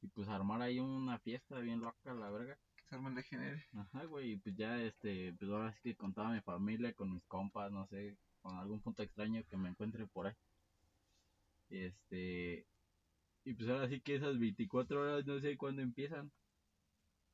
Y 0.00 0.08
pues 0.08 0.28
armar 0.28 0.62
ahí 0.62 0.78
una 0.78 1.18
fiesta 1.18 1.58
bien 1.58 1.80
loca, 1.80 2.12
a 2.12 2.14
la 2.14 2.30
verga. 2.30 2.56
Que 2.76 2.84
se 2.84 2.94
arme 2.94 3.08
el 3.08 3.14
degenere. 3.16 3.66
Ajá, 3.76 4.04
güey, 4.04 4.32
y 4.32 4.36
pues 4.36 4.56
ya, 4.56 4.80
este, 4.80 5.32
pues 5.38 5.50
ahora 5.50 5.72
sí 5.72 5.80
que 5.82 5.96
con 5.96 6.12
toda 6.14 6.30
mi 6.30 6.40
familia, 6.40 6.92
con 6.92 7.12
mis 7.12 7.24
compas, 7.24 7.72
no 7.72 7.86
sé, 7.88 8.16
con 8.42 8.56
algún 8.56 8.80
punto 8.80 9.02
extraño 9.02 9.42
que 9.48 9.56
me 9.56 9.70
encuentre 9.70 10.06
por 10.06 10.28
ahí. 10.28 10.34
Este, 11.70 12.66
y 13.44 13.54
pues 13.54 13.68
ahora 13.68 13.88
sí 13.88 14.00
que 14.00 14.16
esas 14.16 14.38
24 14.38 15.00
horas 15.00 15.26
no 15.26 15.40
sé 15.40 15.56
cuándo 15.56 15.82
empiezan. 15.82 16.30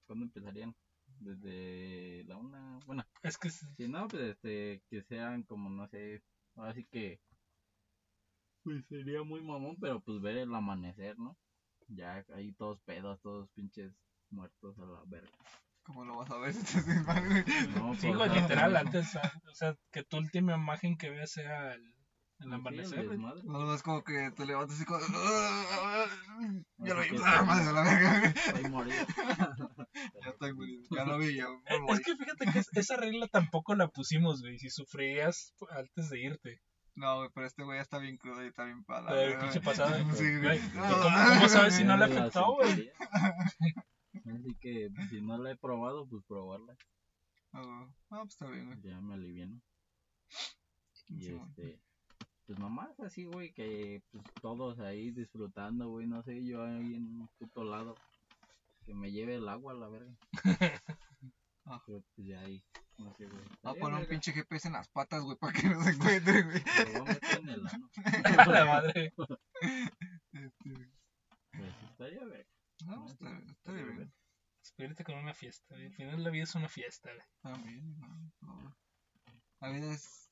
¿Cuándo 0.08 0.24
empezarían? 0.24 0.74
Desde 1.20 2.24
la 2.24 2.38
una, 2.38 2.80
bueno. 2.86 3.04
Es 3.22 3.36
que 3.36 3.50
si 3.50 3.88
no, 3.88 4.08
pues 4.08 4.22
este, 4.22 4.82
que 4.88 5.02
sean 5.02 5.42
como 5.42 5.68
no 5.68 5.86
sé, 5.88 6.22
ahora 6.56 6.72
sí 6.72 6.86
que 6.90 7.20
pues 8.62 8.86
sería 8.86 9.22
muy 9.22 9.42
mamón, 9.42 9.76
pero 9.80 10.00
pues 10.00 10.20
ver 10.20 10.38
el 10.38 10.54
amanecer, 10.54 11.18
¿no? 11.18 11.36
Ya 11.88 12.24
ahí 12.34 12.52
todos 12.52 12.80
pedos, 12.80 13.20
todos 13.20 13.50
pinches 13.50 13.92
muertos 14.30 14.78
a 14.78 14.86
la 14.86 15.02
verga. 15.06 15.32
¿Cómo 15.82 16.04
lo 16.04 16.16
vas 16.16 16.30
a 16.30 16.38
ver 16.38 16.54
si 16.54 16.66
sin 16.80 17.04
madre? 17.04 17.44
No, 17.74 17.94
sí, 17.94 18.12
güey, 18.12 18.30
literal, 18.30 18.76
antes, 18.76 19.14
o 19.16 19.54
sea, 19.54 19.76
que 19.90 20.04
tu 20.04 20.16
última 20.16 20.54
imagen 20.54 20.96
que 20.96 21.10
veas 21.10 21.32
sea 21.32 21.74
el, 21.74 21.94
el 22.40 22.52
amanecer. 22.52 23.08
Sí, 23.10 23.16
no, 23.44 23.74
es 23.74 23.82
como 23.82 24.04
que 24.04 24.30
te 24.36 24.46
levantas 24.46 24.80
y 24.80 24.84
como... 24.84 25.00
ya 26.78 26.94
lo 26.94 27.02
vi, 27.02 27.18
madre 27.18 27.72
la 27.72 27.82
verga. 27.82 28.26
Estoy 28.28 28.70
morido. 28.70 28.96
ya 30.22 30.30
estoy 30.30 30.54
morido, 30.54 30.82
ya 30.90 31.04
lo 31.04 31.18
vi, 31.18 31.36
ya. 31.36 31.46
Es 31.88 32.00
que 32.00 32.16
fíjate 32.16 32.46
que 32.52 32.62
esa 32.80 32.96
regla 32.96 33.26
tampoco 33.28 33.74
la 33.74 33.88
pusimos, 33.88 34.40
güey, 34.40 34.58
si 34.58 34.70
sufrías 34.70 35.54
antes 35.70 36.10
de 36.10 36.20
irte. 36.20 36.62
No, 36.94 37.18
güey, 37.18 37.30
pero 37.32 37.46
este 37.46 37.62
güey 37.62 37.78
está 37.78 37.98
bien 37.98 38.16
crudo 38.16 38.44
y 38.44 38.48
está 38.48 38.64
bien 38.64 38.82
pala. 38.84 39.10
Pero 39.10 39.40
pinche 39.40 39.60
pasada. 39.60 39.98
Sí, 40.14 40.38
güey. 40.38 40.58
¿Cómo, 40.72 40.88
¿Cómo, 40.88 41.48
sabes 41.48 41.74
si 41.74 41.84
no 41.84 41.96
le 41.96 42.06
afectó, 42.06 42.54
güey? 42.54 42.90
Así 44.26 44.56
que 44.60 44.88
si 45.08 45.20
no 45.20 45.38
la 45.38 45.52
he 45.52 45.56
probado, 45.56 46.08
pues 46.08 46.24
probarla. 46.26 46.76
Ah, 47.52 47.88
pues 48.10 48.30
está 48.30 48.46
bien, 48.46 48.66
güey. 48.66 48.80
Ya 48.82 49.00
me 49.00 49.14
aliviano. 49.14 49.60
Y 51.08 51.34
este, 51.34 51.80
pues 52.48 52.58
nomás 52.58 52.98
así, 53.00 53.26
güey, 53.26 53.52
que 53.52 54.02
pues 54.10 54.24
todos 54.40 54.78
ahí 54.78 55.10
disfrutando, 55.10 55.90
güey, 55.90 56.06
no 56.06 56.22
sé, 56.22 56.42
yo 56.46 56.64
ahí 56.64 56.94
en 56.94 57.20
un 57.20 57.28
puto 57.38 57.62
lado. 57.62 57.94
Que 58.86 58.94
me 58.94 59.12
lleve 59.12 59.34
el 59.34 59.46
agua 59.50 59.74
a 59.74 59.76
la 59.76 59.88
verga. 59.88 60.16
ah. 61.66 61.82
Pero 61.84 62.02
pues 62.14 62.26
ya 62.26 62.40
ahí, 62.40 62.64
no 62.96 63.14
sé, 63.16 63.26
güey. 63.26 63.44
Va 63.66 63.72
a 63.72 63.74
poner 63.74 64.00
un 64.00 64.06
pinche 64.06 64.32
GPS 64.32 64.66
en 64.66 64.72
las 64.72 64.88
patas, 64.88 65.22
güey, 65.24 65.36
para 65.36 65.52
que 65.52 65.68
no 65.68 65.82
se 65.82 65.90
encuentre, 65.90 66.42
güey. 66.42 66.62
Lo 66.64 66.92
voy 66.92 66.96
a 66.96 67.12
meter 67.12 67.38
en 67.38 67.48
el 67.50 67.66
ano. 67.66 67.90
la 68.50 68.64
madre. 68.64 69.12
Este... 70.32 70.90
Pues 71.52 71.74
estaría 71.90 72.24
verga. 72.24 72.50
No, 72.86 73.06
está, 73.08 73.42
está 73.46 73.72
bien. 73.72 74.10
Espérate 74.62 75.04
con 75.04 75.16
una 75.16 75.34
fiesta. 75.34 75.74
Al 75.74 75.92
final 75.92 76.24
la 76.24 76.30
vida 76.30 76.44
es 76.44 76.54
una 76.54 76.70
fiesta. 76.70 77.10
También, 77.42 77.94
no, 78.40 78.74
La 79.60 79.68
vida 79.68 79.92
es 79.92 80.30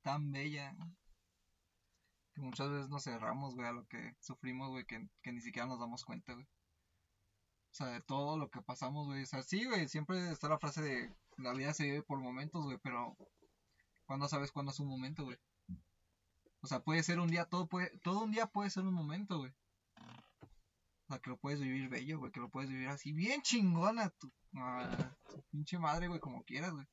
tan 0.00 0.32
bella 0.32 0.74
que 2.34 2.42
muchas 2.42 2.70
veces 2.70 2.88
nos 2.88 3.04
cerramos, 3.04 3.54
güey, 3.54 3.66
a 3.68 3.72
lo 3.72 3.86
que 3.86 4.16
sufrimos, 4.20 4.70
güey, 4.70 4.84
que, 4.84 5.08
que 5.22 5.32
ni 5.32 5.40
siquiera 5.40 5.66
nos 5.66 5.78
damos 5.78 6.04
cuenta, 6.04 6.34
güey. 6.34 6.44
O 6.44 7.76
sea, 7.76 7.88
de 7.88 8.00
todo 8.02 8.38
lo 8.38 8.50
que 8.50 8.62
pasamos, 8.62 9.06
güey. 9.06 9.22
O 9.22 9.26
sea, 9.26 9.42
sí, 9.42 9.64
güey, 9.64 9.88
siempre 9.88 10.30
está 10.30 10.48
la 10.48 10.58
frase 10.58 10.82
de 10.82 11.16
la 11.38 11.52
vida 11.52 11.74
se 11.74 11.84
vive 11.84 12.02
por 12.02 12.20
momentos, 12.20 12.64
güey, 12.64 12.78
pero 12.78 13.16
¿cuándo 14.06 14.28
sabes 14.28 14.52
cuándo 14.52 14.72
es 14.72 14.80
un 14.80 14.88
momento, 14.88 15.24
güey? 15.24 15.38
O 16.60 16.66
sea, 16.66 16.80
puede 16.80 17.02
ser 17.02 17.20
un 17.20 17.28
día, 17.28 17.44
todo 17.46 17.66
puede, 17.68 17.90
todo 17.98 18.22
un 18.24 18.30
día 18.30 18.46
puede 18.46 18.70
ser 18.70 18.84
un 18.84 18.94
momento, 18.94 19.38
güey. 19.38 19.52
O 21.06 21.12
sea, 21.12 21.18
que 21.18 21.30
lo 21.30 21.36
puedes 21.36 21.60
vivir 21.60 21.88
bello, 21.88 22.18
güey, 22.18 22.32
que 22.32 22.40
lo 22.40 22.48
puedes 22.48 22.70
vivir 22.70 22.88
así, 22.88 23.12
bien 23.12 23.42
chingona, 23.42 24.08
tu, 24.08 24.32
pinche 25.50 25.78
madre, 25.78 26.08
güey, 26.08 26.20
como 26.20 26.44
quieras, 26.44 26.72
güey. 26.72 26.86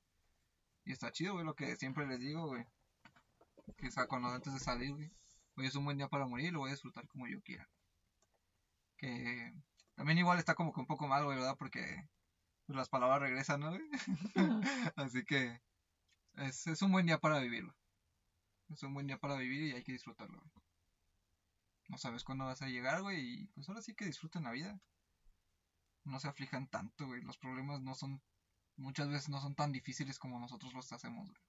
Y 0.83 0.91
está 0.91 1.11
chido, 1.11 1.33
güey, 1.33 1.45
lo 1.45 1.55
que 1.55 1.75
siempre 1.77 2.05
les 2.05 2.19
digo, 2.19 2.47
güey. 2.47 2.65
Que 3.77 3.87
o 3.87 3.91
sea, 3.91 4.07
cuando 4.07 4.29
antes 4.29 4.53
de 4.53 4.59
salir, 4.59 4.93
güey. 4.93 5.11
Hoy 5.55 5.65
es 5.67 5.75
un 5.75 5.85
buen 5.85 5.97
día 5.97 6.07
para 6.07 6.27
morir, 6.27 6.53
lo 6.53 6.59
voy 6.59 6.69
a 6.69 6.73
disfrutar 6.73 7.07
como 7.07 7.27
yo 7.27 7.41
quiera. 7.41 7.67
Que 8.97 9.53
también 9.95 10.17
igual 10.17 10.39
está 10.39 10.55
como 10.55 10.73
que 10.73 10.79
un 10.79 10.85
poco 10.87 11.07
mal, 11.07 11.25
güey, 11.25 11.37
¿verdad? 11.37 11.55
Porque 11.57 12.07
pues, 12.65 12.77
las 12.77 12.89
palabras 12.89 13.21
regresan, 13.21 13.59
¿no, 13.59 13.69
güey? 13.69 13.81
así 14.95 15.25
que 15.25 15.61
es, 16.35 16.67
es 16.67 16.81
un 16.81 16.91
buen 16.91 17.05
día 17.05 17.19
para 17.19 17.39
vivirlo. 17.39 17.75
Es 18.69 18.83
un 18.83 18.93
buen 18.93 19.07
día 19.07 19.17
para 19.17 19.35
vivir 19.37 19.61
y 19.63 19.71
hay 19.73 19.83
que 19.83 19.91
disfrutarlo, 19.91 20.39
güey. 20.39 20.51
No 21.89 21.97
sabes 21.97 22.23
cuándo 22.23 22.45
vas 22.45 22.61
a 22.61 22.67
llegar, 22.67 23.01
güey, 23.01 23.19
y 23.19 23.47
pues 23.47 23.67
ahora 23.67 23.81
sí 23.81 23.93
que 23.93 24.05
disfruten 24.05 24.43
la 24.43 24.51
vida. 24.51 24.79
No 26.05 26.19
se 26.19 26.27
aflijan 26.29 26.67
tanto, 26.67 27.07
güey. 27.07 27.21
Los 27.21 27.37
problemas 27.37 27.81
no 27.81 27.95
son, 27.95 28.21
muchas 28.77 29.09
veces 29.09 29.29
no 29.29 29.41
son 29.41 29.55
tan 29.55 29.71
difíciles 29.71 30.17
como 30.17 30.39
nosotros 30.39 30.73
los 30.73 30.91
hacemos, 30.93 31.27
güey. 31.27 31.41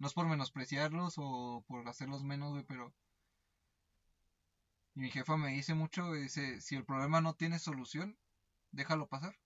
No 0.00 0.06
es 0.06 0.14
por 0.14 0.26
menospreciarlos 0.26 1.14
o 1.18 1.62
por 1.68 1.86
hacerlos 1.86 2.24
menos, 2.24 2.52
güey, 2.52 2.64
pero... 2.64 2.92
Y 4.94 5.00
mi 5.00 5.10
jefa 5.10 5.36
me 5.36 5.50
dice 5.50 5.74
mucho, 5.74 6.14
dice, 6.14 6.62
si 6.62 6.74
el 6.74 6.86
problema 6.86 7.20
no 7.20 7.34
tiene 7.34 7.58
solución, 7.58 8.18
déjalo 8.72 9.08
pasar. 9.08 9.38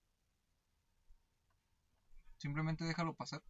Simplemente 2.39 2.85
déjalo 2.85 3.15
pasar. 3.15 3.43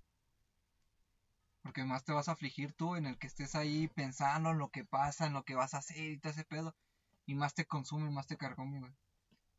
Porque 1.63 1.85
más 1.85 2.05
te 2.05 2.13
vas 2.13 2.29
a 2.29 2.33
afligir 2.33 2.73
tú 2.73 2.97
en 2.97 3.05
el 3.05 3.19
que 3.19 3.27
estés 3.27 3.55
ahí 3.55 3.87
pensando 3.89 4.51
en 4.51 4.59
lo 4.59 4.71
que 4.71 4.87
pasa, 4.87 5.27
en 5.27 5.35
lo 5.35 5.45
que 5.45 5.55
vas 5.55 5.75
a 5.75 5.79
hacer 5.79 6.11
y 6.11 6.19
todo 6.19 6.33
ese 6.33 6.45
pedo. 6.45 6.75
Y 7.27 7.35
más 7.35 7.53
te 7.53 7.67
consume, 7.67 8.11
más 8.11 8.27
te 8.27 8.39
carcome, 8.39 8.81
güey. 8.81 8.93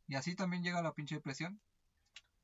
Y 0.08 0.16
así 0.16 0.36
también 0.36 0.64
llega 0.64 0.82
la 0.82 0.96
pinche 0.96 1.16
depresión. 1.16 1.62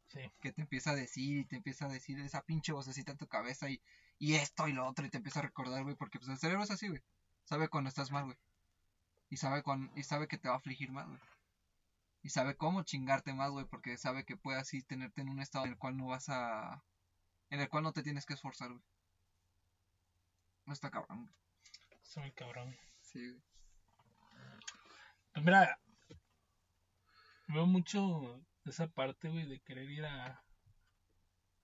Sí. 0.09 0.31
Que 0.41 0.51
te 0.51 0.61
empieza 0.61 0.91
a 0.91 0.95
decir 0.95 1.39
y 1.39 1.45
te 1.45 1.55
empieza 1.55 1.85
a 1.85 1.89
decir 1.89 2.19
esa 2.19 2.43
pinche 2.43 2.71
vocecita 2.71 3.13
en 3.13 3.17
tu 3.17 3.27
cabeza 3.27 3.67
y, 3.67 3.81
y 4.21 4.35
esto 4.35 4.67
y 4.67 4.73
lo 4.73 4.87
otro 4.87 5.03
y 5.03 5.09
te 5.09 5.17
empieza 5.17 5.39
a 5.39 5.41
recordar, 5.41 5.81
güey. 5.81 5.95
Porque 5.95 6.19
pues 6.19 6.29
el 6.29 6.37
cerebro 6.37 6.63
es 6.63 6.69
así, 6.69 6.87
güey. 6.87 7.01
Sabe 7.43 7.69
cuando 7.69 7.89
estás 7.89 8.11
mal, 8.11 8.25
güey. 8.25 8.37
Y 9.31 9.37
sabe, 9.37 9.63
cuando, 9.63 9.91
y 9.97 10.03
sabe 10.03 10.27
que 10.27 10.37
te 10.37 10.47
va 10.47 10.53
a 10.53 10.57
afligir 10.59 10.91
más, 10.91 11.07
güey. 11.07 11.19
Y 12.21 12.29
sabe 12.29 12.55
cómo 12.55 12.83
chingarte 12.83 13.33
más, 13.33 13.49
güey. 13.49 13.65
Porque 13.65 13.97
sabe 13.97 14.23
que 14.23 14.37
puede 14.37 14.59
así 14.59 14.83
tenerte 14.83 15.21
en 15.21 15.29
un 15.29 15.41
estado 15.41 15.65
en 15.65 15.71
el 15.71 15.77
cual 15.79 15.97
no 15.97 16.05
vas 16.05 16.29
a... 16.29 16.83
En 17.49 17.61
el 17.61 17.67
cual 17.67 17.81
no 17.81 17.93
te 17.93 18.03
tienes 18.03 18.27
que 18.27 18.35
esforzar, 18.35 18.69
güey. 18.69 18.83
No 20.67 20.73
está 20.73 20.91
cabrón. 20.91 21.33
Está 22.03 22.21
muy 22.21 22.31
cabrón. 22.33 22.77
Sí. 23.01 23.41
Pues 25.33 25.43
mira, 25.43 25.79
veo 27.47 27.65
mucho 27.65 28.39
esa 28.65 28.85
parte, 28.85 29.29
güey, 29.29 29.47
de 29.47 29.61
querer 29.61 29.89
ir 29.89 30.05
a, 30.05 30.43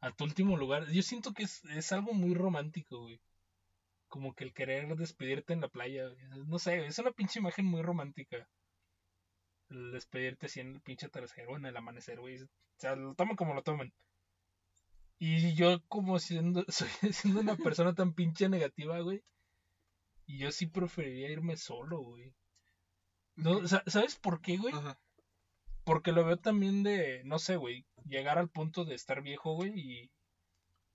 a 0.01 0.11
tu 0.11 0.23
último 0.23 0.57
lugar. 0.57 0.87
Yo 0.91 1.01
siento 1.01 1.33
que 1.33 1.43
es, 1.43 1.63
es 1.65 1.91
algo 1.91 2.13
muy 2.13 2.33
romántico, 2.33 3.01
güey. 3.01 3.19
Como 4.07 4.33
que 4.33 4.43
el 4.45 4.53
querer 4.53 4.95
despedirte 4.95 5.53
en 5.53 5.61
la 5.61 5.69
playa. 5.69 6.09
No 6.45 6.59
sé, 6.59 6.85
es 6.85 6.99
una 6.99 7.11
pinche 7.11 7.39
imagen 7.39 7.65
muy 7.65 7.81
romántica. 7.81 8.47
El 9.69 9.91
despedirte 9.91 10.45
así 10.45 10.61
en 10.61 10.75
el 10.75 10.81
pinche 10.81 11.09
tercero, 11.09 11.57
en 11.57 11.65
el 11.65 11.75
amanecer, 11.75 12.19
güey. 12.19 12.41
O 12.41 12.47
sea, 12.77 12.95
lo 12.95 13.15
toman 13.15 13.35
como 13.35 13.53
lo 13.53 13.63
tomen. 13.63 13.93
Y 15.19 15.55
yo 15.55 15.81
como 15.87 16.19
siendo, 16.19 16.63
soy, 16.67 16.89
siendo 17.11 17.41
una 17.41 17.55
persona 17.55 17.93
tan 17.93 18.13
pinche 18.13 18.49
negativa, 18.49 18.99
güey. 18.99 19.23
Y 20.25 20.39
yo 20.39 20.51
sí 20.51 20.67
preferiría 20.67 21.31
irme 21.31 21.57
solo, 21.57 21.99
güey. 21.99 22.33
No, 23.35 23.67
¿Sabes 23.67 24.15
por 24.15 24.41
qué, 24.41 24.57
güey? 24.57 24.73
Porque 25.87 26.11
lo 26.11 26.25
veo 26.25 26.35
también 26.35 26.83
de, 26.83 27.21
no 27.23 27.39
sé, 27.39 27.55
güey, 27.55 27.85
llegar 28.03 28.37
al 28.37 28.49
punto 28.49 28.83
de 28.83 28.93
estar 28.93 29.21
viejo, 29.21 29.53
güey, 29.53 29.71
y, 29.73 30.11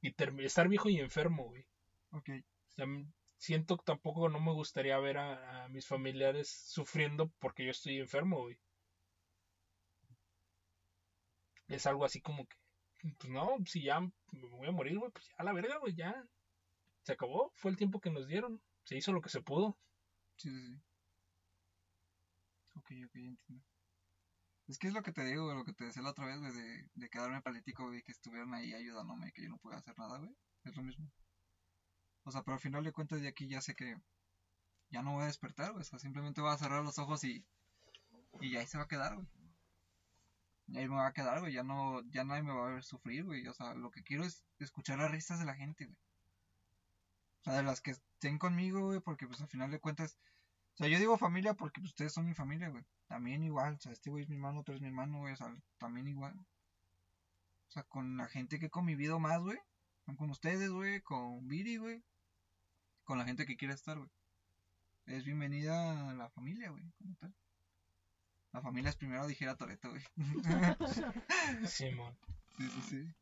y 0.03 0.15
estar 0.45 0.69
viejo 0.69 0.91
y 0.91 0.99
enfermo, 1.01 1.45
güey. 1.45 1.65
Ok. 2.11 2.29
siento 3.39 3.79
que 3.79 3.85
tampoco 3.85 4.29
no 4.29 4.39
me 4.39 4.53
gustaría 4.53 4.99
ver 4.99 5.17
a, 5.17 5.65
a, 5.65 5.69
mis 5.71 5.87
familiares 5.87 6.51
sufriendo 6.51 7.31
porque 7.39 7.65
yo 7.65 7.71
estoy 7.71 8.01
enfermo, 8.01 8.43
güey. 8.43 8.59
Es 11.69 11.87
algo 11.87 12.05
así 12.05 12.21
como 12.21 12.47
que 12.47 12.57
pues 13.19 13.33
no, 13.33 13.57
si 13.65 13.85
ya 13.85 13.99
me 13.99 14.13
voy 14.51 14.69
a 14.69 14.73
morir, 14.73 14.99
güey, 14.99 15.11
pues 15.11 15.27
ya 15.27 15.43
la 15.43 15.55
verga, 15.55 15.79
güey, 15.79 15.95
ya. 15.95 16.23
Se 17.01 17.13
acabó, 17.13 17.51
fue 17.55 17.71
el 17.71 17.79
tiempo 17.79 17.99
que 17.99 18.11
nos 18.11 18.29
dieron. 18.29 18.61
Se 18.85 18.95
hizo 18.95 19.11
lo 19.15 19.23
que 19.23 19.31
se 19.31 19.41
pudo. 19.41 19.79
Sí, 20.37 20.51
sí, 20.51 20.67
sí. 20.67 20.83
Ok, 22.75 22.91
ok, 23.07 23.15
entiendo. 23.15 23.72
Es 24.69 24.79
que 24.79 24.89
es 24.89 24.95
lo 24.95 25.03
que 25.03 25.13
te 25.13 25.25
digo, 25.25 25.53
lo 25.55 25.65
que 25.65 25.73
te 25.73 25.85
decía 25.85 26.03
la 26.03 26.11
otra 26.11 26.27
vez, 26.27 26.41
de, 26.55 26.89
de 26.95 27.09
quedarme 27.09 27.43
palítico, 27.43 27.87
güey, 27.87 28.03
que 28.03 28.13
estuvieron 28.13 28.55
ahí 28.55 28.73
ayudándome 28.73 29.29
y 29.29 29.33
que 29.33 29.43
yo 29.43 29.49
no 29.49 29.59
pude 29.59 29.77
hacer 29.77 29.97
nada, 29.99 30.19
güey. 30.19 30.35
Es 30.65 30.77
lo 30.77 30.83
mismo. 30.83 31.11
O 32.25 32.31
sea, 32.31 32.43
pero 32.43 32.55
al 32.55 32.61
final 32.61 32.85
de 32.85 32.93
cuentas 32.93 33.21
de 33.21 33.29
aquí 33.29 33.49
ya 33.49 33.61
sé 33.61 33.75
que 33.75 33.97
ya 34.91 35.03
no 35.03 35.13
voy 35.13 35.25
a 35.25 35.27
despertar, 35.27 35.73
güey. 35.73 35.83
O 35.83 35.85
sea, 35.85 35.99
simplemente 35.99 36.41
voy 36.41 36.53
a 36.53 36.59
cerrar 36.59 36.85
los 36.85 36.99
ojos 36.99 37.25
y, 37.25 37.45
y 38.41 38.57
ahí 38.57 38.67
se 38.67 38.79
va 38.79 38.85
a 38.85 38.89
quedar, 38.89 39.17
güey. 39.17 39.27
Y 40.69 40.79
ahí 40.79 40.89
me 40.89 40.97
va 40.97 41.09
a 41.09 41.13
quedar, 41.13 41.41
güey. 41.41 41.53
Ya 41.53 41.65
no, 41.65 42.03
ya 42.11 42.25
nadie 42.25 42.43
me 42.43 42.53
va 42.53 42.69
a 42.69 42.73
ver 42.75 42.85
sufrir, 42.85 43.25
güey. 43.25 43.47
O 43.49 43.55
sea, 43.55 43.75
lo 43.75 43.91
que 43.91 44.03
quiero 44.03 44.25
es 44.25 44.45
escuchar 44.59 44.99
las 44.99 45.11
risas 45.11 45.39
de 45.39 45.45
la 45.45 45.55
gente, 45.55 45.87
güey. 45.87 45.99
O 47.41 47.45
sea, 47.45 47.55
de 47.55 47.63
las 47.65 47.81
que 47.81 47.91
estén 47.91 48.39
conmigo, 48.39 48.87
güey, 48.87 49.01
porque 49.01 49.27
pues 49.27 49.41
al 49.41 49.49
final 49.49 49.71
de 49.71 49.81
cuentas. 49.81 50.19
O 50.75 50.77
sea, 50.77 50.89
yo 50.89 50.99
digo 50.99 51.19
familia 51.19 51.55
porque 51.55 51.81
pues, 51.81 51.91
ustedes 51.91 52.13
son 52.13 52.27
mi 52.27 52.35
familia, 52.35 52.69
güey. 52.69 52.85
También 53.07 53.45
igual. 53.45 53.75
O 53.75 53.81
sea, 53.81 53.93
este 53.93 54.11
güey 54.11 54.25
es 54.25 54.29
mi 54.29 54.37
hermano, 54.37 54.63
tú 54.63 54.73
eres 54.73 54.83
mi 54.83 54.89
hermano, 54.89 55.19
güey. 55.19 55.35
O 55.35 55.37
sea, 55.37 55.55
también 55.79 56.09
igual. 56.09 56.35
O 56.37 57.71
sea, 57.71 57.83
con 57.85 58.17
la 58.17 58.27
gente 58.27 58.59
que 58.59 58.67
he 58.67 58.71
convivido 58.71 59.21
más, 59.21 59.41
güey. 59.41 59.59
Con 60.17 60.31
ustedes, 60.31 60.71
güey. 60.71 61.01
Con 61.03 61.47
Viri, 61.47 61.77
güey. 61.77 62.03
con 63.05 63.19
la 63.19 63.25
gente 63.25 63.45
que 63.47 63.57
quiere 63.57 63.75
estar, 63.75 63.99
güey. 63.99 64.11
Es 65.07 65.25
bienvenida 65.25 66.11
a 66.11 66.15
la 66.15 66.31
familia, 66.31 66.71
güey, 66.71 66.85
como 66.97 67.17
tal. 67.17 67.35
La 68.53 68.63
familia 68.63 68.91
es 68.91 68.97
primero, 68.97 69.27
dijera 69.27 69.57
Toreto, 69.57 69.91
güey. 69.91 70.03
Simón. 71.67 72.17
Sí, 72.57 72.69
sí, 72.69 72.83
sí. 72.83 73.15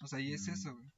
O 0.00 0.06
sea, 0.06 0.18
y 0.20 0.32
es 0.32 0.48
eso, 0.48 0.74
güey. 0.74 0.90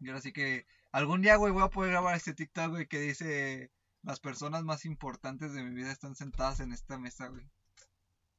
Y 0.00 0.08
ahora 0.08 0.20
sí 0.20 0.32
que 0.32 0.66
algún 0.92 1.20
día, 1.20 1.36
güey, 1.36 1.52
voy 1.52 1.62
a 1.62 1.68
poder 1.68 1.90
grabar 1.90 2.16
este 2.16 2.34
TikTok, 2.34 2.70
güey, 2.70 2.86
que 2.86 3.00
dice 3.00 3.70
las 4.02 4.20
personas 4.20 4.64
más 4.64 4.84
importantes 4.84 5.52
de 5.52 5.62
mi 5.62 5.74
vida 5.74 5.92
están 5.92 6.14
sentadas 6.14 6.60
en 6.60 6.72
esta 6.72 6.98
mesa, 6.98 7.28
güey. 7.28 7.48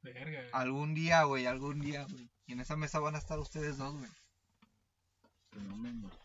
Verga, 0.02 0.40
güey. 0.40 0.50
Algún 0.54 0.94
día, 0.94 1.24
güey, 1.24 1.46
algún 1.46 1.80
día, 1.80 2.06
güey. 2.10 2.30
Y 2.48 2.54
en 2.54 2.62
esa 2.62 2.76
mesa 2.76 3.00
van 3.00 3.16
a 3.16 3.20
estar 3.20 3.40
ustedes 3.40 3.78
dos, 3.78 3.94
güey. 3.94 4.10
Que 5.52 5.60
no 5.60 5.76
me 5.76 5.94
morí. 5.94 6.18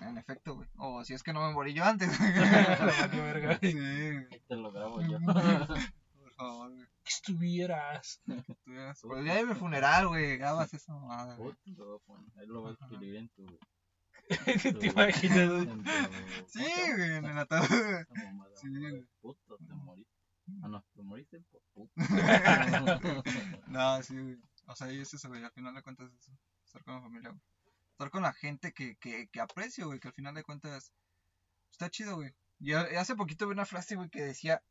En 0.00 0.16
efecto, 0.16 0.54
güey. 0.54 0.68
O 0.76 1.04
si 1.04 1.14
es 1.14 1.24
que 1.24 1.32
no 1.32 1.46
me 1.46 1.52
morí 1.52 1.74
yo 1.74 1.84
antes. 1.84 2.08
Valió 3.00 3.22
verga, 3.24 3.58
güey. 3.60 3.72
sí. 3.72 3.78
Ahí 3.78 4.40
te 4.46 4.54
lo 4.56 4.70
grabo 4.70 5.00
yo. 5.02 5.18
Por 6.20 6.32
favor, 6.34 6.72
güey. 6.72 6.86
Que 7.02 7.10
estuvieras. 7.10 8.20
Tú 8.24 8.56
veas. 8.66 9.00
Pues 9.02 9.18
el 9.18 9.24
día 9.24 9.34
de 9.34 9.46
mi 9.46 9.54
funeral, 9.54 10.06
güey. 10.06 10.36
Grabas 10.36 10.72
esa 10.72 10.92
mamada. 10.92 11.36
Ahí 11.36 12.46
lo 12.46 12.60
voy 12.60 12.70
a 12.70 12.84
escribir 12.84 13.16
en 13.16 13.28
tu. 13.30 13.44
¿Te 14.80 14.86
imaginas, 14.86 15.66
Sí, 16.46 16.64
güey, 16.96 17.14
en 17.16 17.24
el 17.24 17.38
ataúd, 17.38 17.66
Sí, 18.60 18.68
güey. 18.68 19.06
Puta, 19.20 19.54
te 19.66 19.74
moriste. 19.74 20.12
Ah, 20.62 20.68
no, 20.68 20.84
te 20.94 21.02
moriste 21.02 21.40
por 21.50 21.62
puta. 21.74 21.92
No, 23.68 24.02
sí, 24.02 24.14
güey. 24.18 24.38
O 24.66 24.76
sea, 24.76 24.92
y 24.92 25.00
es 25.00 25.12
eso, 25.14 25.28
güey. 25.28 25.42
Al 25.44 25.52
final 25.52 25.74
de 25.74 25.82
cuentas 25.82 26.10
es 26.12 26.20
eso. 26.20 26.32
Estar 26.64 26.84
con 26.84 26.94
la 26.94 27.00
familia, 27.02 27.30
güey. 27.30 27.40
Estar 27.92 28.10
con 28.10 28.22
la 28.22 28.32
gente 28.32 28.72
que, 28.72 28.96
que, 28.96 29.28
que 29.28 29.40
aprecio, 29.40 29.86
güey. 29.86 29.98
Que 30.00 30.08
al 30.08 30.14
final 30.14 30.34
de 30.34 30.42
cuentas 30.42 30.92
está 31.70 31.88
chido, 31.90 32.16
güey. 32.16 32.34
Y 32.60 32.72
ha- 32.72 33.00
hace 33.00 33.14
poquito 33.16 33.46
vi 33.46 33.52
una 33.52 33.64
frase, 33.66 33.96
güey, 33.96 34.10
que 34.10 34.22
decía: 34.22 34.62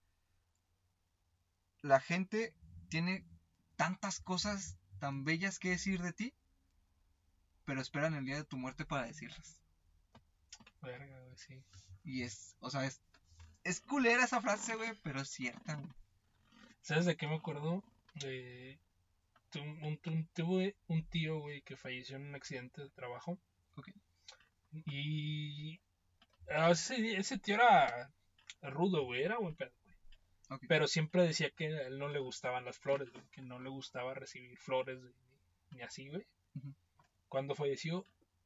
La 1.82 2.00
gente 2.00 2.54
tiene 2.90 3.26
tantas 3.76 4.20
cosas 4.20 4.78
tan 5.00 5.24
bellas 5.24 5.60
que 5.60 5.70
decir 5.70 6.02
de 6.02 6.14
ti, 6.14 6.34
pero 7.68 7.82
esperan 7.82 8.16
el 8.16 8.26
día 8.26 8.38
de 8.38 8.46
tu 8.46 8.58
muerte 8.58 8.86
para 8.86 9.06
decirlas. 9.06 9.62
Verga, 10.82 11.20
güey, 11.22 11.38
sí. 11.38 11.62
Y 12.04 12.24
es, 12.24 12.56
o 12.62 12.70
sea, 12.70 12.86
es, 12.86 13.02
es 13.64 13.82
culera 13.82 14.24
esa 14.24 14.42
frase, 14.42 14.76
güey, 14.76 14.94
pero 15.04 15.20
es 15.22 15.30
cierta, 15.30 15.76
güey. 15.76 15.92
¿Sabes 16.82 17.06
de 17.06 17.18
qué 17.18 17.28
me 17.28 17.36
acuerdo? 17.36 17.84
De... 18.16 18.80
tu- 19.52 19.60
un, 19.62 20.00
un- 20.06 20.28
tuve 20.34 20.78
un 20.88 21.06
tío, 21.10 21.40
güey, 21.42 21.62
que 21.64 21.76
falleció 21.76 22.16
en 22.16 22.28
un 22.28 22.36
accidente 22.36 22.82
de 22.82 22.90
trabajo. 22.90 23.38
Ok. 23.76 23.90
Y... 24.86 25.80
ah, 26.50 26.72
Ese, 26.72 27.18
ese 27.18 27.38
tío 27.38 27.56
era 27.56 28.12
rudo, 28.62 29.04
güey, 29.04 29.24
era 29.24 29.38
buen 29.38 29.56
pedo, 29.56 29.74
güey. 30.50 30.60
Pero 30.70 30.88
siempre 30.88 31.24
decía 31.24 31.50
que 31.52 31.68
a 31.68 31.82
él 31.88 32.00
no 32.00 32.08
le 32.08 32.20
gustaban 32.20 32.64
las 32.64 32.78
flores, 32.80 33.12
güey, 33.12 33.26
que 33.32 33.42
no 33.42 33.60
le 33.60 33.70
gustaba 33.70 34.14
recibir 34.14 34.58
flores, 34.58 35.02
güey, 35.02 35.14
ni 35.72 35.82
así, 35.82 36.08
güey. 36.08 36.26
Ujú. 36.56 36.74
Cuando 37.30 37.56
falleció, 37.56 38.06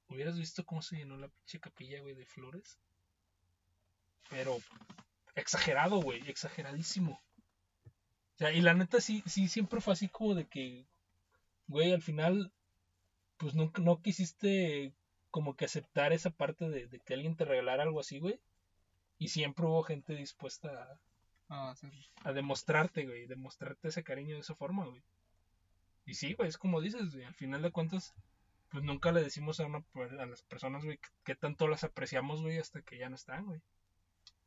hubieras 0.10 0.38
visto 0.38 0.66
cómo 0.66 0.82
se 0.82 0.98
llenó 0.98 1.18
la 1.18 1.28
pinche 1.28 1.60
capilla, 1.60 2.02
güey, 2.02 2.16
de 2.16 2.26
flores. 2.26 2.80
Pero 4.30 4.58
exagerado, 5.36 5.98
güey, 6.02 6.22
exageradísimo. 6.30 7.22
O 8.36 8.38
sea, 8.38 8.52
y 8.52 8.62
la 8.62 8.74
neta 8.74 9.00
sí, 9.02 9.24
sí, 9.26 9.48
siempre 9.48 9.82
fue 9.82 9.94
así 9.94 10.08
como 10.08 10.36
de 10.36 10.48
que, 10.48 10.86
güey, 11.68 11.94
al 11.94 12.02
final, 12.02 12.52
pues 13.38 13.54
nunca, 13.54 13.82
no 13.82 14.02
quisiste 14.02 14.94
como 15.30 15.56
que 15.56 15.66
aceptar 15.66 16.12
esa 16.14 16.30
parte 16.30 16.70
de, 16.70 16.88
de 16.88 17.00
que 17.00 17.14
alguien 17.14 17.36
te 17.36 17.46
regalara 17.46 17.84
algo 17.84 18.00
así, 18.00 18.20
güey. 18.20 18.40
Y 19.18 19.28
siempre 19.30 19.66
hubo 19.66 19.84
gente 19.84 20.16
dispuesta 20.16 20.70
a, 20.70 21.00
Ah, 21.54 21.76
sí. 21.76 21.88
a 22.24 22.32
demostrarte, 22.32 23.06
güey, 23.06 23.28
demostrarte 23.28 23.90
ese 23.90 24.04
cariño 24.04 24.36
de 24.36 24.42
esa 24.42 24.56
forma, 24.56 24.86
güey. 24.86 25.04
Y 26.06 26.14
sí, 26.14 26.34
güey, 26.34 26.48
es 26.48 26.58
como 26.58 26.80
dices, 26.80 27.14
güey, 27.14 27.26
al 27.26 27.34
final 27.34 27.62
de 27.62 27.72
cuentas, 27.72 28.14
pues 28.72 28.84
nunca 28.84 29.12
le 29.12 29.22
decimos 29.22 29.60
a, 29.60 29.66
una, 29.66 29.84
a 30.20 30.26
las 30.26 30.42
personas, 30.44 30.84
güey, 30.84 31.00
que, 31.24 31.36
tanto 31.36 31.68
las 31.68 31.84
apreciamos, 31.84 32.42
güey, 32.42 32.58
hasta 32.58 32.82
que 32.82 32.98
ya 32.98 33.10
no 33.10 33.16
están, 33.16 33.46
güey. 33.46 33.62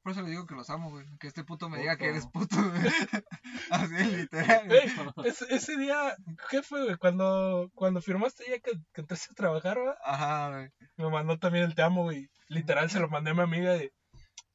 Por 0.03 0.13
eso 0.13 0.21
le 0.23 0.31
digo 0.31 0.47
que 0.47 0.55
los 0.55 0.69
amo, 0.69 0.91
güey. 0.91 1.07
Que 1.19 1.29
este 1.29 1.45
puto 1.45 1.69
me 1.71 1.77
Puto. 1.77 1.83
diga 1.83 1.97
que 1.97 2.09
eres 2.11 2.27
puto, 2.27 2.57
güey. 2.57 2.93
Así, 3.71 3.95
literal. 4.17 4.67
güey. 4.67 4.81
Güey, 5.15 5.29
ese, 5.29 5.47
ese 5.55 5.77
día, 5.79 6.15
¿qué 6.51 6.63
fue, 6.63 6.85
güey? 6.85 6.97
Cuando, 6.97 7.71
cuando 7.75 8.03
firmaste 8.03 8.45
ya 8.49 8.59
que, 8.59 8.73
que 8.93 9.01
entraste 9.01 9.29
a 9.33 9.35
trabajar, 9.35 9.79
¿verdad? 9.79 9.97
Ajá, 10.05 10.51
güey. 10.51 10.71
Me 10.99 11.09
mandó 11.11 11.39
también 11.39 11.65
el 11.65 11.75
te 11.75 11.83
amo, 11.83 12.03
güey. 12.03 12.29
Literal, 12.49 12.91
se 12.91 13.01
lo 13.01 13.09
mandé 13.09 13.31
a 13.31 13.35
mi 13.35 13.41
amiga 13.41 13.73
de, 13.73 13.95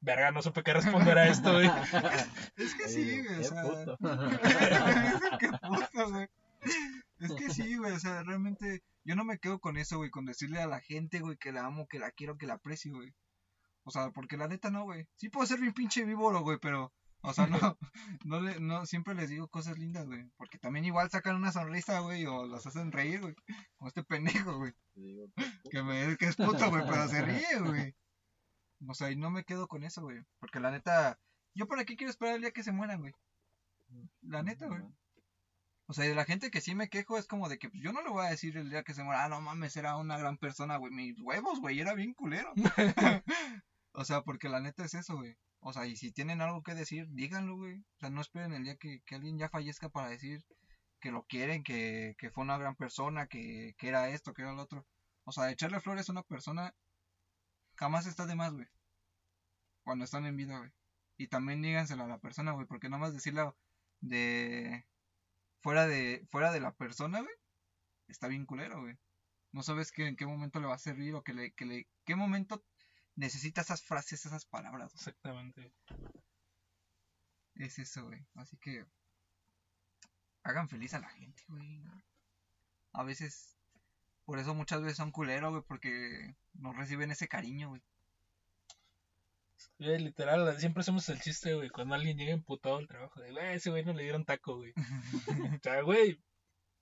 verga, 0.02 0.32
no 0.32 0.44
supe 0.44 0.62
qué 0.62 0.74
responder 0.74 1.18
a 1.18 1.28
esto, 1.28 1.52
güey. 1.54 1.68
Es 2.56 2.76
que 2.76 2.88
sí, 2.88 3.24
güey. 3.24 3.36
O 3.36 3.40
"Qué 3.40 3.44
sea, 3.46 3.64
puto". 3.64 3.98
Qué 5.40 5.50
puto, 5.50 6.10
güey. 6.12 6.28
Es 7.20 7.32
que 7.34 7.50
sí, 7.50 7.76
güey. 7.78 7.94
O 7.94 8.00
sea, 8.00 8.22
realmente 8.22 8.84
yo 9.04 9.16
no 9.16 9.24
me 9.24 9.40
quedo 9.40 9.60
con 9.60 9.78
eso, 9.78 9.98
güey. 9.98 10.10
Con 10.10 10.26
decirle 10.26 10.60
a 10.60 10.68
la 10.68 10.82
gente, 10.82 11.20
güey, 11.20 11.38
que 11.38 11.52
la 11.52 11.66
amo, 11.66 11.88
que 11.88 12.00
la 12.00 12.12
quiero, 12.12 12.38
que 12.38 12.48
la 12.48 12.56
aprecio, 12.56 12.94
güey. 12.94 13.14
O 13.84 13.92
sea, 13.92 14.12
porque 14.12 14.38
la 14.38 14.48
neta 14.48 14.70
no, 14.70 14.84
güey. 14.84 15.08
Sí 15.16 15.30
puedo 15.30 15.48
ser 15.48 15.60
mi 15.60 15.72
pinche 15.72 16.06
víboro, 16.06 16.42
güey, 16.42 16.58
pero. 16.62 16.94
O 17.22 17.34
sea, 17.34 17.48
no, 17.48 17.58
no, 18.26 18.40
le, 18.42 18.60
no, 18.60 18.86
siempre 18.86 19.16
les 19.16 19.30
digo 19.30 19.48
cosas 19.48 19.78
lindas, 19.78 20.06
güey. 20.06 20.30
Porque 20.38 20.58
también 20.58 20.86
igual 20.86 21.10
sacan 21.10 21.36
una 21.36 21.52
sonrisa, 21.52 22.00
güey, 22.00 22.26
o 22.26 22.46
los 22.46 22.66
hacen 22.66 22.92
reír, 22.92 23.22
güey. 23.22 23.36
Como 23.78 23.88
este 23.88 24.04
pendejo, 24.04 24.58
güey. 24.58 24.74
Que 25.72 25.84
me 25.84 26.18
que 26.18 26.26
es 26.26 26.36
puto, 26.36 26.70
güey, 26.70 26.84
pero 26.86 27.08
se 27.08 27.22
ríe, 27.22 27.60
güey. 27.60 27.96
O 28.88 28.94
sea, 28.94 29.12
y 29.12 29.16
no 29.16 29.30
me 29.30 29.44
quedo 29.44 29.68
con 29.68 29.84
eso, 29.84 30.02
güey. 30.02 30.22
Porque 30.40 30.60
la 30.60 30.72
neta, 30.72 31.20
yo 31.54 31.68
para 31.68 31.86
qué 31.86 31.96
quiero 31.96 32.12
esperar 32.12 32.36
el 32.36 32.42
día 32.42 32.52
que 32.52 32.64
se 32.64 32.72
mueran, 32.72 33.00
güey. 33.00 33.14
La 34.22 34.44
neta, 34.44 34.68
güey. 34.68 34.82
O 35.90 35.94
sea, 35.94 36.06
y 36.06 36.10
de 36.10 36.14
la 36.14 36.24
gente 36.24 36.52
que 36.52 36.62
sí 36.62 36.76
me 36.76 36.88
quejo 36.88 37.18
es 37.18 37.26
como 37.26 37.50
de 37.50 37.58
que 37.58 37.68
pues, 37.68 37.82
yo 37.82 37.92
no 37.92 38.04
le 38.04 38.12
voy 38.12 38.24
a 38.24 38.30
decir 38.30 38.56
el 38.58 38.70
día 38.70 38.84
que 38.84 38.94
se 38.94 39.04
muera, 39.04 39.26
ah, 39.26 39.30
no 39.30 39.42
mames, 39.42 39.76
era 39.76 39.98
una 39.98 40.20
gran 40.20 40.38
persona, 40.38 40.78
güey. 40.78 40.94
Mis 40.94 41.20
huevos, 41.20 41.60
güey, 41.60 41.80
era 41.80 41.96
bien 41.96 42.14
culero. 42.14 42.54
o 43.94 44.06
sea, 44.06 44.22
porque 44.22 44.50
la 44.50 44.60
neta 44.60 44.86
es 44.86 44.94
eso, 44.94 45.16
güey. 45.16 45.36
O 45.62 45.74
sea, 45.74 45.88
y 45.88 45.96
si 45.98 46.12
tienen 46.12 46.42
algo 46.42 46.62
que 46.62 46.76
decir, 46.76 47.08
díganlo, 47.10 47.56
güey. 47.58 47.80
O 47.80 48.00
sea, 48.02 48.12
no 48.12 48.22
esperen 48.22 48.54
el 48.54 48.66
día 48.66 48.78
que, 48.78 49.02
que 49.04 49.16
alguien 49.16 49.40
ya 49.40 49.50
fallezca 49.50 49.90
para 49.90 50.10
decir 50.10 50.46
que 51.00 51.10
lo 51.10 51.24
quieren, 51.24 51.64
que, 51.64 52.14
que 52.20 52.30
fue 52.30 52.44
una 52.44 52.60
gran 52.60 52.76
persona, 52.76 53.26
que, 53.26 53.74
que 53.80 53.88
era 53.88 54.10
esto, 54.10 54.34
que 54.36 54.44
era 54.44 54.54
lo 54.54 54.62
otro. 54.62 54.86
O 55.24 55.32
sea, 55.32 55.50
echarle 55.50 55.80
flores 55.80 56.08
a 56.08 56.12
una 56.12 56.24
persona 56.24 56.76
jamás 57.78 58.06
está 58.06 58.28
de 58.28 58.36
más, 58.36 58.54
güey. 58.54 58.68
Cuando 59.84 60.06
están 60.06 60.28
en 60.28 60.38
vida, 60.38 60.60
güey. 60.60 60.70
Y 61.18 61.30
también 61.30 61.64
díganselo 61.64 62.04
a 62.04 62.08
la 62.08 62.20
persona, 62.20 62.52
güey, 62.52 62.68
porque 62.68 62.90
nada 62.90 63.02
más 63.02 63.14
decirlo 63.16 63.58
de 64.02 64.86
fuera 65.62 65.88
de 65.88 66.26
fuera 66.32 66.52
de 66.52 66.60
la 66.60 66.72
persona, 66.72 67.22
güey, 67.22 67.34
está 68.08 68.28
bien 68.28 68.46
culero, 68.46 68.82
güey. 68.82 68.98
No 69.52 69.64
sabes 69.64 69.92
qué, 69.92 70.08
en 70.08 70.16
qué 70.16 70.26
momento 70.26 70.60
le 70.60 70.68
va 70.68 70.76
a 70.76 70.80
servir 70.80 71.16
o 71.16 71.24
que 71.24 71.34
le, 71.34 71.52
que 71.54 71.66
le, 71.66 71.88
qué 72.06 72.16
momento 72.16 72.64
necesita 73.16 73.62
esas 73.62 73.84
frases, 73.84 74.26
esas 74.26 74.46
palabras. 74.46 74.92
güey. 74.94 75.00
Exactamente. 75.00 75.74
Es 77.56 77.80
eso, 77.80 78.06
güey. 78.06 78.26
Así 78.36 78.58
que 78.58 78.86
hagan 80.44 80.70
feliz 80.70 80.94
a 80.94 81.00
la 81.00 81.10
gente, 81.10 81.44
güey. 81.48 81.84
A 82.94 83.04
veces, 83.04 83.58
por 84.26 84.40
eso 84.40 84.54
muchas 84.54 84.82
veces 84.82 84.98
son 84.98 85.12
culeros, 85.12 85.52
güey, 85.52 85.64
porque 85.64 86.36
no 86.54 86.74
reciben 86.74 87.12
ese 87.12 87.28
cariño, 87.28 87.70
güey. 87.70 87.82
Güey, 89.80 90.00
literal, 90.00 90.60
siempre 90.60 90.82
hacemos 90.82 91.08
el 91.10 91.20
chiste, 91.22 91.54
güey, 91.54 91.70
cuando 91.70 91.96
alguien 91.96 92.18
llega 92.18 92.32
emputado 92.32 92.78
al 92.78 92.88
trabajo, 92.88 93.22
de, 93.22 93.32
güey, 93.32 93.56
ese 93.56 93.70
güey 93.70 93.84
no 93.84 93.94
le 93.94 94.04
dieron 94.04 94.26
taco, 94.26 94.58
güey. 94.58 94.74
O 95.60 95.64
sea, 95.64 95.82
güey, 95.82 96.20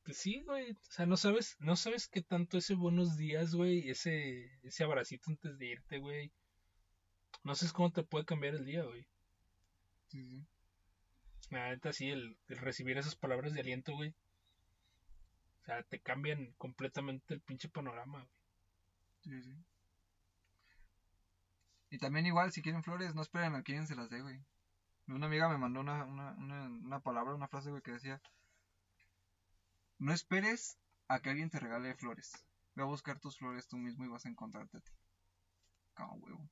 pues 0.04 0.18
sí, 0.18 0.42
güey, 0.44 0.72
o 0.72 0.92
sea, 0.92 1.06
no 1.06 1.18
sabes, 1.18 1.58
no 1.60 1.76
sabes 1.76 2.08
qué 2.08 2.22
tanto 2.22 2.58
ese 2.58 2.76
buenos 2.76 3.18
días, 3.18 3.54
güey, 3.54 3.90
ese, 3.90 4.52
ese 4.64 4.84
abracito 4.84 5.32
antes 5.32 5.58
de 5.58 5.66
irte, 5.66 6.00
güey. 6.00 6.32
No 7.44 7.56
sabes 7.56 7.74
cómo 7.74 7.92
te 7.92 8.04
puede 8.04 8.26
cambiar 8.26 8.56
el 8.56 8.66
día, 8.66 8.84
güey. 8.84 9.06
Sí, 10.08 10.26
sí. 10.26 10.46
La 11.50 11.70
neta, 11.70 11.94
sí, 11.94 12.10
el, 12.10 12.38
el 12.48 12.58
recibir 12.58 12.98
esas 12.98 13.16
palabras 13.16 13.54
de 13.54 13.62
aliento, 13.62 13.94
güey. 13.94 14.14
O 15.62 15.66
sea, 15.66 15.84
te 15.84 16.00
cambian 16.00 16.54
completamente 16.58 17.34
el 17.34 17.42
pinche 17.42 17.70
panorama, 17.70 18.20
güey. 18.20 19.42
Sí, 19.42 19.44
sí. 19.44 19.58
Y 21.90 22.00
también 22.00 22.26
igual, 22.26 22.52
si 22.52 22.62
quieren 22.62 22.84
flores, 22.84 23.16
no 23.16 23.22
esperen 23.22 23.56
a 23.56 23.64
que 23.64 23.72
alguien 23.74 23.88
se 23.88 23.96
las 23.96 24.10
dé, 24.10 24.22
güey. 24.22 24.40
Una 25.08 25.28
amiga 25.28 25.48
me 25.48 25.58
mandó 25.58 25.80
una, 25.80 26.04
una, 26.04 26.32
una, 26.34 26.64
una 26.68 27.00
palabra, 27.00 27.34
una 27.34 27.48
frase, 27.48 27.70
güey, 27.70 27.82
que 27.82 27.92
decía, 27.92 28.22
no 30.00 30.14
esperes 30.14 30.78
a 31.08 31.20
que 31.22 31.30
alguien 31.30 31.50
te 31.50 31.60
regale 31.60 31.96
flores. 31.96 32.34
Ve 32.76 32.84
a 32.84 32.86
buscar 32.86 33.20
tus 33.20 33.38
flores 33.38 33.68
tú 33.68 33.78
mismo 33.78 34.04
y 34.06 34.10
vas 34.10 34.26
a 34.26 34.30
encontrarte 34.30 34.78
a 34.78 34.82
ti. 34.82 34.92
Como 35.96 36.14
huevo. 36.16 36.50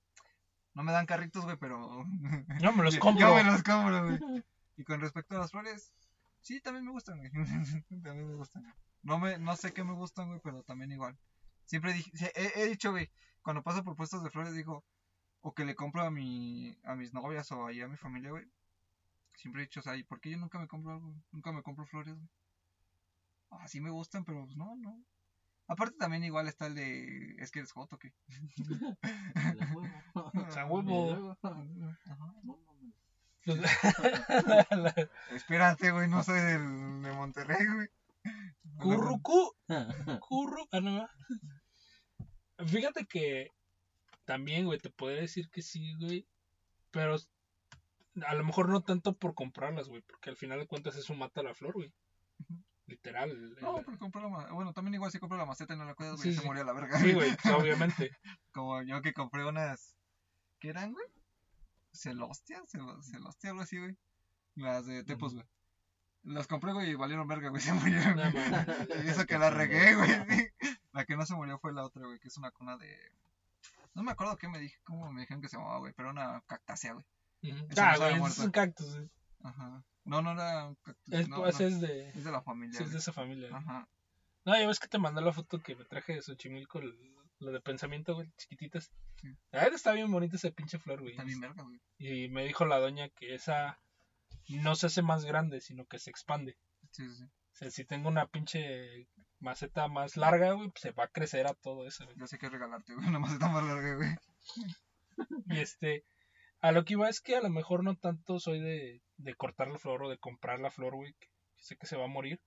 No 0.73 0.83
me 0.83 0.91
dan 0.91 1.05
carritos, 1.05 1.43
güey, 1.43 1.57
pero... 1.57 2.03
No, 2.61 2.71
me 2.73 2.83
los 2.83 2.93
Yo- 2.95 2.99
compro. 3.01 3.27
Yo 3.27 3.35
me 3.35 3.43
los 3.43 3.61
compro, 3.63 4.03
güey. 4.03 4.43
Y 4.77 4.83
con 4.83 4.99
respecto 5.01 5.35
a 5.35 5.39
las 5.39 5.51
flores, 5.51 5.93
sí, 6.41 6.61
también 6.61 6.85
me 6.85 6.91
gustan, 6.91 7.17
güey. 7.17 7.31
también 8.03 8.27
me 8.27 8.35
gustan. 8.35 8.73
No, 9.03 9.19
me, 9.19 9.37
no 9.37 9.55
sé 9.55 9.73
qué 9.73 9.83
me 9.83 9.93
gustan, 9.93 10.29
güey, 10.29 10.39
pero 10.43 10.63
también 10.63 10.91
igual. 10.91 11.17
Siempre 11.65 11.93
dije, 11.93 12.11
he, 12.35 12.61
he 12.61 12.67
dicho, 12.67 12.91
güey, 12.91 13.11
cuando 13.41 13.63
paso 13.63 13.83
por 13.83 13.95
puestos 13.95 14.23
de 14.23 14.31
flores, 14.31 14.53
digo, 14.53 14.83
o 15.47 15.53
que 15.53 15.63
le 15.63 15.75
compro 15.75 16.01
a 16.01 16.09
mi 16.09 16.75
a 16.85 16.95
mis 16.95 17.13
novias 17.13 17.51
o 17.51 17.67
ahí 17.67 17.79
a 17.79 17.87
mi 17.87 17.97
familia, 17.97 18.31
güey. 18.31 18.45
Siempre 19.35 19.61
he 19.61 19.65
dicho, 19.65 19.79
o 19.79 19.83
sea, 19.83 19.95
¿y 19.95 20.03
por 20.03 20.19
qué 20.19 20.31
yo 20.31 20.37
nunca 20.37 20.57
me 20.57 20.67
compro 20.67 20.93
algo? 20.93 21.13
Nunca 21.31 21.51
me 21.51 21.61
compro 21.61 21.85
flores, 21.85 22.15
güey. 22.15 22.27
Así 23.51 23.79
me 23.79 23.91
gustan, 23.91 24.25
pero 24.25 24.43
pues 24.45 24.57
no, 24.57 24.75
no. 24.77 24.99
Aparte 25.67 25.97
también 25.99 26.23
igual 26.23 26.47
está 26.47 26.65
el 26.65 26.73
de... 26.73 27.35
Es 27.37 27.51
que 27.51 27.59
eres 27.59 27.71
joto, 27.71 27.99
¿qué? 27.99 28.11
La 29.35 29.71
huevo. 29.71 30.31
Sea, 30.49 30.65
huevo. 30.65 31.37
Ajá. 31.43 32.33
no 32.43 32.57
la- 33.45 35.09
Espérate, 35.31 35.91
güey, 35.91 36.07
no 36.07 36.23
soy 36.23 36.39
del, 36.39 37.03
de 37.03 37.11
Monterrey, 37.13 37.67
güey. 37.67 37.87
Currucu. 38.79 39.53
Curru. 40.21 40.67
Ah, 40.71 40.79
no. 40.81 41.07
Fíjate 42.65 43.05
que 43.05 43.51
también, 44.25 44.65
güey, 44.65 44.79
te 44.79 44.89
podría 44.89 45.21
decir 45.21 45.49
que 45.49 45.61
sí, 45.61 45.95
güey. 45.99 46.27
Pero 46.91 47.15
a 48.25 48.33
lo 48.35 48.43
mejor 48.43 48.69
no 48.69 48.81
tanto 48.81 49.13
por 49.13 49.33
comprarlas, 49.35 49.87
güey. 49.87 50.01
Porque 50.01 50.29
al 50.29 50.37
final 50.37 50.59
de 50.59 50.67
cuentas 50.67 50.95
eso 50.95 51.13
mata 51.13 51.43
la 51.43 51.53
flor, 51.53 51.73
güey. 51.73 51.91
Literal. 52.87 53.55
No, 53.61 53.81
pero 53.83 53.97
compré 53.97 54.21
la 54.21 54.29
ma- 54.29 54.51
Bueno, 54.51 54.71
también 54.73 54.93
igual 54.93 55.11
si 55.11 55.17
compré 55.19 55.37
la 55.37 55.45
maceta 55.45 55.73
y 55.73 55.77
no 55.77 55.85
la 55.85 55.95
cuidas, 55.95 56.17
güey, 56.17 56.29
Sí, 56.29 56.35
se 56.35 56.41
sí. 56.41 56.47
murió 56.47 56.63
la 56.63 56.73
verga. 56.73 56.99
Sí, 56.99 57.13
güey, 57.13 57.31
obviamente. 57.55 58.11
Como 58.51 58.81
yo 58.83 59.01
que 59.01 59.13
compré 59.13 59.43
unas. 59.45 59.95
¿Qué 60.59 60.69
eran, 60.69 60.93
güey? 60.93 61.05
Celostia, 61.91 62.61
Celo- 62.65 63.01
Celostia, 63.03 63.49
algo 63.51 63.61
así, 63.63 63.77
güey. 63.79 63.95
Las 64.55 64.85
de 64.85 65.03
Tepos, 65.03 65.33
güey. 65.33 65.45
Las 66.23 66.47
compré, 66.47 66.73
güey, 66.73 66.91
y 66.91 66.95
valieron 66.95 67.27
verga, 67.27 67.49
güey, 67.49 67.61
se 67.61 67.73
murieron. 67.73 68.15
No. 68.17 69.03
Y 69.03 69.07
eso 69.07 69.25
que 69.25 69.37
la 69.37 69.49
regué, 69.49 69.95
güey. 69.95 70.09
La 70.93 71.03
que 71.05 71.17
no 71.17 71.25
se 71.25 71.35
murió 71.35 71.59
fue 71.59 71.73
la 71.73 71.83
otra, 71.83 72.05
güey, 72.05 72.19
que 72.19 72.29
es 72.29 72.37
una 72.37 72.51
cuna 72.51 72.77
de. 72.77 72.97
No 73.95 74.03
me 74.03 74.11
acuerdo 74.11 74.37
qué 74.37 74.47
me 74.47 74.59
dije, 74.59 74.77
cómo 74.83 75.11
me 75.11 75.21
dijeron 75.21 75.41
que 75.41 75.49
se 75.49 75.57
llamaba, 75.57 75.79
güey, 75.79 75.93
pero 75.93 76.11
una 76.11 76.41
cactácea, 76.47 76.93
güey. 76.93 77.05
Ujú. 77.53 77.67
Esa 77.69 77.91
Ah, 77.91 77.97
güey, 77.97 78.21
es 78.23 78.37
un 78.39 78.51
cactus. 78.51 78.95
güey. 78.95 79.09
Ajá. 79.43 79.83
No, 80.03 80.21
no 80.21 80.31
era 80.33 80.67
un 80.67 80.75
cactus. 80.75 81.13
Es, 81.13 81.27
no, 81.29 81.37
pues, 81.37 81.59
no, 81.59 81.65
es 81.67 81.81
de, 81.81 82.09
es 82.09 82.23
de 82.23 82.31
la 82.31 82.41
familia. 82.41 82.77
sí, 82.77 82.83
es 82.83 82.91
de 82.91 82.99
esa 82.99 83.11
familia. 83.13 83.49
güey. 83.49 83.61
Ajá. 83.61 83.87
No, 84.45 84.59
ya 84.59 84.67
ves 84.67 84.79
que 84.79 84.87
te 84.87 84.99
mandé 84.99 85.21
la 85.21 85.33
foto 85.33 85.59
que 85.59 85.75
me 85.75 85.85
traje 85.85 86.13
de 86.13 86.21
Xochimilco, 86.21 86.79
lo 87.39 87.51
de 87.51 87.61
pensamiento, 87.61 88.13
güey, 88.13 88.31
chiquititas. 88.37 88.91
Sí. 89.15 89.29
Verdad 89.51 89.73
está 89.73 89.93
bien 89.93 90.11
bonita 90.11 90.35
esa 90.35 90.51
pinche 90.51 90.77
flor, 90.77 90.99
güey. 91.01 91.11
Está 91.13 91.23
bien 91.23 91.39
verga, 91.39 91.63
güey. 91.63 91.79
Y 91.97 92.27
me 92.29 92.45
dijo 92.45 92.65
la 92.65 92.77
doña 92.79 93.09
que 93.09 93.33
esa 93.33 93.79
no 94.49 94.75
se 94.75 94.87
hace 94.87 95.01
más 95.01 95.25
grande, 95.25 95.61
sino 95.61 95.85
que 95.85 95.97
se 95.99 96.09
expande. 96.11 96.57
Sí, 96.91 97.07
sí, 97.09 97.15
sí. 97.15 97.23
O 97.23 97.57
sea, 97.57 97.71
si 97.71 97.85
tengo 97.85 98.09
una 98.09 98.27
pinche 98.27 99.07
maceta 99.45 99.87
más 99.87 100.17
larga, 100.17 100.53
güey, 100.53 100.69
pues 100.69 100.81
se 100.81 100.91
va 100.91 101.05
a 101.05 101.07
crecer 101.07 101.47
a 101.47 101.53
todo 101.53 101.87
eso, 101.87 102.03
güey. 102.05 102.17
Yo 102.17 102.27
sé 102.27 102.37
qué 102.37 102.49
regalarte, 102.49 102.93
güey. 102.93 103.07
Una 103.07 103.19
maceta 103.19 103.47
más 103.47 103.63
larga, 103.63 103.95
güey. 103.95 104.15
Y 105.47 105.59
este, 105.59 106.03
a 106.59 106.73
lo 106.73 106.83
que 106.83 106.93
iba 106.93 107.07
es 107.07 107.21
que 107.21 107.37
a 107.37 107.41
lo 107.41 107.49
mejor 107.49 107.83
no 107.83 107.95
tanto 107.95 108.39
soy 108.39 108.59
de, 108.59 109.01
de 109.17 109.35
cortar 109.35 109.69
la 109.69 109.77
flor 109.77 110.03
o 110.03 110.09
de 110.09 110.17
comprar 110.17 110.59
la 110.59 110.71
flor, 110.71 110.95
güey, 110.95 111.13
que 111.13 111.29
sé 111.55 111.77
que 111.77 111.87
se 111.87 111.95
va 111.95 112.05
a 112.05 112.09
morir, 112.09 112.41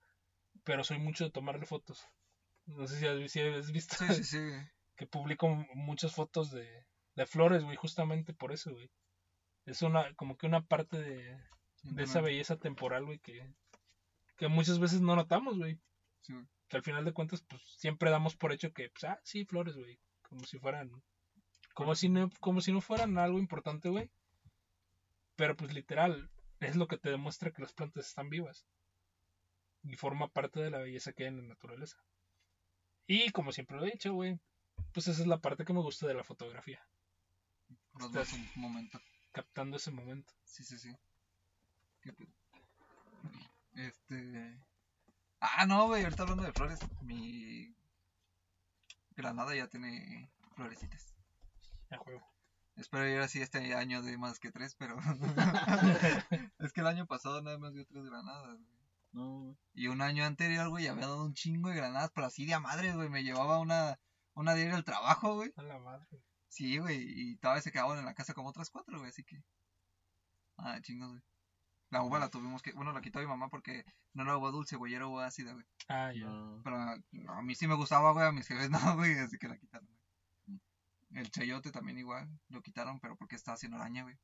pero 0.63 0.83
soy 0.83 0.99
mucho 0.99 1.23
de 1.23 1.31
tomarle 1.31 1.65
fotos. 1.65 2.05
No 2.67 2.85
sé 2.85 2.99
si 2.99 3.07
has, 3.07 3.31
si 3.31 3.41
has 3.41 3.71
visto 3.71 3.95
Sí, 3.95 4.13
sí, 4.13 4.23
sí, 4.23 4.37
güey. 4.37 4.61
que 4.97 5.07
publico 5.07 5.47
muchas 5.73 6.13
fotos 6.13 6.51
de, 6.51 6.85
de 7.15 7.25
flores, 7.25 7.63
güey, 7.63 7.75
justamente 7.75 8.33
por 8.33 8.51
eso, 8.51 8.71
güey. 8.71 8.91
Es 9.65 9.81
una, 9.81 10.13
como 10.15 10.37
que 10.37 10.45
una 10.45 10.61
parte 10.61 10.99
de, 10.99 11.39
de 11.83 12.03
esa 12.03 12.21
belleza 12.21 12.57
temporal, 12.57 13.05
güey, 13.05 13.19
que, 13.19 13.51
que 14.37 14.47
muchas 14.47 14.79
veces 14.79 15.01
no 15.01 15.15
notamos, 15.15 15.57
güey. 15.57 15.79
Sí, 16.21 16.33
güey. 16.33 16.45
Que 16.69 16.77
al 16.77 16.83
final 16.83 17.03
de 17.03 17.13
cuentas, 17.13 17.41
pues 17.41 17.61
siempre 17.77 18.11
damos 18.11 18.35
por 18.35 18.53
hecho 18.53 18.71
que, 18.71 18.89
pues, 18.89 19.03
ah, 19.03 19.19
sí, 19.23 19.43
flores, 19.43 19.75
güey. 19.75 19.99
Como 20.21 20.45
si 20.45 20.59
fueran, 20.59 20.91
como 21.73 21.95
si 21.95 22.09
no, 22.09 22.29
como 22.39 22.61
si 22.61 22.71
no 22.71 22.81
fueran 22.81 23.17
algo 23.17 23.39
importante, 23.39 23.89
güey. 23.89 24.09
Pero 25.35 25.55
pues 25.55 25.73
literal, 25.73 26.29
es 26.59 26.75
lo 26.75 26.87
que 26.87 26.97
te 26.97 27.09
demuestra 27.09 27.51
que 27.51 27.61
las 27.61 27.73
plantas 27.73 28.07
están 28.07 28.29
vivas. 28.29 28.67
Y 29.83 29.95
forma 29.95 30.27
parte 30.27 30.59
de 30.59 30.69
la 30.69 30.79
belleza 30.79 31.13
que 31.13 31.23
hay 31.23 31.29
en 31.29 31.37
la 31.37 31.43
naturaleza. 31.43 31.97
Y 33.07 33.31
como 33.31 33.51
siempre 33.51 33.77
lo 33.77 33.85
he 33.85 33.91
dicho, 33.91 34.13
güey, 34.13 34.39
pues 34.93 35.07
esa 35.07 35.21
es 35.21 35.27
la 35.27 35.39
parte 35.39 35.65
que 35.65 35.73
me 35.73 35.81
gusta 35.81 36.05
de 36.05 36.13
la 36.13 36.23
fotografía. 36.23 36.85
Un 37.93 38.61
momento. 38.61 38.99
Captando 39.31 39.77
ese 39.77 39.91
momento. 39.91 40.33
Sí, 40.43 40.63
sí, 40.63 40.77
sí. 40.77 40.93
Este. 43.73 44.59
Ah, 45.41 45.65
no, 45.65 45.87
güey, 45.87 46.03
ahorita 46.03 46.23
hablando 46.23 46.43
de 46.43 46.53
flores, 46.53 46.79
mi 47.01 47.75
granada 49.15 49.55
ya 49.55 49.67
tiene 49.67 50.29
florecitas. 50.55 51.15
A 51.91 51.97
juego. 51.97 52.21
Espero 52.75 53.07
ir 53.07 53.19
así 53.19 53.41
este 53.41 53.73
año 53.75 54.01
de 54.01 54.17
más 54.17 54.39
que 54.39 54.51
tres, 54.51 54.75
pero. 54.75 54.97
es 56.59 56.73
que 56.73 56.81
el 56.81 56.87
año 56.87 57.05
pasado 57.07 57.41
nada 57.41 57.57
más 57.57 57.73
dio 57.73 57.85
tres 57.85 58.05
granadas, 58.05 58.57
güey. 58.57 58.79
No, 59.11 59.57
Y 59.73 59.87
un 59.87 60.01
año 60.01 60.23
anterior, 60.23 60.69
güey, 60.69 60.87
había 60.87 61.07
dado 61.07 61.25
un 61.25 61.33
chingo 61.33 61.69
de 61.69 61.75
granadas, 61.75 62.11
pero 62.13 62.27
así 62.27 62.45
de 62.45 62.53
a 62.53 62.59
madre, 62.59 62.93
güey. 62.93 63.09
Me 63.09 63.23
llevaba 63.23 63.59
una, 63.59 63.99
una 64.33 64.53
diaria 64.53 64.75
al 64.75 64.85
trabajo, 64.85 65.35
güey. 65.35 65.51
A 65.57 65.63
la 65.63 65.79
madre. 65.79 66.21
Sí, 66.47 66.77
güey, 66.77 67.03
y 67.03 67.35
todavía 67.37 67.61
se 67.61 67.71
quedaban 67.71 67.99
en 67.99 68.05
la 68.05 68.13
casa 68.13 68.33
como 68.33 68.49
otras 68.49 68.69
cuatro, 68.69 68.97
güey, 68.97 69.09
así 69.09 69.23
que. 69.23 69.43
Ah, 70.57 70.79
chingos, 70.81 71.09
güey. 71.09 71.21
La 71.89 72.03
uva 72.03 72.19
la 72.19 72.29
tuvimos 72.29 72.61
que. 72.61 72.71
Bueno, 72.73 72.93
la 72.93 73.01
quitó 73.01 73.19
mi 73.19 73.25
mamá 73.25 73.49
porque 73.49 73.83
no 74.13 74.23
era 74.23 74.37
uva 74.37 74.51
dulce, 74.51 74.75
güey, 74.75 74.93
era 74.93 75.07
uva 75.07 75.25
ácida, 75.25 75.53
güey. 75.53 75.65
Ah, 75.87 76.11
ya. 76.13 76.25
no. 76.25 76.61
Pero 76.63 76.77
no, 77.11 77.33
a 77.33 77.41
mí 77.41 77.55
sí 77.55 77.67
me 77.67 77.75
gustaba, 77.75 78.11
güey, 78.11 78.27
a 78.27 78.31
mis 78.31 78.47
jefes 78.47 78.69
no, 78.93 78.95
güey, 78.95 79.17
así 79.17 79.37
que 79.37 79.47
la 79.47 79.57
quitaron, 79.57 79.87
güey. 79.87 79.99
El 81.15 81.31
chayote 81.31 81.71
también 81.71 81.97
igual, 81.97 82.29
lo 82.49 82.61
quitaron, 82.61 82.99
pero 82.99 83.15
porque 83.15 83.35
estaba 83.35 83.55
haciendo 83.55 83.77
araña, 83.77 84.03
güey. 84.03 84.15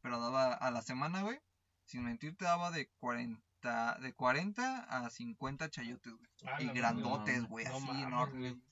Pero 0.00 0.18
daba 0.18 0.54
a 0.54 0.70
la 0.70 0.80
semana, 0.80 1.22
güey, 1.22 1.38
sin 1.84 2.04
mentirte, 2.04 2.46
daba 2.46 2.70
de 2.70 2.88
40, 2.98 3.98
de 4.00 4.12
40 4.14 4.80
a 4.84 5.10
50 5.10 5.68
chayotes, 5.68 6.12
güey. 6.14 6.30
Ah, 6.46 6.62
y 6.62 6.68
grandotes, 6.68 7.44
güey, 7.44 7.66
No 7.66 7.76
así 7.76 8.02
enormes. 8.02 8.52
güey. 8.54 8.62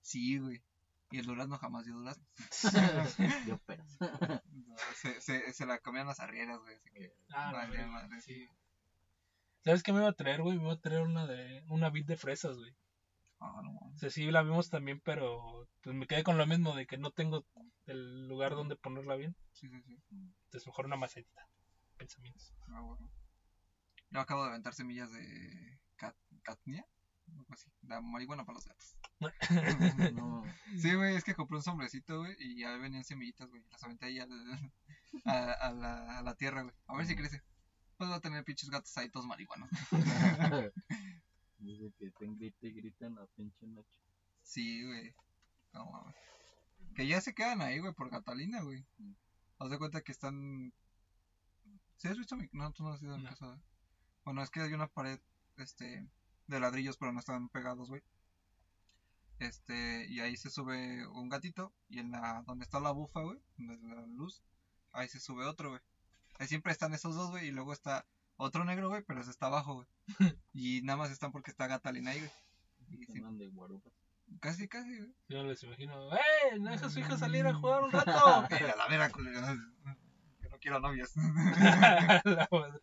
Sí, 0.00 0.38
güey. 0.38 0.62
Y 1.10 1.18
el 1.18 1.26
durazno 1.26 1.58
jamás 1.58 1.84
dio 1.84 1.94
durazno. 1.94 2.24
Yo 3.46 3.58
peras. 3.58 3.96
No, 4.00 4.76
se, 4.96 5.20
se, 5.20 5.52
se 5.52 5.66
la 5.66 5.78
comían 5.78 6.06
las 6.06 6.18
arrieras, 6.20 6.58
güey, 6.60 6.74
así 6.74 6.90
que. 6.90 7.12
Ah, 7.32 7.52
madre. 7.52 8.20
sí. 8.20 8.48
¿Sabes 9.64 9.82
qué 9.82 9.92
me 9.92 9.98
iba 10.00 10.08
a 10.08 10.12
traer, 10.12 10.42
güey? 10.42 10.56
Me 10.58 10.64
iba 10.64 10.72
a 10.72 10.80
traer 10.80 11.02
una 11.02 11.26
de 11.26 11.64
una 11.68 11.88
vid 11.90 12.04
de 12.06 12.16
fresas, 12.16 12.56
güey. 12.56 12.74
Ah, 13.40 13.60
no, 13.62 13.70
O 13.92 13.96
sea, 13.96 14.10
sí 14.10 14.30
la 14.30 14.42
vimos 14.42 14.70
también, 14.70 15.00
pero 15.04 15.68
pues 15.82 15.94
me 15.94 16.06
quedé 16.06 16.22
con 16.22 16.38
lo 16.38 16.46
mismo 16.46 16.74
de 16.74 16.86
que 16.86 16.96
no 16.98 17.10
tengo 17.10 17.44
el 17.86 18.26
lugar 18.28 18.52
donde 18.54 18.76
ponerla 18.76 19.16
bien. 19.16 19.36
sí, 19.52 19.68
sí, 19.68 19.82
sí. 19.82 19.98
Entonces 20.10 20.66
mejor 20.66 20.86
una 20.86 20.96
macetita. 20.96 21.46
Pensamientos. 21.96 22.52
Ah, 22.68 22.80
bueno. 22.80 23.10
Yo 24.10 24.20
acabo 24.20 24.42
de 24.44 24.50
aventar 24.50 24.74
semillas 24.74 25.10
de 25.12 25.78
cat, 25.96 26.14
catnia, 26.42 26.86
algo 27.28 27.46
así, 27.50 27.70
la 27.82 28.00
marihuana 28.00 28.44
para 28.44 28.54
los 28.56 28.64
gatos. 28.66 28.96
No, 29.20 29.30
Sí, 30.78 30.94
güey, 30.94 31.16
es 31.16 31.24
que 31.24 31.34
compré 31.34 31.56
un 31.56 31.62
sombrecito, 31.62 32.18
güey, 32.18 32.36
y 32.38 32.60
ya 32.60 32.76
venían 32.76 33.04
semillitas, 33.04 33.48
güey, 33.48 33.62
las 33.70 33.82
aventé 33.84 34.06
ahí 34.06 34.18
a, 35.24 35.52
a 35.52 35.72
la, 35.72 36.18
a 36.18 36.22
la 36.22 36.34
tierra, 36.34 36.62
güey, 36.62 36.74
a 36.86 36.96
ver 36.96 37.06
si 37.06 37.16
crece. 37.16 37.42
Pues 37.96 38.10
va 38.10 38.16
a 38.16 38.20
tener 38.20 38.44
pinches 38.44 38.70
gatos 38.70 38.96
ahí 38.98 39.08
todos 39.08 39.26
marihuanos. 39.26 39.70
Dice 41.58 41.92
que 41.96 42.10
te 42.10 42.26
grita 42.26 42.66
y 42.66 42.72
grita 42.72 43.06
en 43.06 43.14
la 43.14 43.26
pinche 43.36 43.66
noche. 43.66 44.00
Sí, 44.42 44.84
güey. 44.84 45.14
No 45.72 45.86
mames. 45.86 46.16
Que 46.94 47.06
ya 47.06 47.20
se 47.20 47.34
quedan 47.34 47.62
ahí, 47.62 47.78
güey, 47.78 47.94
por 47.94 48.10
Catalina, 48.10 48.62
güey. 48.62 48.84
Haz 49.58 49.70
de 49.70 49.78
cuenta 49.78 50.02
que 50.02 50.12
están. 50.12 50.72
¿Sí 51.96 52.08
has 52.08 52.18
visto 52.18 52.36
mi.? 52.36 52.48
No, 52.52 52.72
tú 52.72 52.82
no 52.82 52.90
has 52.90 53.02
ido 53.02 53.14
a 53.14 53.18
mi 53.18 53.24
casa. 53.24 53.58
Bueno, 54.24 54.42
es 54.42 54.50
que 54.50 54.60
hay 54.60 54.72
una 54.72 54.88
pared, 54.88 55.20
este. 55.56 56.06
De 56.46 56.60
ladrillos, 56.60 56.98
pero 56.98 57.12
no 57.12 57.20
están 57.20 57.48
pegados, 57.48 57.88
güey. 57.88 58.02
Este. 59.38 60.06
Y 60.08 60.20
ahí 60.20 60.36
se 60.36 60.50
sube 60.50 61.06
un 61.08 61.28
gatito. 61.28 61.72
Y 61.88 61.98
en 61.98 62.10
la. 62.10 62.42
Donde 62.46 62.64
está 62.64 62.80
la 62.80 62.92
bufa, 62.92 63.20
güey. 63.22 63.38
Donde 63.56 63.74
está 63.74 63.88
la 63.88 64.06
luz. 64.06 64.42
Ahí 64.92 65.08
se 65.08 65.20
sube 65.20 65.44
otro, 65.44 65.70
güey. 65.70 65.80
Ahí 66.38 66.46
siempre 66.48 66.72
están 66.72 66.94
esos 66.94 67.14
dos, 67.14 67.30
güey. 67.30 67.48
Y 67.48 67.50
luego 67.52 67.72
está 67.72 68.06
otro 68.36 68.64
negro, 68.64 68.88
güey, 68.88 69.02
pero 69.02 69.20
ese 69.20 69.30
está 69.30 69.46
abajo, 69.46 69.74
güey. 69.74 69.88
y 70.52 70.82
nada 70.82 70.96
más 70.96 71.10
están 71.10 71.32
porque 71.32 71.50
está 71.50 71.68
Catalina 71.68 72.10
ahí, 72.10 72.18
güey. 72.20 72.32
Y 72.90 73.06
sí, 73.06 73.20
de 73.20 73.48
guarupas. 73.48 73.92
casi, 74.40 74.68
casi, 74.68 74.96
güey. 74.96 75.14
Yo 75.28 75.42
no 75.42 75.48
les 75.48 75.62
imagino. 75.62 76.14
¡Eh! 76.14 76.58
¿No 76.58 76.70
deja 76.70 76.86
a 76.86 76.90
su 76.90 77.00
hija 77.00 77.16
salir 77.16 77.46
a 77.46 77.54
jugar 77.54 77.82
un 77.82 77.92
rato? 77.92 78.10
Eh, 78.50 78.70
a 78.70 78.76
la 78.76 78.88
vera, 78.88 79.10
culero. 79.10 79.40
Que 80.40 80.48
no 80.48 80.58
quiero 80.58 80.80
novias. 80.80 81.14
La 82.24 82.48
madre. 82.50 82.80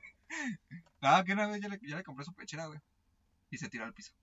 Ah, 1.02 1.24
que 1.26 1.34
una 1.34 1.48
vez 1.48 1.62
ya 1.62 1.68
le, 1.68 1.80
ya 1.82 1.98
le 1.98 2.04
compré 2.04 2.26
su 2.26 2.34
pechera, 2.34 2.68
güey. 2.68 2.80
Y 3.50 3.58
se 3.58 3.70
tiró 3.70 3.86
al 3.86 3.94
piso. 3.94 4.14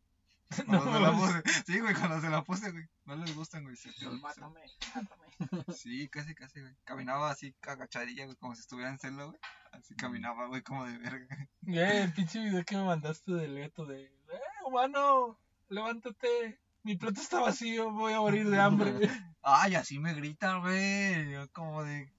No 0.66 0.82
Cuando 0.82 0.92
se 0.92 1.00
la 1.00 1.12
puse. 1.12 1.42
Sí, 1.66 1.80
güey, 1.80 1.94
cuando 1.94 2.20
se 2.20 2.30
la 2.30 2.42
puse, 2.42 2.70
güey. 2.70 2.84
No 3.04 3.16
les 3.16 3.34
gustan, 3.34 3.64
güey. 3.64 3.76
Se. 3.76 3.90
Mátame, 4.08 4.60
mátame. 4.94 5.64
Sí, 5.76 6.08
casi, 6.08 6.34
casi, 6.34 6.60
güey. 6.60 6.74
Caminaba 6.84 7.30
así 7.30 7.54
agachadilla, 7.62 8.24
güey, 8.24 8.36
como 8.36 8.54
si 8.54 8.62
estuviera 8.62 8.90
en 8.90 8.98
celda, 8.98 9.24
güey. 9.24 9.38
Así 9.72 9.94
caminaba, 9.94 10.46
güey, 10.46 10.62
como 10.62 10.84
de 10.86 10.98
verga. 10.98 11.48
Eh, 11.66 12.02
el 12.04 12.12
pinche 12.12 12.40
video 12.40 12.64
que 12.64 12.76
me 12.76 12.84
mandaste 12.84 13.32
del 13.32 13.58
gato 13.58 13.84
de. 13.86 14.04
¡Eh, 14.04 14.40
humano! 14.66 15.38
¡Levántate! 15.68 16.58
mi 16.84 16.96
plato 16.96 17.20
está 17.20 17.40
vacío, 17.40 17.90
voy 17.92 18.14
a 18.14 18.20
morir 18.20 18.48
de 18.48 18.58
hambre. 18.58 18.94
Ay, 19.42 19.74
así 19.74 19.98
me 19.98 20.14
grita, 20.14 20.56
güey. 20.58 21.30
Yo 21.32 21.46
Como 21.52 21.84
de, 21.84 22.10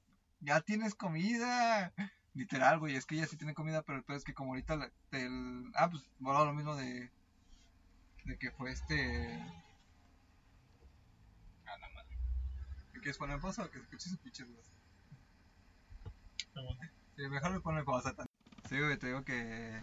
ya 0.41 0.61
tienes 0.61 0.93
comida. 0.93 1.91
Literal, 2.35 2.77
güey. 2.77 2.95
Es 2.95 3.05
que 3.07 3.15
ella 3.15 3.25
sí 3.25 3.35
tiene 3.35 3.55
comida, 3.55 3.81
pero 3.81 3.97
el 3.97 4.03
peor 4.03 4.17
es 4.19 4.23
que 4.23 4.35
como 4.35 4.51
ahorita 4.51 4.75
la- 4.75 4.91
el... 5.11 5.71
Ah, 5.73 5.89
pues, 5.89 6.03
bueno, 6.19 6.45
lo 6.45 6.53
mismo 6.53 6.75
de... 6.75 7.09
De 8.29 8.37
que 8.37 8.51
fue 8.51 8.71
este... 8.71 9.43
Ah, 11.65 11.77
la 11.79 11.89
madre. 11.89 12.15
¿Me 12.93 12.99
quieres 12.99 13.17
poner 13.17 13.39
pausa 13.39 13.63
o 13.63 13.71
que 13.71 13.79
escuches 13.79 14.11
su 14.11 14.17
pinche 14.19 14.43
voz? 14.43 14.71
Sí, 17.15 17.27
mejor 17.27 17.51
me 17.51 17.59
pone 17.59 17.83
pausa 17.83 18.13
también. 18.15 18.37
Sí, 18.69 18.79
güey, 18.79 18.99
te 18.99 19.07
digo 19.07 19.23
que... 19.23 19.81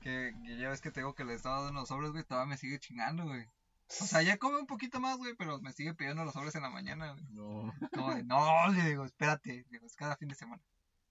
Que, 0.00 0.34
que 0.44 0.58
ya 0.58 0.70
ves 0.70 0.80
que 0.80 0.90
te 0.90 0.98
digo 0.98 1.14
que 1.14 1.24
le 1.24 1.34
estaba 1.34 1.62
dando 1.62 1.78
los 1.78 1.88
sobres, 1.88 2.10
güey. 2.10 2.24
Todavía 2.24 2.50
me 2.50 2.56
sigue 2.56 2.80
chingando, 2.80 3.22
güey. 3.24 3.44
O 3.44 4.04
sea, 4.04 4.20
ya 4.22 4.36
come 4.36 4.58
un 4.58 4.66
poquito 4.66 4.98
más, 4.98 5.18
güey, 5.18 5.36
pero 5.36 5.60
me 5.60 5.72
sigue 5.72 5.94
pidiendo 5.94 6.24
los 6.24 6.32
sobres 6.34 6.56
en 6.56 6.62
la 6.62 6.70
mañana, 6.70 7.12
güey. 7.12 7.24
No. 7.30 7.72
Como 7.92 8.12
de, 8.16 8.24
no, 8.24 8.66
le 8.72 8.82
digo, 8.82 9.04
espérate, 9.04 9.64
digo, 9.70 9.86
es 9.86 9.94
cada 9.94 10.16
fin 10.16 10.28
de 10.28 10.34
semana, 10.34 10.62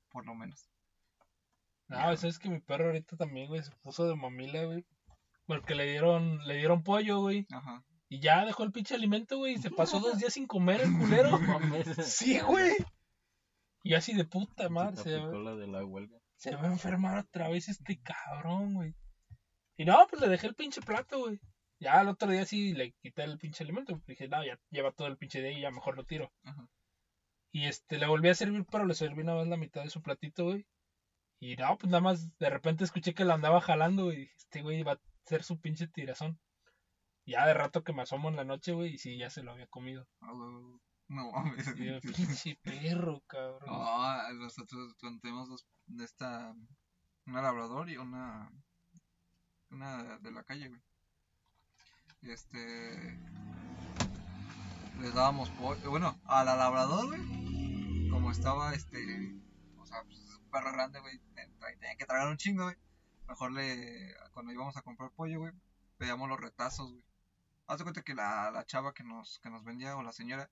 por 0.09 0.25
lo 0.25 0.35
menos. 0.35 0.69
No, 1.87 2.17
sabes 2.17 2.37
que 2.37 2.49
mi 2.49 2.59
perro 2.59 2.87
ahorita 2.87 3.15
también, 3.15 3.47
güey, 3.47 3.63
se 3.63 3.71
puso 3.77 4.05
de 4.07 4.15
mamila, 4.15 4.65
güey. 4.65 4.85
Porque 5.49 5.73
le 5.73 5.89
dieron, 5.89 6.45
le 6.45 6.57
dieron 6.57 6.83
pollo, 6.83 7.21
güey. 7.21 7.47
Ajá. 7.49 7.83
Y 8.07 8.19
ya 8.19 8.45
dejó 8.45 8.63
el 8.63 8.71
pinche 8.71 8.93
alimento, 8.93 9.39
güey. 9.39 9.55
Y 9.55 9.57
se 9.57 9.71
pasó 9.71 9.99
dos 9.99 10.19
días 10.19 10.31
sin 10.31 10.45
comer 10.45 10.81
el 10.81 10.95
culero. 10.95 11.31
Sí, 12.03 12.39
güey. 12.39 12.75
Y 13.81 13.95
así 13.95 14.13
de 14.13 14.25
puta 14.25 14.69
madre. 14.69 14.97
Se, 14.97 15.15
aplicó 15.15 15.39
la 15.39 15.55
de 15.55 15.65
la 15.65 15.83
huelga. 15.83 16.19
se 16.35 16.55
va 16.55 16.67
a 16.67 16.71
enfermar 16.71 17.17
otra 17.17 17.49
vez 17.49 17.67
este 17.67 17.99
cabrón, 17.99 18.75
güey. 18.75 18.93
Y 19.75 19.85
no, 19.85 20.05
pues 20.07 20.21
le 20.21 20.27
dejé 20.27 20.45
el 20.45 20.53
pinche 20.53 20.81
plato, 20.81 21.17
güey. 21.17 21.39
Ya 21.79 21.99
el 21.99 22.09
otro 22.09 22.29
día 22.29 22.45
sí 22.45 22.75
le 22.75 22.91
quité 23.01 23.23
el 23.23 23.39
pinche 23.39 23.63
alimento. 23.63 23.99
Dije, 24.05 24.27
no, 24.27 24.45
ya 24.45 24.59
lleva 24.69 24.91
todo 24.91 25.07
el 25.07 25.17
pinche 25.17 25.41
día 25.41 25.57
y 25.57 25.61
ya 25.61 25.71
mejor 25.71 25.97
lo 25.97 26.03
tiro. 26.03 26.31
Ajá. 26.43 26.69
Y 27.51 27.65
este, 27.65 27.97
le 27.97 28.05
volví 28.05 28.29
a 28.29 28.35
servir, 28.35 28.67
pero 28.69 28.85
le 28.85 28.93
serví 28.93 29.23
nada 29.23 29.39
más 29.39 29.47
la 29.47 29.57
mitad 29.57 29.81
de 29.81 29.89
su 29.89 30.03
platito, 30.03 30.43
güey. 30.43 30.67
Y 31.39 31.55
no, 31.55 31.75
pues 31.79 31.89
nada 31.89 32.01
más 32.01 32.37
de 32.37 32.49
repente 32.51 32.83
escuché 32.83 33.15
que 33.15 33.25
la 33.25 33.33
andaba 33.33 33.61
jalando, 33.61 34.05
güey. 34.05 34.29
Este 34.37 34.61
güey 34.61 34.83
va 34.83 34.99
ser 35.29 35.43
su 35.43 35.59
pinche 35.59 35.87
tirazón. 35.87 36.39
Ya 37.25 37.45
de 37.45 37.53
rato 37.53 37.83
que 37.83 37.93
me 37.93 38.01
asomo 38.01 38.29
en 38.29 38.35
la 38.35 38.43
noche, 38.43 38.73
güey, 38.73 38.95
y 38.95 38.97
sí, 38.97 39.17
ya 39.17 39.29
se 39.29 39.43
lo 39.43 39.51
había 39.51 39.67
comido. 39.67 40.07
No 41.07 41.31
mames. 41.31 41.65
Yo, 41.77 41.99
pinche 42.41 42.57
perro, 42.61 43.21
cabrón. 43.27 43.59
No, 43.67 44.33
nosotros 44.33 44.95
tenemos 45.21 45.47
dos, 45.49 45.65
de 45.85 46.05
esta, 46.05 46.53
una 47.27 47.41
labrador 47.41 47.89
y 47.89 47.97
una, 47.97 48.51
una 49.69 50.17
de 50.19 50.31
la 50.31 50.43
calle, 50.43 50.69
güey. 50.69 50.81
Este, 52.23 53.17
les 54.99 55.13
dábamos 55.13 55.49
pollo, 55.51 55.89
bueno, 55.89 56.19
a 56.25 56.43
la 56.43 56.55
labrador, 56.55 57.07
güey, 57.07 58.09
como 58.09 58.31
estaba, 58.31 58.73
este, 58.73 59.35
o 59.77 59.85
sea, 59.85 60.03
pues 60.03 60.19
es 60.19 60.35
un 60.35 60.49
perro 60.49 60.73
grande, 60.73 60.99
güey, 60.99 61.17
ten- 61.33 61.53
tenía 61.79 61.95
que 61.95 62.05
tragar 62.05 62.27
un 62.27 62.37
chingo, 62.37 62.63
güey. 62.65 62.75
Mejor 63.29 63.51
le, 63.53 64.13
cuando 64.33 64.51
íbamos 64.51 64.75
a 64.75 64.81
comprar 64.81 65.11
pollo, 65.11 65.39
güey, 65.39 65.53
pedíamos 65.97 66.27
los 66.27 66.39
retazos, 66.39 66.91
güey. 66.91 67.03
Haz 67.67 67.77
de 67.77 67.83
cuenta 67.83 68.01
que 68.01 68.15
la, 68.15 68.49
la 68.51 68.65
chava 68.65 68.93
que 68.93 69.03
nos, 69.03 69.39
que 69.39 69.49
nos 69.49 69.63
vendía, 69.63 69.95
o 69.95 70.03
la 70.03 70.11
señora, 70.11 70.49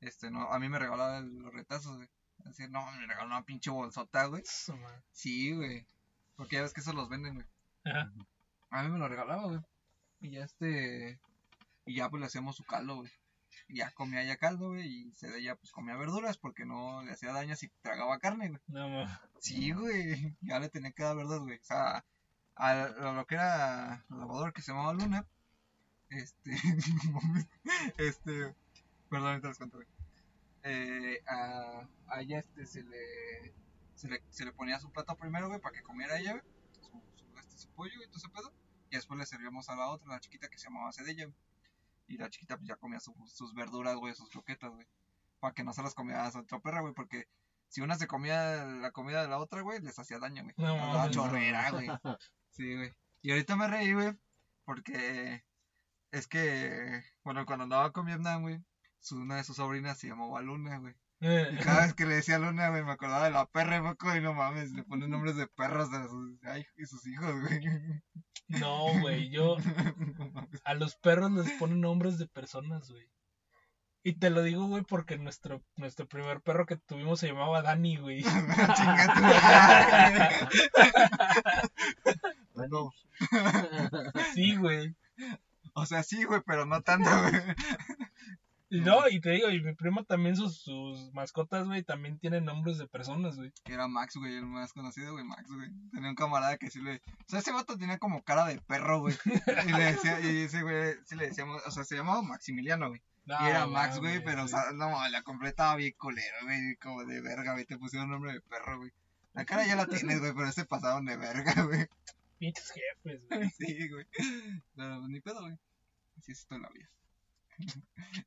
este, 0.00 0.30
no, 0.30 0.52
a 0.52 0.58
mí 0.58 0.68
me 0.68 0.78
regalaba 0.78 1.18
el- 1.18 1.38
los 1.38 1.52
retazos, 1.54 1.96
güey. 1.96 2.08
Decir, 2.38 2.70
no, 2.70 2.84
me 2.92 3.06
regaló 3.06 3.26
una 3.26 3.42
pinche 3.44 3.70
bolsota, 3.70 4.24
güey. 4.26 4.42
Sí, 5.12 5.54
güey. 5.54 5.86
Porque 6.36 6.56
ya 6.56 6.62
ves 6.62 6.72
que 6.72 6.80
esos 6.80 6.94
los 6.94 7.08
venden, 7.08 7.34
güey. 7.34 7.46
Ajá. 7.84 8.10
A 8.70 8.82
mí 8.82 8.88
me 8.90 8.98
lo 8.98 9.08
regalaba, 9.08 9.44
güey. 9.46 9.60
Y 10.20 10.30
ya 10.30 10.44
este. 10.44 11.18
Y 11.86 11.94
ya 11.96 12.08
pues 12.08 12.20
le 12.20 12.26
hacíamos 12.26 12.56
su 12.56 12.64
caldo, 12.64 12.96
güey. 12.96 13.10
Ya 13.68 13.90
comía 13.92 14.22
ya 14.24 14.36
caldo, 14.36 14.68
güey. 14.70 14.86
Y 14.86 15.12
se 15.14 15.28
de 15.28 15.38
ella 15.40 15.54
pues 15.56 15.70
comía 15.72 15.96
verduras 15.96 16.38
porque 16.38 16.64
no 16.66 17.02
le 17.04 17.12
hacía 17.12 17.32
daño 17.32 17.54
si 17.56 17.68
tragaba 17.82 18.18
carne, 18.18 18.48
güey. 18.48 18.60
No, 18.68 18.88
ma- 18.88 19.20
Sí, 19.40 19.72
güey. 19.72 20.36
Ya 20.40 20.58
le 20.58 20.68
tenía 20.68 20.92
que 20.92 21.02
dar 21.02 21.16
verduras, 21.16 21.40
güey. 21.40 21.58
O 21.58 21.64
sea, 21.64 22.04
a, 22.56 22.70
a 22.82 23.12
lo 23.12 23.26
que 23.26 23.34
era 23.36 24.04
el 24.10 24.18
lavador 24.18 24.52
que 24.52 24.62
se 24.62 24.72
llamaba 24.72 24.92
Luna. 24.94 25.26
Este. 26.08 26.50
este. 27.98 28.54
Perdón, 29.08 29.28
ahorita 29.28 29.48
les 29.48 29.58
cuento, 29.58 29.76
güey. 29.78 29.88
Eh, 30.62 31.22
a, 31.26 31.88
a 32.08 32.20
ella 32.20 32.40
este 32.40 32.66
se 32.66 32.82
le, 32.82 33.54
se 33.94 34.08
le. 34.08 34.22
Se 34.30 34.44
le 34.44 34.52
ponía 34.52 34.78
su 34.78 34.90
plato 34.92 35.16
primero, 35.16 35.48
güey, 35.48 35.60
para 35.60 35.74
que 35.76 35.82
comiera 35.82 36.18
ella, 36.18 36.32
güey. 36.32 36.44
Su, 36.80 37.02
su, 37.16 37.38
este, 37.38 37.56
su 37.58 37.68
pollo 37.70 37.92
y 38.02 38.06
todo 38.08 38.18
ese 38.18 38.28
pedo. 38.28 38.52
Y 38.90 38.96
después 38.96 39.18
le 39.18 39.26
servíamos 39.26 39.68
a 39.68 39.76
la 39.76 39.88
otra, 39.88 40.08
la 40.08 40.20
chiquita 40.20 40.48
que 40.48 40.58
se 40.58 40.64
llamaba 40.68 40.92
Cedella, 40.92 41.24
güey. 41.26 41.36
Y 42.10 42.16
la 42.18 42.28
chiquita 42.28 42.56
pues 42.56 42.68
ya 42.68 42.74
comía 42.76 42.98
su- 42.98 43.14
sus 43.26 43.54
verduras, 43.54 43.94
güey, 43.96 44.14
sus 44.14 44.28
croquetas, 44.30 44.70
güey. 44.72 44.86
Para 45.38 45.54
que 45.54 45.62
no 45.62 45.72
se 45.72 45.82
las 45.82 45.94
comía 45.94 46.26
a 46.26 46.30
su 46.32 46.38
otra 46.40 46.58
perra, 46.58 46.80
güey, 46.80 46.92
porque 46.92 47.28
si 47.68 47.80
una 47.82 47.94
se 47.96 48.08
comía 48.08 48.64
la 48.64 48.90
comida 48.90 49.22
de 49.22 49.28
la 49.28 49.38
otra, 49.38 49.62
güey, 49.62 49.80
les 49.80 49.96
hacía 49.98 50.18
daño, 50.18 50.42
güey. 50.42 50.54
No, 50.92 51.10
chorrera, 51.10 51.70
güey. 51.70 51.86
Sí, 52.50 52.74
güey. 52.76 52.92
Y 53.22 53.30
ahorita 53.30 53.54
me 53.54 53.68
reí, 53.68 53.92
güey, 53.94 54.12
porque 54.64 55.44
es 56.10 56.26
que, 56.26 57.02
bueno, 57.22 57.46
cuando 57.46 57.62
andaba 57.62 57.92
con 57.92 58.06
Vietnam, 58.06 58.42
güey, 58.42 58.60
su, 58.98 59.18
una 59.20 59.36
de 59.36 59.44
sus 59.44 59.56
sobrinas 59.56 59.98
se 59.98 60.08
llamaba 60.08 60.40
Luna, 60.42 60.78
güey. 60.78 60.94
Y 61.20 61.56
cada 61.58 61.82
vez 61.82 61.94
que 61.94 62.06
le 62.06 62.14
decía 62.14 62.38
Luna, 62.38 62.70
güey, 62.70 62.82
me 62.82 62.92
acordaba 62.92 63.24
de 63.24 63.30
la 63.30 63.46
perra 63.46 63.74
de 63.74 63.82
Moco 63.82 64.14
y 64.16 64.20
no 64.20 64.32
mames, 64.32 64.72
le 64.72 64.84
ponen 64.84 65.10
nombres 65.10 65.36
de 65.36 65.46
perros 65.46 65.92
a 65.92 66.08
sus, 66.08 66.42
ay, 66.44 66.64
y 66.78 66.86
sus 66.86 67.06
hijos, 67.06 67.34
güey. 67.40 67.60
No, 68.48 68.98
güey, 69.00 69.30
yo 69.30 69.56
a 70.64 70.74
los 70.74 70.96
perros 70.96 71.30
les 71.32 71.50
ponen 71.52 71.80
nombres 71.80 72.18
de 72.18 72.26
personas, 72.26 72.90
güey. 72.90 73.06
Y 74.02 74.14
te 74.14 74.30
lo 74.30 74.42
digo, 74.42 74.66
güey, 74.66 74.82
porque 74.82 75.18
nuestro, 75.18 75.62
nuestro 75.76 76.08
primer 76.08 76.40
perro 76.40 76.64
que 76.64 76.76
tuvimos 76.76 77.20
se 77.20 77.28
llamaba 77.28 77.60
Dani, 77.60 77.98
güey. 77.98 78.24
Bueno, 82.54 82.92
Sí, 84.34 84.56
güey. 84.56 84.94
O 85.74 85.86
sea, 85.86 86.02
sí, 86.02 86.24
güey, 86.24 86.40
pero 86.46 86.66
no 86.66 86.82
tanto, 86.82 87.10
güey. 87.10 87.42
No, 88.70 89.08
y 89.08 89.20
te 89.20 89.30
digo, 89.30 89.50
y 89.50 89.60
mi 89.60 89.74
primo 89.74 90.04
también 90.04 90.36
sus, 90.36 90.62
sus 90.62 91.12
mascotas, 91.12 91.66
güey, 91.66 91.82
también 91.82 92.18
tienen 92.18 92.44
nombres 92.44 92.78
de 92.78 92.86
personas, 92.86 93.36
güey. 93.36 93.52
Era 93.64 93.88
Max, 93.88 94.14
güey, 94.16 94.36
el 94.36 94.46
más 94.46 94.72
conocido, 94.72 95.12
güey, 95.12 95.24
Max, 95.24 95.50
güey. 95.50 95.68
Tenía 95.92 96.10
un 96.10 96.14
camarada 96.14 96.56
que 96.56 96.70
sí 96.70 96.80
le... 96.80 96.96
O 96.96 97.28
sea, 97.28 97.40
ese 97.40 97.52
vato 97.52 97.76
tenía 97.76 97.98
como 97.98 98.22
cara 98.22 98.46
de 98.46 98.60
perro, 98.60 99.00
güey. 99.00 99.16
Y 99.66 99.72
le 99.72 99.84
decía, 99.84 100.20
y 100.20 100.42
ese 100.42 100.62
güey, 100.62 100.94
sí 101.04 101.16
le 101.16 101.26
decíamos, 101.26 101.60
o 101.66 101.70
sea, 101.72 101.84
se 101.84 101.96
llamaba 101.96 102.22
Maximiliano, 102.22 102.88
güey. 102.88 103.02
No, 103.26 103.36
Y 103.40 103.50
era 103.50 103.66
Max, 103.66 103.98
güey, 103.98 104.22
pero, 104.22 104.44
o 104.44 104.48
sea, 104.48 104.72
no, 104.72 104.90
la 105.08 105.22
completaba 105.22 105.74
bien 105.74 105.94
culero, 105.98 106.36
güey, 106.44 106.76
como 106.76 107.04
de 107.04 107.20
verga, 107.20 107.52
güey, 107.54 107.64
te 107.64 107.76
pusieron 107.76 108.08
nombre 108.08 108.34
de 108.34 108.40
perro, 108.40 108.78
güey. 108.78 108.92
La 109.34 109.44
cara 109.44 109.66
ya 109.66 109.76
la 109.76 109.86
tienes, 109.86 110.20
güey, 110.20 110.32
pero 110.32 110.48
ese 110.48 110.64
pasaron 110.64 111.06
de 111.06 111.16
verga, 111.16 111.62
güey. 111.62 111.88
Pinches 112.38 112.72
jefes, 112.72 113.22
güey. 113.28 113.50
Sí, 113.58 113.88
güey. 113.88 114.06
Pero 114.76 115.08
ni 115.08 115.20
pedo, 115.20 115.40
güey. 115.40 115.58
Así 116.18 116.32
es 116.32 116.40
esto 116.40 116.54
en 116.54 116.62
la 116.62 116.68
vida. 116.70 116.88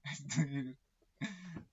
Este, 0.03 0.77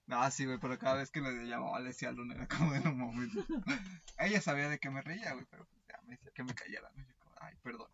No, 0.06 0.30
sí, 0.30 0.44
güey, 0.44 0.58
pero 0.58 0.78
cada 0.78 0.96
vez 0.96 1.10
que 1.10 1.20
le 1.20 1.46
llamaba 1.46 1.78
le 1.80 1.88
decía 1.88 2.10
Luna, 2.12 2.34
era 2.34 2.48
como 2.48 2.72
de 2.72 2.80
un 2.80 2.98
momento. 2.98 3.44
Ella 4.18 4.40
sabía 4.40 4.68
de 4.68 4.78
que 4.78 4.90
me 4.90 5.02
reía, 5.02 5.32
güey, 5.32 5.46
pero 5.50 5.66
pues 5.66 5.82
ya 5.88 6.00
me 6.02 6.16
decía 6.16 6.30
que 6.34 6.42
me 6.42 6.54
callara, 6.54 6.90
¿no? 6.96 7.04
Yo 7.04 7.14
como, 7.18 7.34
ay, 7.40 7.54
perdón. 7.62 7.88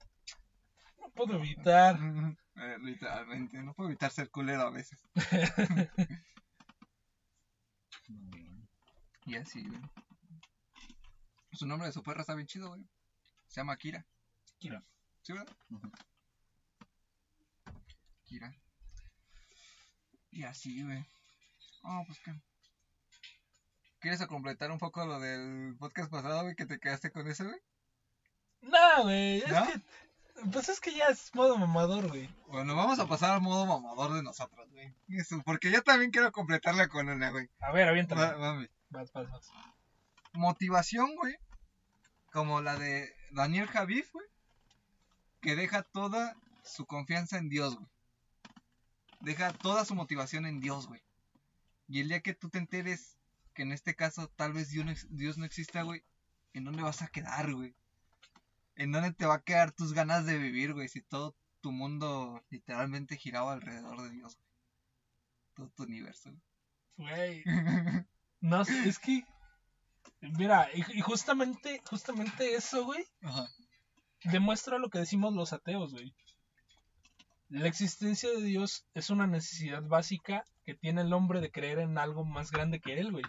No 0.99 1.11
puedo 1.11 1.37
evitar. 1.37 1.99
Eh, 2.59 2.79
literalmente, 2.81 3.63
no 3.63 3.75
puedo 3.75 3.91
evitar 3.91 4.11
ser 4.11 4.31
culero 4.31 4.63
a 4.63 4.71
veces. 4.71 4.99
Y 9.27 9.35
así, 9.35 9.63
güey. 9.67 9.81
Su 11.53 11.67
nombre 11.67 11.89
de 11.89 11.93
su 11.93 12.03
perra 12.03 12.21
está 12.21 12.35
bien 12.35 12.47
chido, 12.47 12.69
güey. 12.69 12.89
Se 13.49 13.61
llama 13.61 13.77
Kira. 13.77 14.07
Kira. 14.59 14.85
¿Sí, 15.23 15.33
verdad? 15.33 15.57
Kira. 18.25 18.55
Y 20.31 20.45
así, 20.45 20.83
güey. 20.83 21.05
Oh, 21.83 22.03
pues 22.07 22.19
qué. 22.21 22.33
¿Quieres 24.01 24.25
completar 24.27 24.71
un 24.71 24.79
poco 24.79 25.05
lo 25.07 25.19
del 25.21 25.77
podcast 25.79 26.11
pasado, 26.11 26.43
güey, 26.43 26.55
que 26.55 26.67
te 26.67 26.79
quedaste 26.79 27.11
con 27.11 27.27
ese, 27.29 27.45
güey? 27.45 27.57
No, 28.63 29.03
güey, 29.05 29.39
es 29.39 29.49
¿No? 29.51 29.67
que... 29.67 29.81
Pues 30.53 30.69
es 30.69 30.81
que 30.81 30.95
ya 30.95 31.07
es 31.07 31.35
modo 31.35 31.57
mamador, 31.57 32.09
güey. 32.09 32.29
Bueno, 32.49 32.77
vamos 32.77 32.99
a 32.99 33.07
pasar 33.07 33.31
al 33.31 33.41
modo 33.41 33.65
mamador 33.65 34.13
de 34.13 34.23
nosotros, 34.23 34.71
güey. 34.71 34.95
Eso, 35.09 35.41
porque 35.47 35.71
yo 35.71 35.83
también 35.83 36.11
quiero 36.11 36.31
completarla 36.31 36.89
con 36.89 37.09
una, 37.09 37.31
güey. 37.31 37.49
A 37.61 37.73
ver, 37.73 37.89
aviéntame. 37.89 38.21
Va- 38.21 38.37
Mami. 38.37 38.69
Vas, 38.91 39.11
vas, 39.13 39.31
vas. 39.31 39.51
Motivación, 40.35 41.17
güey. 41.17 41.35
Como 42.33 42.61
la 42.61 42.77
de 42.77 43.15
Daniel 43.31 43.67
Javif, 43.67 44.13
güey. 44.13 44.27
Que 45.41 45.57
deja 45.57 45.83
toda 45.85 46.37
su 46.63 46.85
confianza 46.85 47.39
en 47.39 47.49
Dios, 47.49 47.75
güey. 47.77 47.89
Deja 49.21 49.53
toda 49.53 49.85
su 49.85 49.95
motivación 49.95 50.47
en 50.47 50.61
Dios, 50.61 50.87
güey. 50.87 51.03
Y 51.89 52.01
el 52.01 52.09
día 52.09 52.21
que 52.21 52.35
tú 52.35 52.49
te 52.49 52.59
enteres 52.59 53.17
que 53.55 53.63
en 53.63 53.73
este 53.73 53.95
caso 53.97 54.29
tal 54.37 54.53
vez 54.53 54.71
Dios 54.71 54.85
no, 54.85 54.93
Dios 55.11 55.39
no 55.39 55.45
exista, 55.45 55.83
güey. 55.83 56.05
¿En 56.53 56.65
dónde 56.65 56.83
vas 56.83 57.03
a 57.03 57.09
quedar, 57.09 57.53
güey? 57.53 57.75
¿En 58.77 58.93
dónde 58.93 59.13
te 59.13 59.27
va 59.27 59.37
a 59.37 59.43
quedar 59.43 59.73
tus 59.73 59.93
ganas 59.93 60.27
de 60.27 60.39
vivir, 60.39 60.75
güey? 60.75 60.89
Si 60.89 61.01
todo 61.01 61.35
tu 61.61 61.73
mundo 61.73 62.45
literalmente 62.51 63.17
giraba 63.17 63.53
alrededor 63.53 64.03
de 64.03 64.11
Dios, 64.11 64.37
güey. 64.37 64.49
Todo 65.55 65.69
tu 65.71 65.83
universo. 65.85 66.31
Güey. 66.97 67.45
No 68.41 68.65
sé, 68.65 68.89
es 68.89 68.99
que. 68.99 69.25
Mira, 70.21 70.69
y, 70.75 70.99
y 70.99 71.01
justamente, 71.01 71.83
justamente 71.89 72.55
eso, 72.55 72.85
güey, 72.85 73.05
Ajá. 73.23 73.49
demuestra 74.25 74.79
lo 74.79 74.91
que 74.91 74.99
decimos 74.99 75.35
los 75.35 75.53
ateos, 75.53 75.93
güey. 75.93 76.15
La 77.49 77.69
existencia 77.69 78.29
de 78.31 78.43
Dios 78.43 78.87
es 78.95 79.11
una 79.11 79.27
necesidad 79.27 79.83
básica 79.83 80.45
que 80.65 80.75
tiene 80.75 81.03
el 81.03 81.13
hombre 81.13 81.41
de 81.41 81.51
creer 81.51 81.79
en 81.79 81.97
algo 81.99 82.25
más 82.25 82.51
grande 82.51 82.81
que 82.81 82.99
él, 82.99 83.13
güey. 83.13 83.25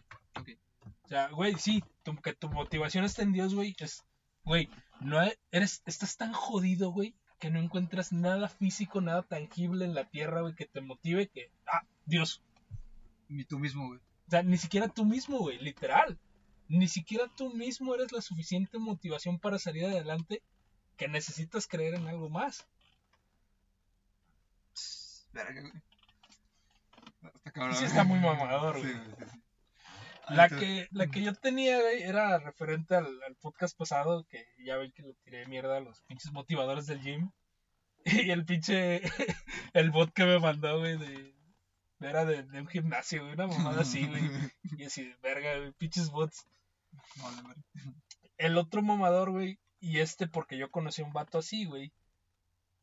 O 1.04 1.08
sea, 1.08 1.30
güey, 1.30 1.56
sí, 1.56 1.84
tu- 2.04 2.16
que 2.18 2.34
tu 2.34 2.50
motivación 2.50 3.06
esté 3.06 3.22
en 3.22 3.32
Dios, 3.32 3.54
güey, 3.54 3.76
es, 3.80 4.04
güey, 4.44 4.70
no 5.00 5.22
e- 5.24 5.38
eres, 5.52 5.84
estás 5.86 6.18
tan 6.18 6.34
jodido, 6.34 6.92
güey, 6.92 7.14
que 7.40 7.50
no 7.52 7.60
encuentras 7.60 8.12
nada 8.12 8.50
físico, 8.50 9.00
nada 9.02 9.22
tangible 9.24 9.86
en 9.86 9.94
la 9.94 10.06
tierra, 10.10 10.42
güey, 10.42 10.56
que 10.56 10.66
te 10.66 10.82
motive 10.82 11.28
que, 11.28 11.52
ah, 11.72 11.84
Dios. 12.06 12.42
Ni 13.30 13.44
tú 13.46 13.60
mismo, 13.60 13.88
güey. 13.88 14.00
O 14.00 14.30
sea, 14.32 14.42
ni 14.44 14.58
siquiera 14.58 14.88
tú 14.88 15.06
mismo, 15.06 15.38
güey, 15.38 15.60
literal. 15.60 16.18
Ni 16.68 16.88
siquiera 16.88 17.26
tú 17.38 17.54
mismo 17.54 17.94
eres 17.96 18.12
la 18.12 18.22
suficiente 18.22 18.78
motivación 18.80 19.38
para 19.40 19.60
salir 19.60 19.86
adelante 19.86 20.42
que 20.98 21.08
necesitas 21.08 21.68
creer 21.68 21.94
en 21.94 22.08
algo 22.08 22.30
más. 22.30 22.68
Verga, 25.38 25.62
güey. 25.62 25.74
Está 27.36 27.52
cabrón. 27.52 27.76
Sí 27.76 27.86
está 27.86 28.04
muy 28.04 28.20
mamador, 28.20 28.76
Sí, 28.76 28.82
güey. 28.82 28.94
güey, 28.94 29.06
sí, 29.18 29.26
sí. 29.32 29.42
La 30.30 30.50
que, 30.50 30.88
la 30.92 31.08
que 31.08 31.22
yo 31.22 31.34
tenía, 31.34 31.80
güey, 31.80 32.02
era 32.04 32.38
referente 32.40 32.96
al, 32.96 33.08
al 33.24 33.36
podcast 33.36 33.78
pasado, 33.78 34.26
que 34.28 34.46
ya 34.66 34.76
ven 34.76 34.92
que 34.92 35.04
le 35.04 35.14
tiré 35.24 35.46
mierda 35.46 35.78
a 35.78 35.80
los 35.80 36.02
pinches 36.02 36.32
motivadores 36.32 36.86
del 36.88 37.02
gym. 37.02 37.32
Y 38.28 38.32
el 38.32 38.46
pinche, 38.46 39.02
el 39.74 39.92
bot 39.92 40.14
que 40.14 40.26
me 40.26 40.40
mandó, 40.40 40.80
güey, 40.80 40.98
de, 40.98 41.36
era 42.00 42.24
de, 42.26 42.44
de 42.44 42.62
un 42.62 42.68
gimnasio, 42.68 43.22
güey, 43.22 43.34
una 43.34 43.48
mamada 43.48 43.82
así, 43.82 44.06
güey. 44.06 44.22
Y 44.80 44.86
así, 44.86 45.14
verga, 45.22 45.58
güey, 45.58 45.72
pinches 45.74 46.10
bots. 46.10 46.46
El 48.38 48.58
otro 48.58 48.82
mamador, 48.82 49.32
güey, 49.32 49.60
y 49.80 50.00
este 50.00 50.28
porque 50.28 50.58
yo 50.58 50.72
conocí 50.72 51.02
a 51.02 51.06
un 51.06 51.14
vato 51.14 51.38
así, 51.38 51.66
güey, 51.66 51.92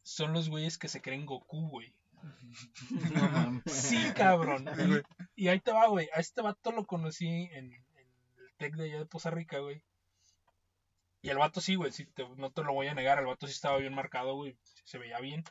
son 0.03 0.33
los 0.33 0.49
güeyes 0.49 0.77
que 0.79 0.89
se 0.89 1.01
creen 1.01 1.25
Goku, 1.27 1.69
güey. 1.69 1.95
Sí, 3.67 4.13
cabrón. 4.15 4.67
Sí. 4.77 5.03
Y, 5.37 5.49
ahí 5.49 5.61
te 5.61 5.73
va, 5.73 5.87
güey. 5.89 6.09
A 6.15 6.21
este 6.21 6.43
vato 6.43 6.73
lo 6.73 6.87
conocí 6.87 7.27
en, 7.29 7.73
en 7.73 7.73
el 7.73 8.51
Tec 8.57 8.75
de 8.77 8.85
allá 8.85 8.99
de 8.99 9.07
Poza 9.07 9.31
Rica, 9.31 9.59
güey. 9.59 9.83
Y 11.23 11.31
el 11.31 11.39
vato 11.39 11.61
sí, 11.61 11.75
güey, 11.75 11.91
sí, 11.91 12.05
te- 12.07 12.29
no 12.37 12.51
te 12.51 12.63
lo 12.63 12.73
voy 12.75 12.87
a 12.89 12.95
negar. 12.95 13.19
El 13.19 13.27
vato 13.27 13.47
sí 13.47 13.53
estaba 13.53 13.79
bien 13.79 13.95
marcado, 13.95 14.35
güey. 14.35 14.57
Se 14.85 14.99
veía 14.99 15.19
bien. 15.21 15.43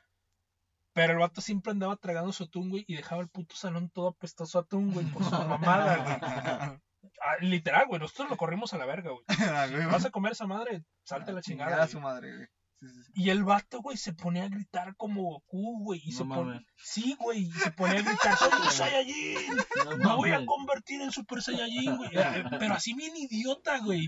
Pero 0.94 1.14
el 1.14 1.20
vato 1.20 1.42
siempre 1.42 1.72
andaba 1.72 1.96
tragando 1.96 2.32
su 2.32 2.44
atún, 2.44 2.70
güey, 2.70 2.86
y 2.88 2.96
dejaba 2.96 3.22
el 3.22 3.28
puto 3.28 3.56
salón 3.56 3.90
todo 3.90 4.10
apestoso 4.10 4.60
a 4.60 4.62
atún, 4.62 4.94
güey, 4.94 5.06
por 5.08 5.24
su 5.24 5.32
mamada, 5.32 5.98
güey. 5.98 6.82
Ah, 7.22 7.36
literal, 7.42 7.86
güey, 7.88 8.00
nosotros 8.00 8.30
lo 8.30 8.38
corrimos 8.38 8.74
a 8.74 8.78
la 8.78 8.86
verga, 8.86 9.12
güey. 9.12 9.24
Ah, 9.40 9.68
Vas 9.92 10.06
a 10.06 10.10
comer 10.10 10.32
esa 10.34 10.48
madre, 10.48 10.84
salte 11.04 11.32
a 11.32 11.34
la 11.34 11.42
Chingar 11.42 11.68
chingada. 11.68 11.84
a 11.84 11.88
su 11.88 12.00
madre, 12.00 12.34
güey. 12.36 12.48
Sí, 12.84 12.90
sí, 12.90 13.04
sí. 13.04 13.12
Y 13.16 13.30
el 13.30 13.44
vato, 13.44 13.82
güey, 13.82 13.96
se 13.98 14.14
ponía 14.14 14.44
a 14.44 14.50
gritar 14.50 14.96
como 14.98 15.24
Goku, 15.24 15.84
güey. 15.84 16.02
Y 16.04 16.12
No 16.12 16.18
se 16.18 16.24
pon- 16.26 16.48
mames. 16.48 16.64
Sí, 16.78 17.16
güey, 17.20 17.44
y 17.44 17.52
se 17.52 17.72
ponía 17.72 18.00
a 18.00 18.02
gritar, 18.02 18.38
soy 18.38 18.50
un 18.62 18.72
Saiyajin. 18.72 19.58
No 19.86 19.98
Me 19.98 20.16
voy 20.16 20.32
a 20.32 20.46
convertir 20.46 21.02
en 21.02 21.12
Super 21.12 21.42
Saiyajin, 21.42 21.96
güey. 21.98 22.12
Pero 22.60 22.74
así 22.74 22.94
bien 22.94 23.16
idiota, 23.16 23.80
güey. 23.80 24.02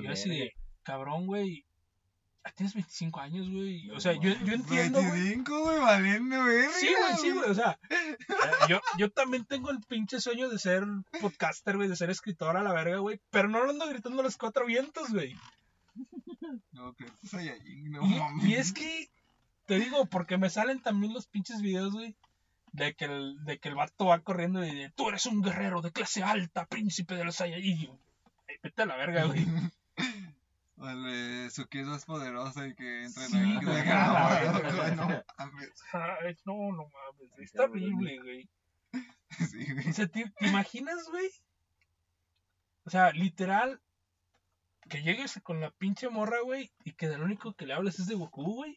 Y 0.00 0.04
yo 0.04 0.10
así 0.12 0.28
de, 0.30 0.52
cabrón, 0.82 1.26
güey. 1.26 1.64
Tienes 2.56 2.74
25 2.74 3.20
años, 3.20 3.48
güey. 3.48 3.88
O 3.92 4.00
sea, 4.00 4.14
yo, 4.14 4.32
yo 4.44 4.52
entiendo, 4.54 4.98
güey. 5.00 5.12
25, 5.12 5.60
güey, 5.60 5.78
valiendo, 5.78 6.42
güey. 6.42 6.64
Sí, 6.80 6.88
güey, 6.88 7.16
sí, 7.20 7.30
güey. 7.30 7.48
O 7.48 7.54
sea, 7.54 7.78
yo, 8.68 8.80
yo 8.98 9.10
también 9.12 9.44
tengo 9.44 9.70
el 9.70 9.78
pinche 9.86 10.20
sueño 10.20 10.48
de 10.48 10.58
ser 10.58 10.82
podcaster, 11.20 11.76
güey, 11.76 11.88
de 11.88 11.94
ser 11.94 12.10
escritor 12.10 12.56
a 12.56 12.64
la 12.64 12.72
verga, 12.72 12.96
güey. 12.98 13.20
Pero 13.30 13.48
no 13.48 13.62
lo 13.62 13.70
ando 13.70 13.86
gritando 13.88 14.20
a 14.22 14.24
los 14.24 14.36
cuatro 14.36 14.66
vientos, 14.66 15.10
güey. 15.10 15.36
No, 16.72 16.94
que 16.94 17.04
es 17.04 17.30
Saiyajin, 17.30 17.90
no 17.90 18.04
Y, 18.04 18.18
mames. 18.18 18.44
y 18.44 18.54
es 18.54 18.72
que, 18.72 19.10
te 19.66 19.78
digo, 19.78 20.06
porque 20.06 20.38
me 20.38 20.50
salen 20.50 20.80
también 20.82 21.12
los 21.14 21.26
pinches 21.26 21.60
videos, 21.62 21.92
güey. 21.92 22.16
De 22.72 22.94
que, 22.94 23.04
el, 23.04 23.44
de 23.44 23.58
que 23.58 23.68
el 23.68 23.74
vato 23.74 24.06
va 24.06 24.20
corriendo 24.20 24.64
y 24.64 24.74
de, 24.74 24.90
tú 24.90 25.08
eres 25.10 25.26
un 25.26 25.42
guerrero 25.42 25.82
de 25.82 25.92
clase 25.92 26.22
alta, 26.22 26.66
príncipe 26.66 27.14
de 27.14 27.24
los 27.24 27.36
Saiyajin. 27.36 27.64
Y 27.78 27.86
yo, 27.86 27.98
"Ay, 28.48 28.56
Vete 28.62 28.82
a 28.82 28.86
la 28.86 28.96
verga, 28.96 29.24
güey. 29.24 29.44
Vale, 30.76 31.48
su 31.50 31.68
es 31.70 31.86
más 31.86 32.04
poderosa 32.06 32.66
y 32.66 32.74
que 32.74 33.04
entra 33.04 33.24
en 33.26 33.30
Sí, 33.30 33.38
güey, 33.38 33.84
no, 34.96 35.08
no 35.08 35.24
mames. 35.38 35.72
Ay, 35.92 36.36
no, 36.44 36.54
no 36.72 36.88
mames, 36.88 37.30
güey, 37.34 37.44
está 37.44 37.64
horrible, 37.64 38.18
güey. 38.20 38.48
Sí, 39.48 39.72
güey. 39.72 39.88
O 39.88 39.92
sea, 39.92 40.08
¿te, 40.08 40.28
te 40.38 40.46
imaginas, 40.48 41.08
güey? 41.08 41.30
O 42.84 42.90
sea, 42.90 43.12
literal, 43.12 43.80
que 44.92 45.02
llegues 45.02 45.40
con 45.42 45.58
la 45.58 45.70
pinche 45.70 46.10
morra, 46.10 46.42
güey, 46.42 46.70
y 46.84 46.92
que 46.92 47.08
del 47.08 47.22
único 47.22 47.54
que 47.54 47.64
le 47.64 47.72
hables 47.72 47.98
es 47.98 48.08
de 48.08 48.14
Goku, 48.14 48.56
güey. 48.56 48.76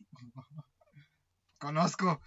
Conozco. 1.58 2.22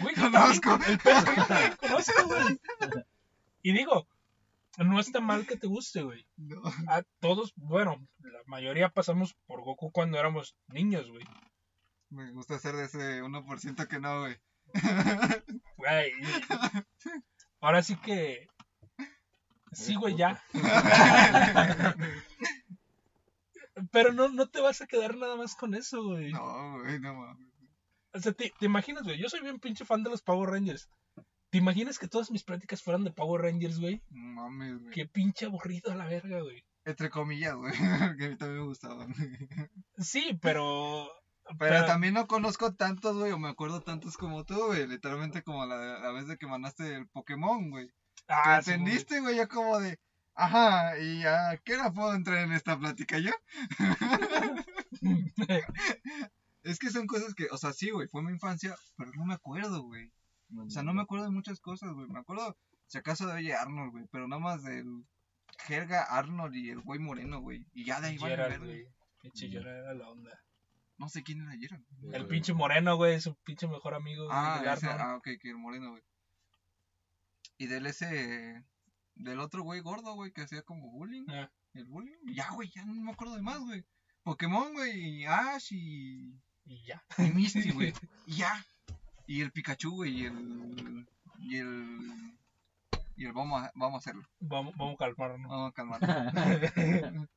Güey, 0.00 0.14
Conozco. 0.14 0.78
El 0.86 0.98
pedo 0.98 1.24
que 1.24 1.42
también 1.42 1.76
conozco, 1.76 2.24
güey. 2.26 2.60
Y 3.62 3.72
digo, 3.72 4.06
no 4.78 5.00
está 5.00 5.20
mal 5.20 5.44
que 5.44 5.56
te 5.56 5.66
guste, 5.66 6.02
güey. 6.02 6.24
No. 6.36 6.62
A 6.86 7.02
todos, 7.18 7.52
bueno, 7.56 7.96
la 8.20 8.38
mayoría 8.46 8.90
pasamos 8.90 9.34
por 9.48 9.64
Goku 9.64 9.90
cuando 9.90 10.20
éramos 10.20 10.54
niños, 10.68 11.10
güey. 11.10 11.24
Me 12.10 12.30
gusta 12.30 12.60
ser 12.60 12.76
de 12.76 12.84
ese 12.84 13.24
1% 13.24 13.88
que 13.88 13.98
no, 13.98 14.20
güey. 14.20 14.36
Güey. 15.76 16.12
Ahora 17.60 17.82
sí 17.82 17.96
que. 17.96 18.46
Sí, 19.72 19.96
güey, 19.96 20.14
ya. 20.14 20.40
Pero 23.90 24.12
no, 24.12 24.28
no 24.28 24.48
te 24.48 24.60
vas 24.60 24.80
a 24.80 24.86
quedar 24.86 25.16
nada 25.16 25.36
más 25.36 25.54
con 25.54 25.74
eso, 25.74 26.02
güey. 26.02 26.32
No, 26.32 26.80
güey, 26.80 26.98
no 27.00 27.14
mames. 27.14 27.52
O 28.12 28.20
sea, 28.20 28.32
te, 28.32 28.52
te 28.58 28.66
imaginas, 28.66 29.04
güey. 29.04 29.18
Yo 29.18 29.28
soy 29.28 29.40
bien 29.40 29.60
pinche 29.60 29.84
fan 29.84 30.02
de 30.02 30.10
los 30.10 30.22
Power 30.22 30.50
Rangers. 30.50 30.88
¿Te 31.50 31.58
imaginas 31.58 31.98
que 31.98 32.08
todas 32.08 32.30
mis 32.30 32.42
prácticas 32.42 32.82
fueran 32.82 33.04
de 33.04 33.12
Power 33.12 33.42
Rangers, 33.42 33.78
güey? 33.78 34.02
No 34.10 34.42
mames, 34.42 34.78
güey. 34.80 34.92
Qué 34.92 35.06
pinche 35.06 35.46
aburrido 35.46 35.92
a 35.92 35.96
la 35.96 36.06
verga, 36.06 36.40
güey. 36.40 36.64
Entre 36.84 37.10
comillas, 37.10 37.54
güey. 37.54 37.72
Que 38.18 38.24
a 38.24 38.28
mí 38.28 38.36
también 38.36 38.60
me 38.60 38.66
gustaban. 38.66 39.14
Sí, 39.98 40.38
pero. 40.40 41.08
Pero 41.58 41.84
también 41.84 42.14
no 42.14 42.26
conozco 42.26 42.74
tantos, 42.74 43.16
güey, 43.16 43.30
o 43.30 43.38
me 43.38 43.48
acuerdo 43.48 43.80
tantos 43.80 44.16
como 44.16 44.44
tú, 44.44 44.56
güey. 44.66 44.86
Literalmente 44.86 45.42
como 45.42 45.64
la, 45.64 46.00
la 46.00 46.10
vez 46.10 46.26
de 46.26 46.36
que 46.36 46.46
mandaste 46.46 46.96
el 46.96 47.08
Pokémon, 47.08 47.70
güey. 47.70 47.88
Ah, 48.28 48.56
entendiste, 48.58 49.20
güey, 49.20 49.36
yo 49.36 49.48
como 49.48 49.78
de... 49.78 50.00
Ajá, 50.38 50.98
¿y 50.98 51.24
a 51.24 51.56
qué 51.64 51.74
hora 51.74 51.90
puedo 51.92 52.14
entrar 52.14 52.44
en 52.44 52.52
esta 52.52 52.78
plática 52.78 53.18
yo? 53.18 53.32
Es 56.62 56.80
que 56.80 56.90
son 56.90 57.06
cosas 57.06 57.34
que, 57.34 57.46
o 57.52 57.56
sea, 57.58 57.72
sí, 57.72 57.90
güey, 57.90 58.08
fue 58.08 58.24
mi 58.24 58.32
infancia, 58.32 58.74
pero 58.96 59.12
no 59.12 59.24
me 59.24 59.34
acuerdo, 59.34 59.84
güey. 59.84 60.10
O 60.58 60.68
sea, 60.68 60.82
no 60.82 60.94
me 60.94 61.02
acuerdo 61.02 61.26
de 61.26 61.30
muchas 61.30 61.60
cosas, 61.60 61.92
güey. 61.92 62.08
Me 62.08 62.18
acuerdo, 62.18 62.56
si 62.86 62.98
acaso, 62.98 63.26
de 63.28 63.34
Oye 63.34 63.54
Arnold, 63.54 63.92
güey, 63.92 64.04
pero 64.10 64.26
nada 64.26 64.42
más 64.42 64.64
del 64.64 65.04
Jerga 65.58 66.02
Arnold 66.02 66.56
y 66.56 66.70
el 66.70 66.80
güey 66.80 66.98
moreno, 66.98 67.40
güey. 67.40 67.66
Y 67.72 67.84
ya 67.84 68.00
de 68.00 68.08
ahí 68.08 68.18
vale 68.18 68.34
Gerard, 68.34 68.50
verga. 68.50 68.64
güey. 68.66 68.88
Pinche 69.22 69.48
Gerard 69.48 69.76
era 69.76 69.94
la 69.94 70.10
onda. 70.10 70.42
No 70.98 71.08
sé 71.08 71.22
quién 71.22 71.40
era 71.42 71.56
Gerard. 71.56 71.82
El 72.12 72.26
pinche 72.26 72.52
moreno, 72.52 72.96
güey, 72.96 73.20
su 73.20 73.36
pinche 73.36 73.68
mejor 73.68 73.94
amigo. 73.94 74.28
Ah, 74.30 74.60
ese, 74.74 74.88
ah, 74.88 75.16
ok, 75.16 75.28
que 75.40 75.50
el 75.50 75.58
moreno, 75.58 75.90
güey. 75.90 76.02
Y 77.58 77.68
del 77.68 77.86
ese, 77.86 78.64
del 79.16 79.40
otro 79.40 79.62
güey 79.62 79.80
gordo, 79.80 80.14
güey, 80.14 80.30
que 80.32 80.42
hacía 80.42 80.62
como 80.62 80.90
bullying. 80.90 81.26
Ah. 81.28 81.50
El 81.74 81.84
bullying. 81.86 82.16
Ya, 82.34 82.50
güey, 82.52 82.70
ya 82.70 82.84
no 82.84 82.94
me 82.94 83.12
acuerdo 83.12 83.34
de 83.34 83.42
más, 83.42 83.58
güey. 83.60 83.84
Pokémon, 84.22 84.72
güey, 84.72 84.98
y 85.20 85.24
Ash 85.26 85.72
y, 85.72 86.40
Y 86.64 86.84
ya. 86.86 87.04
y 87.18 87.22
Misty, 87.30 87.70
güey. 87.72 87.92
Y 88.26 88.36
ya. 88.36 88.64
Y 89.26 89.40
el 89.42 89.50
Pikachu, 89.52 89.90
güey, 89.96 90.20
y 90.22 90.26
el, 90.26 91.06
y 91.38 91.56
el, 91.56 92.38
y 93.16 93.24
el 93.26 93.32
vamos 93.32 93.62
a, 93.62 93.72
vamos 93.74 93.94
a 93.94 93.98
hacerlo. 93.98 94.26
Vamos, 94.40 94.74
vamos 94.76 94.94
a 94.94 94.98
calmarnos. 94.98 95.50
Vamos 95.50 95.70
a 95.70 95.72
calmar. 95.72 96.00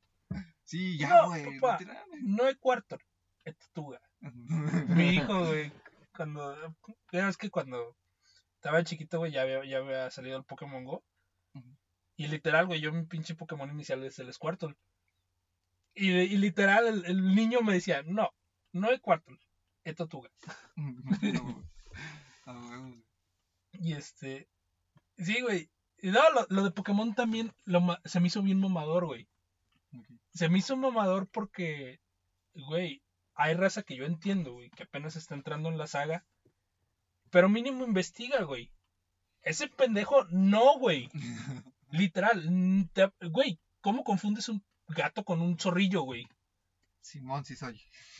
Sí, 0.64 1.00
ya, 1.00 1.10
No, 1.10 1.30
güey. 1.30 1.44
literal. 1.46 2.06
No 2.22 2.46
hay 2.46 2.54
cuarto. 2.54 3.00
Es 3.44 3.58
tortuga. 3.58 4.00
Mi 4.22 5.16
hijo, 5.16 5.48
güey, 5.48 5.72
cuando. 6.16 6.56
Ya 7.12 7.26
ves 7.26 7.38
que 7.38 7.50
cuando 7.50 7.98
estaba 8.54 8.84
chiquito, 8.84 9.18
güey, 9.18 9.32
ya 9.32 9.42
había, 9.42 9.66
ya 9.66 9.78
había 9.78 10.12
salido 10.12 10.38
el 10.38 10.44
Pokémon 10.44 10.84
Go. 10.84 11.04
Y 12.20 12.28
literal, 12.28 12.66
güey, 12.66 12.82
yo 12.82 12.92
mi 12.92 13.06
pinche 13.06 13.34
Pokémon 13.34 13.72
inicial 13.72 14.04
es 14.04 14.20
el 14.20 14.34
Squirtle. 14.34 14.76
Y, 15.96 16.12
y 16.12 16.38
literal, 16.38 16.86
el, 16.86 17.06
el 17.06 17.34
niño 17.34 17.62
me 17.62 17.72
decía: 17.72 18.04
No, 18.06 18.32
no 18.74 18.90
hay 18.90 19.00
cuarto. 19.00 19.32
Es 19.86 19.96
tortuga. 19.96 20.30
Y 23.72 23.94
este. 23.94 24.50
Sí, 25.18 25.40
güey. 25.40 25.70
Y 26.02 26.10
no, 26.10 26.20
lo, 26.32 26.46
lo 26.50 26.64
de 26.64 26.72
Pokémon 26.72 27.14
también 27.14 27.54
lo 27.64 27.98
se 28.04 28.20
me 28.20 28.28
hizo 28.28 28.42
bien 28.42 28.60
mamador, 28.60 29.06
güey. 29.06 29.30
Se 30.34 30.50
me 30.50 30.58
hizo 30.58 30.76
mamador 30.76 31.28
porque, 31.28 32.02
güey, 32.54 33.02
hay 33.36 33.54
raza 33.54 33.84
que 33.84 33.96
yo 33.96 34.06
entiendo, 34.06 34.54
güey, 34.54 34.72
que 34.72 34.84
apenas 34.84 35.16
está 35.16 35.36
entrando 35.36 35.70
en 35.70 35.78
la 35.78 35.88
saga. 35.88 36.26
Pero 37.30 37.48
mínimo 37.48 37.86
investiga, 37.86 38.44
güey. 38.44 38.72
Ese 39.42 39.70
pendejo, 39.70 40.26
no, 40.32 40.78
güey. 40.80 41.10
Literal. 41.92 42.90
te- 42.94 43.12
Güey, 43.30 43.60
¿cómo 43.82 44.04
confundes 44.04 44.50
un 44.50 44.64
gato 44.88 45.24
con 45.24 45.42
un 45.42 45.58
zorrillo, 45.60 46.04
güey? 46.04 46.28
Simón, 47.02 47.46
sí 47.46 47.56
soy. 47.56 47.82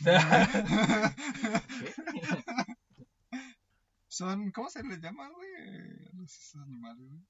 Son, 4.08 4.50
¿cómo 4.50 4.68
se 4.68 4.82
les 4.82 5.00
llama, 5.00 5.28
güey? 5.28 5.50
Los 6.14 6.36
esos 6.36 6.62
animales, 6.62 7.08
güey. 7.08 7.22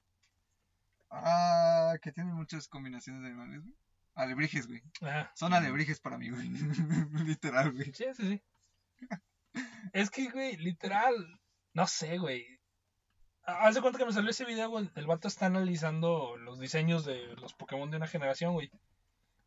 Ah, 1.11 1.95
que 2.01 2.12
tienen 2.12 2.34
muchas 2.34 2.68
combinaciones 2.68 3.22
de 3.22 3.28
animales, 3.28 3.62
güey. 3.62 3.74
Alebrijes, 4.14 4.66
güey. 4.66 4.82
ah, 5.03 5.30
Son 5.34 5.53
alebrijes 5.53 6.01
para 6.01 6.18
mí, 6.18 6.30
güey. 6.30 6.49
Literal, 7.26 7.72
güey. 7.72 7.93
sí, 7.93 8.05
sí, 8.16 8.28
sí. 8.28 8.43
Es 9.93 10.11
que, 10.11 10.30
güey, 10.30 10.57
literal. 10.57 11.14
No 11.74 11.86
sé, 11.86 12.18
güey. 12.18 12.60
Hace 13.45 13.80
cuenta 13.80 13.99
que 13.99 14.05
me 14.07 14.12
salió 14.12 14.30
ese 14.30 14.45
video, 14.45 14.68
güey. 14.70 14.88
El 14.95 15.07
vato 15.07 15.26
está 15.28 15.47
analizando 15.47 16.36
los 16.36 16.61
diseños 16.61 17.05
de 17.05 17.34
los 17.36 17.55
Pokémon 17.55 17.91
de 17.91 17.97
una 17.97 18.07
generación, 18.07 18.53
güey. 18.53 18.70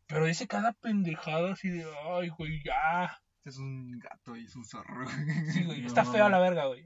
Pero 0.06 0.26
dice 0.26 0.46
cada 0.46 0.72
pendejada 0.72 1.52
así 1.52 1.68
de, 1.70 1.86
ay, 2.10 2.28
güey, 2.30 2.62
ya. 2.64 3.18
Este 3.38 3.50
es 3.50 3.58
un 3.58 3.98
gato 3.98 4.36
y 4.36 4.44
es 4.44 4.56
un 4.56 4.64
zorro, 4.64 5.04
güey. 5.04 5.50
Sí, 5.52 5.64
güey, 5.64 5.80
No 5.82 5.86
está 5.86 6.04
feo 6.04 6.24
a 6.26 6.28
mames. 6.28 6.30
la 6.32 6.38
verga, 6.40 6.66
güey. 6.66 6.84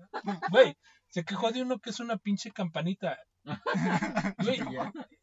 Güey, 0.50 0.76
se 1.09 1.24
quejó 1.24 1.50
de 1.50 1.62
uno 1.62 1.78
que 1.80 1.90
es 1.90 2.00
una 2.00 2.16
pinche 2.18 2.50
campanita. 2.52 3.18
Güey, 4.38 4.61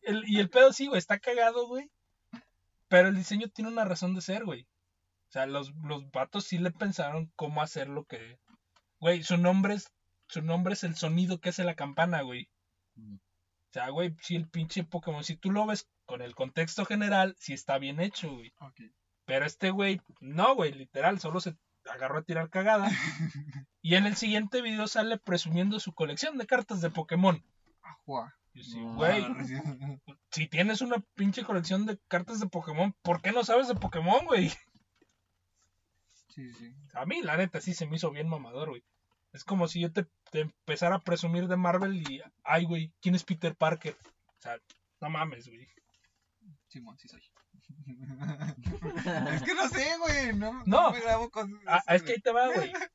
el- 0.02 0.24
y 0.28 0.40
el 0.40 0.50
pedo 0.50 0.74
sí, 0.74 0.88
güey, 0.88 0.98
está 0.98 1.20
cagado, 1.20 1.68
güey. 1.68 1.90
Pero 2.88 3.10
el 3.10 3.16
diseño 3.16 3.48
tiene 3.50 3.70
una 3.72 3.86
razón 3.86 4.16
de 4.16 4.22
ser, 4.22 4.46
güey. 4.46 4.68
O 5.30 5.32
sea, 5.32 5.46
los, 5.46 5.74
los 5.84 6.10
vatos 6.12 6.46
sí 6.46 6.58
le 6.58 6.72
pensaron 6.72 7.32
cómo 7.36 7.62
hacer 7.62 7.88
lo 7.90 8.04
que. 8.06 8.40
Güey, 9.00 9.24
su 9.24 9.38
nombre 9.38 9.76
es. 9.76 9.92
Su 10.28 10.42
nombre 10.42 10.74
es 10.74 10.84
el 10.84 10.96
sonido 10.96 11.40
que 11.40 11.50
hace 11.50 11.64
la 11.64 11.76
campana, 11.76 12.22
güey. 12.22 12.50
Mm. 12.96 13.16
O 13.16 13.74
sea, 13.74 13.90
güey, 13.90 14.16
si 14.22 14.36
el 14.36 14.48
pinche 14.48 14.84
Pokémon, 14.84 15.24
si 15.24 15.36
tú 15.36 15.52
lo 15.52 15.66
ves 15.66 15.88
con 16.06 16.22
el 16.22 16.36
contexto 16.36 16.86
general, 16.86 17.36
sí 17.38 17.54
está 17.54 17.78
bien 17.78 18.00
hecho, 18.00 18.32
güey. 18.32 18.54
Pero 19.26 19.46
este 19.46 19.72
güey, 19.72 20.02
no, 20.22 20.56
güey, 20.56 20.72
literal, 20.72 21.20
solo 21.20 21.40
se 21.40 21.58
agarró 21.90 22.20
a 22.20 22.24
tirar 22.24 22.50
cagada. 22.50 22.88
y 23.82 23.96
en 23.96 24.06
el 24.06 24.16
siguiente 24.16 24.62
video 24.62 24.88
sale 24.88 25.18
presumiendo 25.18 25.80
su 25.80 25.94
colección 25.94 26.38
de 26.38 26.48
cartas 26.48 26.82
de 26.82 26.90
Pokémon. 26.90 27.44
Ajua. 27.82 28.36
Y 28.54 28.64
sí, 28.64 28.82
güey, 28.82 29.26
si 30.32 30.48
tienes 30.48 30.80
una 30.80 31.04
pinche 31.14 31.44
colección 31.44 31.86
de 31.86 32.00
cartas 32.08 32.40
de 32.40 32.48
Pokémon, 32.48 32.96
¿por 33.02 33.22
qué 33.22 33.34
no 33.34 33.44
sabes 33.44 33.68
de 33.68 33.76
Pokémon, 33.76 34.26
güey? 34.26 34.50
Sí, 36.30 36.54
sí. 36.54 36.74
A 36.94 37.06
mí, 37.06 37.22
la 37.22 37.36
neta, 37.36 37.60
sí 37.60 37.74
se 37.74 37.86
me 37.86 37.98
hizo 37.98 38.12
bien 38.12 38.30
mamador, 38.30 38.70
güey. 38.70 38.84
Es 39.36 39.44
como 39.44 39.68
si 39.68 39.82
yo 39.82 39.92
te, 39.92 40.06
te 40.32 40.42
empezara 40.42 40.96
a 40.96 41.04
presumir 41.04 41.50
de 41.50 41.58
Marvel 41.58 41.98
y, 42.10 42.22
ay, 42.46 42.64
güey, 42.64 42.94
¿quién 43.02 43.16
es 43.16 43.26
Peter 43.26 43.54
Parker? 43.54 43.94
O 44.28 44.42
sea, 44.42 44.58
no 45.02 45.10
mames, 45.10 45.50
güey. 45.50 45.68
Simón, 46.70 46.98
sí 46.98 47.10
soy. 47.10 47.22
es 49.34 49.44
que 49.44 49.54
no 49.54 49.68
sé, 49.68 49.98
güey. 49.98 50.34
No, 50.36 50.54
no. 50.54 50.64
No. 50.66 50.92
me 50.92 51.02
grabo 51.02 51.30
con. 51.30 51.60
Ah, 51.68 51.84
es 51.90 52.04
que 52.04 52.14
ahí 52.14 52.22
te 52.22 52.32
va, 52.32 52.48
güey. 52.48 52.72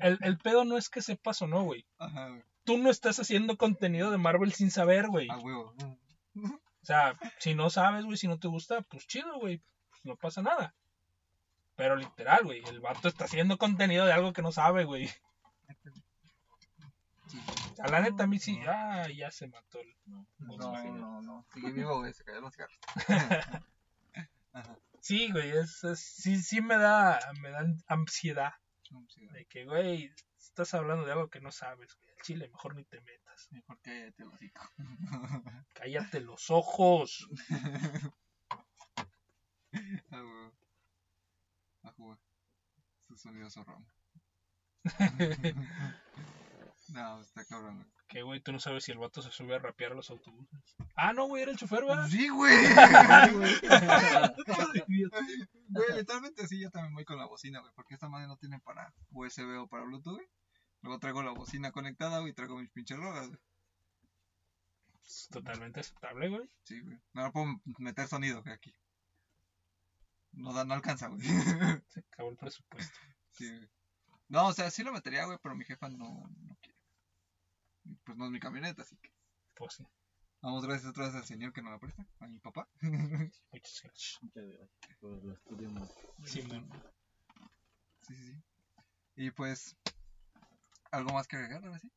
El, 0.00 0.18
el 0.20 0.36
pedo 0.38 0.64
no 0.64 0.76
es 0.76 0.90
que 0.90 1.00
sepas 1.00 1.40
o 1.40 1.46
no, 1.46 1.62
güey. 1.62 1.86
Ajá, 1.98 2.28
güey. 2.28 2.42
Tú 2.64 2.76
no 2.76 2.90
estás 2.90 3.18
haciendo 3.18 3.56
contenido 3.56 4.10
de 4.10 4.18
Marvel 4.18 4.52
sin 4.52 4.70
saber, 4.70 5.08
güey. 5.08 5.28
A 5.30 5.38
huevo. 5.38 5.74
O 6.34 6.86
sea, 6.86 7.18
si 7.38 7.54
no 7.54 7.70
sabes, 7.70 8.04
güey, 8.04 8.18
si 8.18 8.28
no 8.28 8.38
te 8.38 8.48
gusta, 8.48 8.82
pues 8.82 9.06
chido, 9.06 9.38
güey. 9.38 9.62
Pues 9.90 10.04
no 10.04 10.16
pasa 10.16 10.42
nada. 10.42 10.74
Pero 11.76 11.96
literal, 11.96 12.44
güey, 12.44 12.62
el 12.68 12.80
vato 12.80 13.08
está 13.08 13.24
haciendo 13.24 13.56
contenido 13.56 14.04
de 14.04 14.12
algo 14.12 14.32
que 14.32 14.42
no 14.42 14.52
sabe, 14.52 14.84
güey. 14.84 15.10
Sí. 17.26 17.40
O 17.72 17.76
sea, 17.76 17.86
la 17.88 18.00
neta, 18.00 18.24
a 18.24 18.26
mí 18.26 18.38
sí. 18.38 18.60
Ah, 18.66 19.06
ya 19.14 19.30
se 19.30 19.48
mató. 19.48 19.80
el- 19.80 19.96
No, 20.06 20.26
No, 20.38 20.84
no, 20.94 21.22
no. 21.22 21.46
Sigue 21.54 21.72
vivo, 21.72 21.98
güey. 21.98 22.12
Se 22.12 22.22
cayeron 22.24 22.44
los 22.44 22.54
cigarros. 22.54 22.78
Sí, 25.00 25.30
güey, 25.32 25.50
es, 25.50 25.82
es- 25.84 26.00
sí, 26.00 26.40
sí 26.40 26.60
me 26.60 26.76
da, 26.76 27.18
me 27.40 27.50
da 27.50 27.64
ansiedad. 27.88 28.52
De 29.32 29.44
que, 29.46 29.64
güey, 29.64 30.12
estás 30.38 30.72
hablando 30.74 31.04
de 31.04 31.12
algo 31.12 31.28
que 31.28 31.40
no 31.40 31.50
sabes, 31.50 31.94
güey. 31.96 32.10
Al 32.10 32.22
chile, 32.22 32.48
mejor 32.48 32.76
ni 32.76 32.84
te 32.84 33.00
metas. 33.00 33.48
Mejor 33.50 33.78
cállate 33.82 34.22
el 34.22 34.28
hocico. 34.28 34.70
Cállate 35.72 36.20
los 36.20 36.50
ojos. 36.50 37.28
A 40.10 40.16
huevo. 40.16 40.52
A 41.82 41.90
jugar. 41.92 42.18
Su 43.08 43.16
sonido 43.16 43.50
zorrón. 43.50 43.84
No, 46.88 47.20
está 47.20 47.44
cabrón, 47.44 47.76
güey. 47.76 47.88
que, 48.08 48.22
güey, 48.22 48.40
tú 48.40 48.52
no 48.52 48.60
sabes 48.60 48.84
si 48.84 48.92
el 48.92 48.98
vato 48.98 49.22
se 49.22 49.30
sube 49.30 49.54
a 49.54 49.58
rapear 49.58 49.92
a 49.92 49.94
los 49.94 50.10
autobuses. 50.10 50.76
Ah, 50.94 51.12
no, 51.12 51.26
güey, 51.26 51.42
era 51.42 51.52
el 51.52 51.58
chofer, 51.58 51.84
¿verdad? 51.84 52.06
Sí, 52.08 52.28
güey. 52.28 52.54
güey. 53.34 53.54
Literalmente 55.96 56.46
sí, 56.46 56.60
yo 56.60 56.70
también 56.70 56.94
voy 56.94 57.04
con 57.04 57.18
la 57.18 57.26
bocina, 57.26 57.60
güey. 57.60 57.72
Porque 57.74 57.94
esta 57.94 58.08
madre 58.08 58.26
no 58.26 58.36
tiene 58.36 58.60
para 58.60 58.92
USB 59.10 59.58
o 59.58 59.66
para 59.66 59.84
Bluetooth, 59.84 60.14
güey. 60.14 60.28
Luego 60.82 60.98
traigo 60.98 61.22
la 61.22 61.32
bocina 61.32 61.72
conectada, 61.72 62.20
güey, 62.20 62.32
y 62.32 62.34
traigo 62.34 62.58
mis 62.58 62.70
pinches 62.70 62.98
rogas, 62.98 63.28
güey. 63.28 63.40
Es 65.06 65.28
totalmente 65.30 65.80
aceptable, 65.80 66.28
güey. 66.28 66.48
Sí, 66.64 66.80
güey. 66.80 66.98
No 67.14 67.32
puedo 67.32 67.46
meter 67.78 68.06
sonido, 68.06 68.42
güey, 68.42 68.54
aquí. 68.54 68.74
No, 70.32 70.52
da, 70.52 70.64
no 70.64 70.74
alcanza, 70.74 71.08
güey. 71.08 71.22
Se 71.88 72.00
acabó 72.00 72.30
el 72.30 72.36
presupuesto. 72.36 72.98
Sí, 73.32 73.48
güey. 73.48 73.73
No, 74.28 74.48
o 74.48 74.52
sea, 74.52 74.70
sí 74.70 74.82
lo 74.82 74.92
metería, 74.92 75.26
güey, 75.26 75.38
pero 75.42 75.54
mi 75.54 75.64
jefa 75.64 75.88
no, 75.88 76.28
no 76.42 76.56
quiere. 76.60 76.78
Pues 78.04 78.16
no 78.16 78.26
es 78.26 78.30
mi 78.30 78.40
camioneta, 78.40 78.82
así 78.82 78.96
que. 78.96 79.10
Pues 79.54 79.74
sí, 79.74 79.84
Vamos 80.40 80.66
gracias 80.66 80.90
otra 80.90 81.06
vez 81.06 81.14
al 81.14 81.24
señor 81.24 81.52
que 81.52 81.62
nos 81.62 81.72
la 81.72 81.78
presta, 81.78 82.06
a 82.20 82.28
mi 82.28 82.38
papá. 82.38 82.68
muchas 82.82 83.80
gracias. 83.82 84.18
Muchas 84.20 84.44
gracias 84.44 84.98
por. 85.00 85.40
Sí, 86.24 86.42
sí, 88.06 88.14
sí. 88.14 88.42
Y 89.16 89.30
pues, 89.30 89.76
¿algo 90.90 91.12
más 91.12 91.28
que 91.28 91.36
agregar 91.36 91.64
ahora 91.64 91.78
sí? 91.78 91.90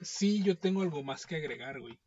Sí, 0.00 0.42
yo 0.42 0.58
tengo 0.58 0.82
algo 0.82 1.02
más 1.02 1.26
que 1.26 1.36
agregar, 1.36 1.80
güey. 1.80 2.00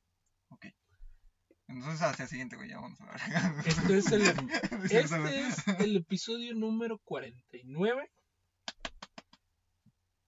Entonces 1.68 2.02
hacia 2.02 2.24
el 2.24 2.30
siguiente, 2.30 2.56
güey, 2.56 2.70
ya 2.70 2.80
vamos 2.80 3.00
a 3.02 3.06
ver. 3.06 3.22
Este 3.66 3.98
es 3.98 4.12
el, 4.12 4.22
este 4.92 5.48
es 5.48 5.68
el 5.80 5.98
episodio 5.98 6.54
número 6.54 7.00
49. 7.00 8.12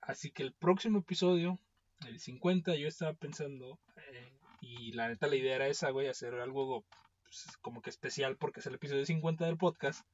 Así 0.08 0.32
que 0.32 0.42
el 0.42 0.54
próximo 0.54 1.00
episodio, 1.00 1.60
el 2.08 2.18
50, 2.18 2.76
yo 2.76 2.88
estaba 2.88 3.14
pensando, 3.14 3.78
eh, 3.98 4.40
y 4.62 4.94
la 4.94 5.10
neta 5.10 5.28
la 5.28 5.36
idea 5.36 5.58
era 5.58 5.68
esa, 5.68 5.90
güey, 5.90 6.08
hacer 6.08 6.34
algo 6.36 6.86
pues, 7.24 7.46
como 7.62 7.82
que 7.82 7.90
especial 7.90 8.38
porque 8.38 8.62
es 8.62 8.66
el 8.68 8.76
episodio 8.76 9.06
50 9.06 9.46
del 9.46 9.58
podcast. 9.58 10.08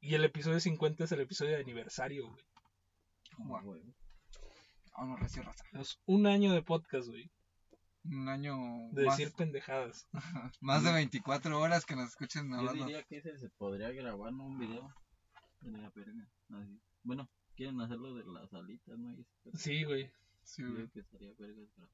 Y 0.00 0.16
el 0.16 0.24
episodio 0.24 0.58
50 0.58 1.04
es 1.04 1.12
el 1.12 1.20
episodio 1.20 1.52
de 1.52 1.62
aniversario, 1.62 2.28
güey. 2.28 2.44
Guau. 3.38 3.64
Güey. 3.64 3.94
Recio, 5.20 5.44
raza. 5.44 5.64
Es 5.74 6.00
un 6.06 6.26
año 6.26 6.52
de 6.52 6.62
podcast, 6.62 7.06
güey. 7.06 7.30
Un 8.04 8.28
año 8.28 8.56
De 8.90 9.06
más, 9.06 9.16
decir 9.16 9.32
pendejadas. 9.36 10.08
más 10.60 10.82
de 10.82 10.92
24 10.92 11.60
horas 11.60 11.86
que 11.86 11.94
nos 11.94 12.08
escuchen 12.08 12.50
Yo 12.50 12.56
hablando. 12.56 12.86
diría 12.86 13.04
que 13.04 13.18
ese 13.18 13.38
se 13.38 13.50
podría 13.50 13.92
grabar, 13.92 14.32
¿no? 14.32 14.46
Un 14.46 14.58
video. 14.58 14.92
De 15.60 15.70
la 15.70 15.90
verga. 15.90 16.28
Así. 16.50 16.80
Bueno, 17.04 17.30
quieren 17.56 17.80
hacerlo 17.80 18.14
de 18.14 18.24
las 18.24 18.52
alitas, 18.52 18.98
¿no? 18.98 19.16
Sí, 19.54 19.84
güey. 19.84 20.10
Sí, 20.42 20.62
güey. 20.62 20.74
Creo 20.74 20.90
que 20.90 21.00
estaría 21.00 21.32
verga 21.38 21.62
grabar. 21.76 21.90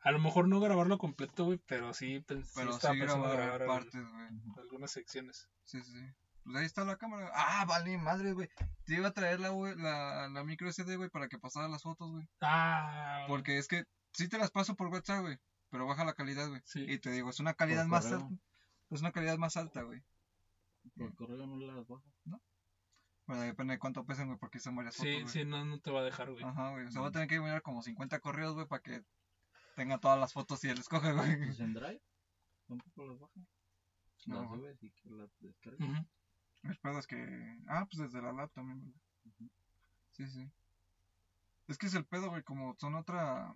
A 0.00 0.12
lo 0.12 0.20
mejor 0.20 0.48
no 0.48 0.60
grabarlo 0.60 0.96
completo, 0.96 1.44
güey, 1.46 1.58
pero 1.66 1.92
sí, 1.92 2.20
pens- 2.26 2.44
sí 2.44 2.52
Pero 2.54 2.70
estaba 2.70 2.94
sí 2.94 3.00
pensando 3.00 3.28
grabar 3.30 3.66
partes, 3.66 3.92
güey. 3.94 4.28
algunas 4.56 4.90
secciones. 4.92 5.48
Sí, 5.64 5.82
sí, 5.82 5.92
sí. 5.92 6.06
Pues 6.44 6.56
ahí 6.56 6.64
está 6.66 6.84
la 6.84 6.96
cámara. 6.96 7.30
Ah, 7.34 7.64
vale, 7.66 7.98
madre, 7.98 8.32
güey. 8.32 8.48
Te 8.84 8.94
iba 8.94 9.08
a 9.08 9.12
traer 9.12 9.40
la, 9.40 9.50
la, 9.50 10.28
la 10.28 10.44
micro 10.44 10.70
SD, 10.72 10.96
güey, 10.96 11.10
para 11.10 11.28
que 11.28 11.38
pasara 11.38 11.68
las 11.68 11.82
fotos, 11.82 12.10
güey. 12.12 12.26
Ah, 12.40 13.24
Porque 13.28 13.58
es 13.58 13.66
que 13.68 13.84
sí 14.12 14.28
te 14.28 14.38
las 14.38 14.50
paso 14.50 14.74
por 14.76 14.86
WhatsApp, 14.88 15.22
güey. 15.22 15.36
Pero 15.70 15.84
baja 15.86 16.04
la 16.04 16.14
calidad, 16.14 16.48
güey. 16.48 16.62
Sí. 16.64 16.86
Y 16.88 16.98
te 17.00 17.10
digo, 17.10 17.28
es 17.28 17.40
una 17.40 17.52
calidad 17.54 17.82
Por 17.82 17.90
más 17.90 18.04
correo. 18.04 18.20
alta. 18.28 18.42
Es 18.90 19.00
una 19.00 19.12
calidad 19.12 19.36
más 19.36 19.56
alta, 19.58 19.82
güey. 19.82 20.02
Por 20.96 21.14
correo 21.16 21.44
no 21.46 21.56
las 21.58 21.86
bajo. 21.86 22.02
Bueno, 23.28 23.42
depende 23.42 23.74
de 23.74 23.78
cuánto 23.78 24.06
pesen, 24.06 24.26
güey, 24.26 24.38
porque 24.38 24.58
son 24.58 24.74
varias 24.74 24.94
sí, 24.94 25.16
fotos, 25.16 25.32
sí, 25.32 25.44
no, 25.44 25.62
no 25.62 25.78
te 25.78 25.90
va 25.90 26.00
a 26.00 26.02
dejar, 26.02 26.30
güey. 26.30 26.42
Ajá, 26.42 26.70
güey. 26.70 26.86
O 26.86 26.90
sea, 26.90 27.02
voy 27.02 27.10
a 27.10 27.12
tener 27.12 27.28
que 27.28 27.38
mirar 27.38 27.60
como 27.60 27.82
50 27.82 28.20
correos, 28.20 28.54
güey, 28.54 28.66
para 28.66 28.82
que 28.82 29.04
tenga 29.76 29.98
todas 29.98 30.18
las 30.18 30.32
fotos 30.32 30.64
y 30.64 30.70
él 30.70 30.78
escoge, 30.78 31.12
güey. 31.12 31.36
Pues 31.36 31.60
en 31.60 31.74
Drive. 31.74 32.00
Tampoco 32.66 33.04
las 33.04 33.18
bajo. 33.18 33.32
No. 34.24 34.40
Las 34.40 34.50
subes 34.50 34.82
y 34.82 34.90
que 34.92 35.10
las 35.10 35.30
descargas. 35.40 35.90
Ujú. 35.90 36.06
El 36.62 36.78
pedo 36.78 36.98
es 36.98 37.06
que. 37.06 37.58
Ah, 37.68 37.86
pues 37.90 38.10
desde 38.10 38.22
la 38.22 38.32
lap 38.32 38.50
también, 38.54 38.80
güey. 38.80 38.94
Ujú. 39.26 39.50
Sí, 40.12 40.26
sí. 40.26 40.50
Es 41.66 41.76
que 41.76 41.86
es 41.86 41.94
el 41.94 42.06
pedo, 42.06 42.30
güey, 42.30 42.42
como 42.42 42.74
son 42.78 42.94
otra. 42.94 43.54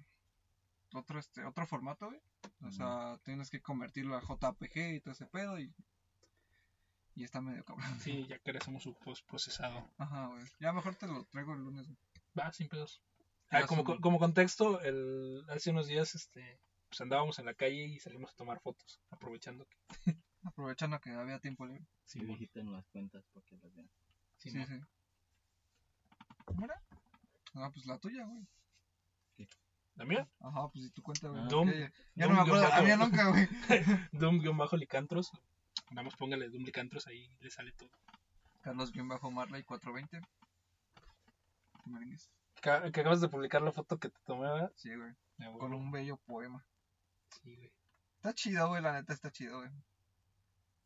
Otro, 0.93 1.19
este, 1.19 1.47
otro 1.47 1.67
formato, 1.67 2.09
güey. 2.09 2.21
O 2.61 2.71
sea, 2.71 3.19
tienes 3.25 3.49
que 3.49 3.63
convertirlo 3.63 4.17
a 4.17 4.21
JPG 4.21 4.97
y 4.97 5.01
todo 5.01 5.13
ese 5.13 5.25
pedo 5.25 5.59
y. 5.59 5.75
Y 7.15 7.25
está 7.25 7.41
medio 7.41 7.65
cabrón. 7.65 7.99
Sí, 8.01 8.27
ya 8.27 8.39
que 8.39 8.53
le 8.53 8.59
hacemos 8.59 8.83
su 8.83 8.95
post 8.95 9.27
procesado. 9.29 9.87
Ajá, 9.99 10.27
güey. 10.29 10.45
Ya 10.61 10.73
mejor 10.73 10.95
te 10.95 11.07
lo 11.07 11.25
traigo 11.27 11.53
el 11.55 11.61
lunes. 11.61 11.87
Va, 12.39 12.53
sin 12.53 12.69
pedos. 12.69 13.03
Ah, 13.51 13.67
como, 13.67 13.85
como 13.85 14.19
contexto, 14.19 14.81
el, 14.81 15.45
hace 15.51 15.71
unos 15.71 15.87
días 15.87 16.15
este, 16.15 16.59
pues 16.89 17.01
andábamos 17.03 17.39
en 17.39 17.45
la 17.45 17.53
calle 17.55 17.85
y 17.85 17.99
salimos 18.01 18.31
a 18.33 18.37
tomar 18.37 18.61
fotos, 18.61 18.99
aprovechando 19.11 19.67
que 19.67 19.77
Aprovechando 20.45 20.99
que 21.01 21.11
había 21.11 21.39
tiempo 21.39 21.67
libre. 21.67 21.85
Si 22.05 22.19
digiten 22.25 22.73
las 22.73 22.89
cuentas 22.89 23.25
para 23.33 23.45
que 23.47 23.57
las 23.59 23.75
vean. 23.75 23.91
sí, 24.39 24.51
Sí, 24.51 24.59
¿no? 24.59 24.67
sí. 24.67 24.81
¿Cómo 26.47 26.65
era? 26.65 26.83
Ah, 27.55 27.71
pues 27.73 27.85
la 27.87 27.99
tuya, 27.99 28.25
güey. 28.25 28.47
¿La 29.97 30.07
mía? 30.07 30.27
Ajá, 30.41 30.69
pues 30.73 30.85
si 30.87 30.91
tu 30.91 31.03
cuenta, 31.03 31.29
güey. 31.29 31.43
Ah. 31.43 31.49
Doom- 31.49 31.71
Ya, 31.71 31.93
ya 32.15 32.25
Doom 32.27 32.35
no 32.35 32.35
me 32.35 32.41
acuerdo 32.41 32.69
la 32.69 32.81
guion 32.81 32.85
mía 32.87 32.97
bajo. 32.97 33.09
nunca, 33.11 33.29
güey. 33.29 33.49
Doom-licantros. 34.13 35.31
Nada 35.93 36.03
más 36.05 36.17
póngale 36.17 36.49
Doom-licantros, 36.49 37.07
ahí 37.07 37.29
le 37.41 37.51
sale 37.51 37.73
todo. 37.73 37.91
Carlos-Marley 38.63 39.65
420. 39.65 40.21
Merengues. 41.87 42.31
Ca- 42.61 42.91
Que 42.93 43.01
acabas 43.01 43.21
de 43.21 43.29
publicar 43.29 43.63
la 43.63 43.73
foto 43.73 43.99
que 43.99 44.09
te 44.09 44.21
tomé, 44.25 44.49
¿verdad? 44.49 44.73
Sí, 44.77 44.95
güey. 44.95 45.13
Güey. 45.39 45.59
Con 45.59 45.75
un 45.75 45.91
bello 45.91 46.17
poema. 46.19 46.65
Sí, 47.43 47.57
güey. 47.57 47.73
Está 48.17 48.35
chido, 48.35 48.69
güey, 48.69 48.83
la 48.83 48.93
neta 48.93 49.13
está 49.13 49.31
chido, 49.33 49.59
güey. 49.59 49.71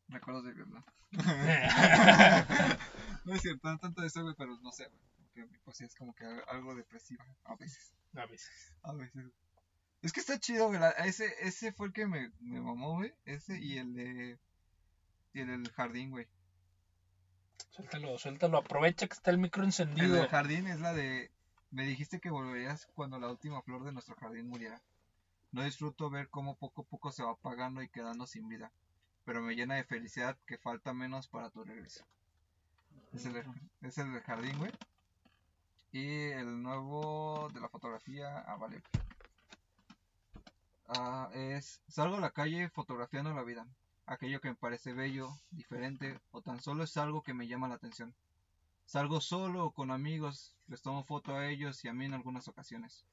Recuerdos 0.07 0.45
de 0.45 0.53
Vietnam. 0.53 0.83
no 3.25 3.33
es 3.35 3.41
cierto, 3.41 3.69
no 3.69 3.77
tanto 3.77 4.03
eso, 4.03 4.23
güey, 4.23 4.33
pero 4.37 4.57
no 4.61 4.71
sé, 4.71 4.87
güey. 4.87 5.01
Porque 5.17 5.45
mi 5.45 5.57
poesía 5.59 5.85
es 5.85 5.95
como 5.95 6.15
que 6.15 6.25
algo 6.47 6.73
depresiva, 6.75 7.23
a 7.43 7.55
veces. 7.55 7.93
A 8.15 8.25
veces. 8.25 8.73
A 8.81 8.93
veces. 8.93 9.25
Es 10.01 10.13
que 10.13 10.19
está 10.19 10.39
chido, 10.39 10.67
güey. 10.67 10.79
ese, 11.05 11.31
ese 11.41 11.71
fue 11.73 11.87
el 11.87 11.93
que 11.93 12.07
me, 12.07 12.31
me 12.39 12.59
mamó, 12.59 12.95
güey. 12.95 13.13
Ese 13.25 13.59
y 13.59 13.77
el 13.77 13.93
de. 13.93 14.39
Y 15.33 15.41
el 15.41 15.47
del 15.47 15.71
jardín, 15.71 16.11
güey. 16.11 16.27
Suéltalo, 17.69 18.17
suéltalo. 18.17 18.57
Aprovecha 18.57 19.07
que 19.07 19.13
está 19.13 19.31
el 19.31 19.37
micro 19.37 19.61
El 19.61 19.67
encendido. 19.69 20.15
del 20.15 20.27
jardín 20.27 20.67
es 20.67 20.79
la 20.79 20.93
de. 20.93 21.31
Me 21.71 21.85
dijiste 21.85 22.19
que 22.19 22.29
volverías 22.29 22.87
cuando 22.95 23.19
la 23.19 23.29
última 23.29 23.61
flor 23.61 23.83
de 23.83 23.91
nuestro 23.91 24.15
jardín 24.15 24.47
muriera. 24.47 24.81
No 25.51 25.63
disfruto 25.63 26.09
ver 26.09 26.29
cómo 26.29 26.55
poco 26.55 26.81
a 26.81 26.85
poco 26.85 27.11
se 27.11 27.23
va 27.23 27.31
apagando 27.31 27.81
y 27.81 27.89
quedando 27.89 28.25
sin 28.25 28.47
vida. 28.47 28.71
Pero 29.25 29.41
me 29.41 29.55
llena 29.55 29.75
de 29.75 29.83
felicidad 29.83 30.37
que 30.45 30.57
falta 30.57 30.93
menos 30.93 31.27
para 31.27 31.49
tu 31.49 31.63
regreso. 31.63 32.05
Es 33.13 33.25
el, 33.25 33.43
es 33.81 33.97
el 33.97 34.13
del 34.13 34.23
jardín, 34.23 34.57
güey. 34.57 34.71
Y 35.91 36.29
el 36.31 36.61
nuevo 36.61 37.49
de 37.53 37.59
la 37.59 37.69
fotografía. 37.69 38.39
Ah, 38.39 38.55
vale. 38.55 38.81
Ah, 40.87 41.29
es. 41.33 41.81
Salgo 41.87 42.15
a 42.17 42.21
la 42.21 42.31
calle 42.31 42.69
fotografiando 42.69 43.33
la 43.33 43.43
vida. 43.43 43.67
Aquello 44.07 44.39
que 44.41 44.49
me 44.49 44.55
parece 44.55 44.93
bello, 44.93 45.29
diferente 45.51 46.17
o 46.31 46.41
tan 46.41 46.59
solo 46.61 46.83
es 46.83 46.97
algo 46.97 47.21
que 47.21 47.35
me 47.35 47.47
llama 47.47 47.67
la 47.67 47.75
atención. 47.75 48.15
Salgo 48.85 49.21
solo 49.21 49.65
o 49.65 49.71
con 49.71 49.91
amigos, 49.91 50.55
les 50.67 50.81
tomo 50.81 51.03
foto 51.03 51.35
a 51.35 51.47
ellos 51.47 51.83
y 51.85 51.89
a 51.89 51.93
mí 51.93 52.05
en 52.05 52.13
algunas 52.15 52.47
ocasiones. 52.47 53.05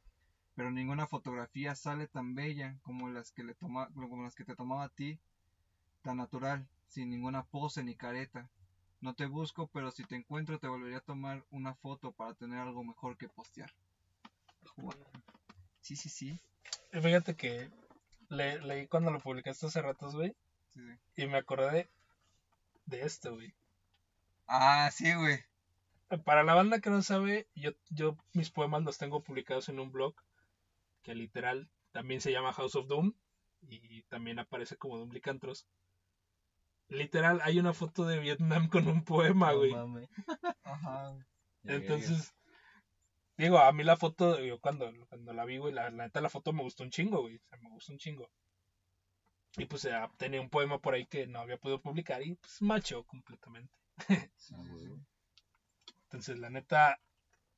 Pero 0.54 0.70
ninguna 0.70 1.06
fotografía 1.06 1.74
sale 1.74 2.06
tan 2.06 2.34
bella 2.34 2.78
como 2.82 3.08
las 3.08 3.32
que 3.32 3.44
le 3.44 3.54
toma, 3.54 3.88
como 3.94 4.22
las 4.22 4.34
que 4.34 4.44
te 4.44 4.54
tomaba 4.56 4.84
a 4.84 4.88
ti, 4.88 5.18
tan 6.02 6.18
natural, 6.18 6.68
sin 6.86 7.10
ninguna 7.10 7.42
pose 7.42 7.82
ni 7.82 7.96
careta. 7.96 8.50
No 9.00 9.14
te 9.14 9.26
busco, 9.26 9.66
pero 9.68 9.90
si 9.90 10.04
te 10.04 10.16
encuentro 10.16 10.58
te 10.58 10.68
volvería 10.68 10.98
a 10.98 11.00
tomar 11.12 11.44
una 11.50 11.74
foto 11.74 12.12
para 12.12 12.34
tener 12.34 12.58
algo 12.60 12.84
mejor 12.84 13.16
que 13.16 13.28
postear. 13.28 13.70
Sí, 15.80 15.94
sí, 15.96 16.08
sí. 16.08 16.40
Fíjate 16.92 17.34
que 17.36 17.70
le- 18.28 18.60
leí 18.60 18.86
cuando 18.88 19.10
lo 19.10 19.20
publicaste 19.20 19.66
hace 19.66 19.82
ratos, 19.82 20.14
güey. 20.14 20.34
Sí, 20.74 20.80
sí. 21.14 21.22
Y 21.22 21.26
me 21.26 21.38
acordé 21.38 21.88
de 22.86 23.02
esto, 23.02 23.34
güey. 23.34 23.54
Ah, 24.46 24.90
sí, 24.92 25.12
güey. 25.14 25.38
Para 26.24 26.42
la 26.42 26.54
banda 26.54 26.78
que 26.80 26.90
no 26.90 27.02
sabe, 27.02 27.46
yo, 27.54 27.70
yo 27.90 28.16
mis 28.34 28.50
poemas 28.50 28.82
los 28.82 28.98
tengo 28.98 29.22
publicados 29.22 29.68
en 29.68 29.80
un 29.80 29.90
blog 29.90 30.14
que 31.02 31.14
literal 31.14 31.68
también 31.92 32.20
se 32.20 32.30
llama 32.30 32.52
House 32.52 32.76
of 32.76 32.86
Doom 32.86 33.12
y 33.62 34.02
también 34.02 34.38
aparece 34.38 34.76
como 34.76 34.98
Doom 34.98 35.10
Licantros. 35.10 35.66
Literal, 36.88 37.40
hay 37.42 37.58
una 37.58 37.72
foto 37.72 38.04
de 38.06 38.18
Vietnam 38.18 38.68
con 38.68 38.86
un 38.88 39.04
poema, 39.04 39.52
No 39.52 39.58
güey. 39.58 39.72
mames. 39.72 40.08
Ajá. 40.64 41.14
Entonces, 41.64 42.34
digo, 43.38 43.58
a 43.58 43.72
mí 43.72 43.82
la 43.84 43.96
foto, 43.96 44.38
yo 44.40 44.58
cuando, 44.60 44.92
cuando 45.08 45.32
la 45.32 45.44
vi, 45.44 45.56
güey, 45.56 45.72
la, 45.72 45.90
la 45.90 46.04
neta 46.04 46.20
la 46.20 46.28
foto 46.28 46.52
me 46.52 46.62
gustó 46.62 46.82
un 46.82 46.90
chingo, 46.90 47.22
güey. 47.22 47.36
O 47.36 47.46
sea, 47.48 47.58
me 47.58 47.70
gustó 47.70 47.92
un 47.92 47.98
chingo. 47.98 48.28
Y 49.56 49.66
pues 49.66 49.84
eh, 49.84 49.92
tenía 50.16 50.40
un 50.40 50.48
poema 50.50 50.78
por 50.78 50.94
ahí 50.94 51.06
que 51.06 51.26
no 51.26 51.38
había 51.40 51.56
podido 51.56 51.80
publicar 51.80 52.22
y 52.22 52.34
pues 52.34 52.60
macho 52.62 53.04
completamente. 53.04 53.72
Ah. 54.52 54.64
Entonces, 56.04 56.38
la 56.38 56.50
neta, 56.50 57.00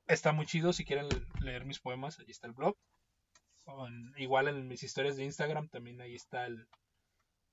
está 0.06 0.32
muy 0.32 0.46
chido. 0.46 0.72
Si 0.72 0.84
quieren 0.84 1.08
leer 1.40 1.64
mis 1.64 1.78
poemas, 1.80 2.18
ahí 2.18 2.26
está 2.30 2.46
el 2.46 2.52
blog. 2.54 2.76
En- 3.66 4.14
igual 4.16 4.48
en 4.48 4.68
mis 4.68 4.82
historias 4.82 5.16
de 5.16 5.24
Instagram 5.24 5.68
también 5.68 6.00
ahí 6.00 6.14
está 6.14 6.46
el, 6.46 6.66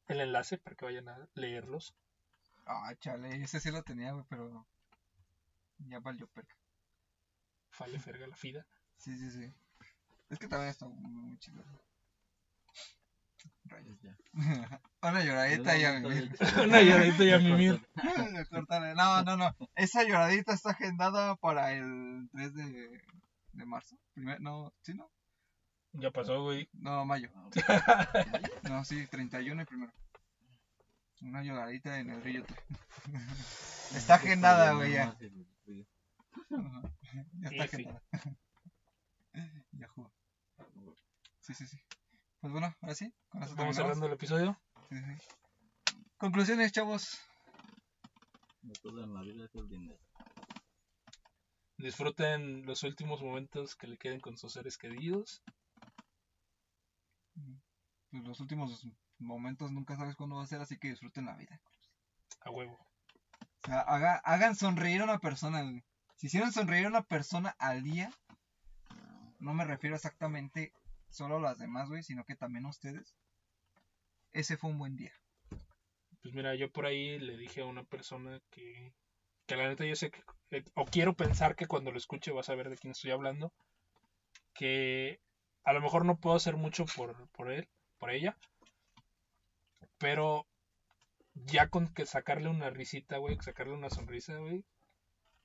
el 0.07 0.21
enlace 0.21 0.57
para 0.57 0.75
que 0.75 0.85
vayan 0.85 1.09
a 1.09 1.27
leerlos. 1.33 1.93
Ah, 2.65 2.93
chale, 2.99 3.41
ese 3.43 3.59
sí 3.59 3.71
lo 3.71 3.83
tenía, 3.83 4.11
güey, 4.13 4.25
pero 4.29 4.65
ya 5.79 5.99
valió 5.99 6.27
perca. 6.27 6.55
Fale 7.71 7.99
Ferga 7.99 8.27
la 8.27 8.35
Fida. 8.35 8.65
Sí, 8.97 9.17
sí, 9.17 9.31
sí. 9.31 9.51
Es 10.29 10.39
que 10.39 10.47
también 10.47 10.69
está 10.69 10.87
muy, 10.87 11.11
muy 11.11 11.37
chido. 11.39 11.63
Rayos. 13.73 13.99
Ya. 14.01 14.15
Una 15.01 15.23
lloradita 15.23 15.77
y 15.77 15.83
a 15.83 15.91
de- 15.99 16.31
Una 16.65 16.81
lloradita 16.81 17.23
y 17.23 17.31
a 17.31 17.39
mimir. 17.39 17.81
No, 18.95 19.23
no, 19.23 19.37
no. 19.37 19.55
Esa 19.75 20.03
lloradita 20.03 20.53
está 20.53 20.71
agendada 20.71 21.35
para 21.35 21.73
el 21.73 22.29
3 22.31 22.53
de, 22.53 23.01
de 23.53 23.65
marzo. 23.65 23.97
Primer, 24.13 24.39
no, 24.41 24.71
¿sí 24.81 24.93
no? 24.93 25.09
Ya 25.93 26.11
pasó, 26.11 26.41
güey. 26.43 26.69
No, 26.73 27.05
mayo. 27.05 27.29
No, 28.63 28.83
sí, 28.85 29.05
31 29.07 29.61
y 29.61 29.65
primero. 29.65 29.91
Una 31.21 31.43
lloradita 31.43 31.99
en 31.99 32.09
el 32.09 32.21
río. 32.23 32.43
Está 33.95 34.15
agendada, 34.15 34.73
güey, 34.73 34.93
ya. 34.93 35.15
Ya 37.39 37.49
está 37.49 37.63
agendada. 37.65 38.01
Ya 39.71 39.87
jugó. 39.87 40.11
Sí, 41.39 41.53
sí, 41.53 41.67
sí. 41.67 41.77
Pues 42.43 42.51
bueno, 42.51 42.75
ahora 42.81 42.93
sí. 42.93 43.09
Con 43.29 43.41
eso 43.41 43.55
Vamos 43.55 43.55
terminamos. 43.55 43.75
cerrando 43.77 44.05
el 44.07 44.11
episodio. 44.13 44.61
Sí, 44.89 44.97
sí. 44.97 45.95
Conclusiones, 46.17 46.73
chavos. 46.73 47.17
No 48.63 48.73
todo 48.81 49.01
en 49.01 49.13
la 49.13 49.21
vida 49.21 49.45
es 49.45 49.55
el 49.55 49.69
dinero. 49.69 49.97
Disfruten 51.77 52.65
los 52.65 52.83
últimos 52.83 53.21
momentos 53.21 53.77
que 53.77 53.87
le 53.87 53.97
queden 53.97 54.19
con 54.19 54.35
sus 54.37 54.51
seres 54.51 54.77
queridos. 54.77 55.41
Pues 58.11 58.23
los 58.25 58.41
últimos 58.41 58.85
momentos 59.19 59.71
nunca 59.71 59.95
sabes 59.95 60.17
cuándo 60.17 60.35
va 60.35 60.43
a 60.43 60.47
ser, 60.47 60.59
así 60.59 60.77
que 60.77 60.89
disfruten 60.89 61.23
la 61.25 61.37
vida. 61.37 61.61
A 62.41 62.51
huevo. 62.51 62.73
O 62.73 63.67
sea, 63.67 63.79
haga- 63.79 64.21
hagan 64.25 64.57
sonreír 64.57 64.99
a 64.99 65.05
una 65.05 65.19
persona. 65.19 65.63
Si 66.17 66.27
hicieron 66.27 66.51
sonreír 66.51 66.87
a 66.87 66.89
una 66.89 67.03
persona 67.03 67.55
al 67.57 67.83
día, 67.83 68.11
no 69.39 69.53
me 69.53 69.63
refiero 69.63 69.95
exactamente 69.95 70.73
solo 71.13 71.39
las 71.39 71.59
demás, 71.59 71.89
güey, 71.89 72.03
sino 72.03 72.25
que 72.25 72.35
también 72.35 72.65
ustedes. 72.65 73.15
Ese 74.33 74.57
fue 74.57 74.71
un 74.71 74.79
buen 74.79 74.95
día. 74.95 75.13
Pues 76.21 76.33
mira, 76.33 76.55
yo 76.55 76.71
por 76.71 76.85
ahí 76.85 77.19
le 77.19 77.37
dije 77.37 77.61
a 77.61 77.65
una 77.65 77.83
persona 77.83 78.41
que, 78.49 78.93
que 79.45 79.55
la 79.55 79.67
neta 79.67 79.85
yo 79.85 79.95
sé 79.95 80.09
que, 80.09 80.23
eh, 80.51 80.63
o 80.73 80.85
quiero 80.85 81.15
pensar 81.15 81.55
que 81.55 81.67
cuando 81.67 81.91
lo 81.91 81.97
escuche 81.97 82.31
vas 82.31 82.49
a 82.49 82.55
ver 82.55 82.69
de 82.69 82.77
quién 82.77 82.91
estoy 82.91 83.11
hablando, 83.11 83.53
que 84.53 85.19
a 85.63 85.73
lo 85.73 85.81
mejor 85.81 86.05
no 86.05 86.17
puedo 86.17 86.35
hacer 86.35 86.55
mucho 86.55 86.85
por, 86.85 87.27
por 87.29 87.51
él, 87.51 87.67
por 87.99 88.09
ella, 88.09 88.37
pero 89.99 90.47
ya 91.35 91.69
con 91.69 91.93
que 91.93 92.05
sacarle 92.05 92.49
una 92.49 92.69
risita, 92.69 93.17
güey, 93.17 93.37
sacarle 93.41 93.73
una 93.73 93.89
sonrisa, 93.89 94.37
güey, 94.37 94.63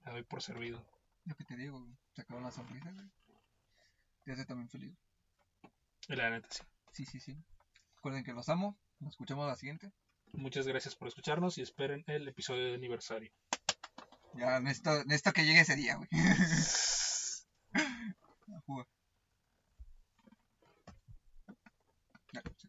la 0.04 0.12
doy 0.12 0.22
por 0.22 0.42
servido. 0.42 0.82
Lo 1.26 1.34
que 1.34 1.44
te 1.44 1.56
digo, 1.56 1.78
güey. 1.80 1.94
Sacar 2.14 2.38
una 2.38 2.50
sonrisa, 2.50 2.90
güey. 2.90 3.06
Te 4.24 4.32
hace 4.32 4.46
también 4.46 4.68
feliz. 4.68 5.07
La 6.06 6.30
neta 6.30 6.48
sí. 6.50 6.62
Sí, 6.92 7.04
sí, 7.04 7.20
sí. 7.20 7.36
Recuerden 7.96 8.24
que 8.24 8.32
los 8.32 8.48
amo. 8.48 8.78
Nos 9.00 9.12
escuchamos 9.12 9.46
la 9.46 9.56
siguiente. 9.56 9.92
Muchas 10.32 10.66
gracias 10.66 10.94
por 10.94 11.08
escucharnos 11.08 11.58
y 11.58 11.62
esperen 11.62 12.04
el 12.06 12.28
episodio 12.28 12.66
de 12.66 12.74
aniversario. 12.74 13.32
Ya 14.34 14.60
necesito, 14.60 15.04
necesito 15.04 15.32
que 15.32 15.44
llegue 15.44 15.60
ese 15.60 15.76
día, 15.76 15.96
güey. 15.96 16.08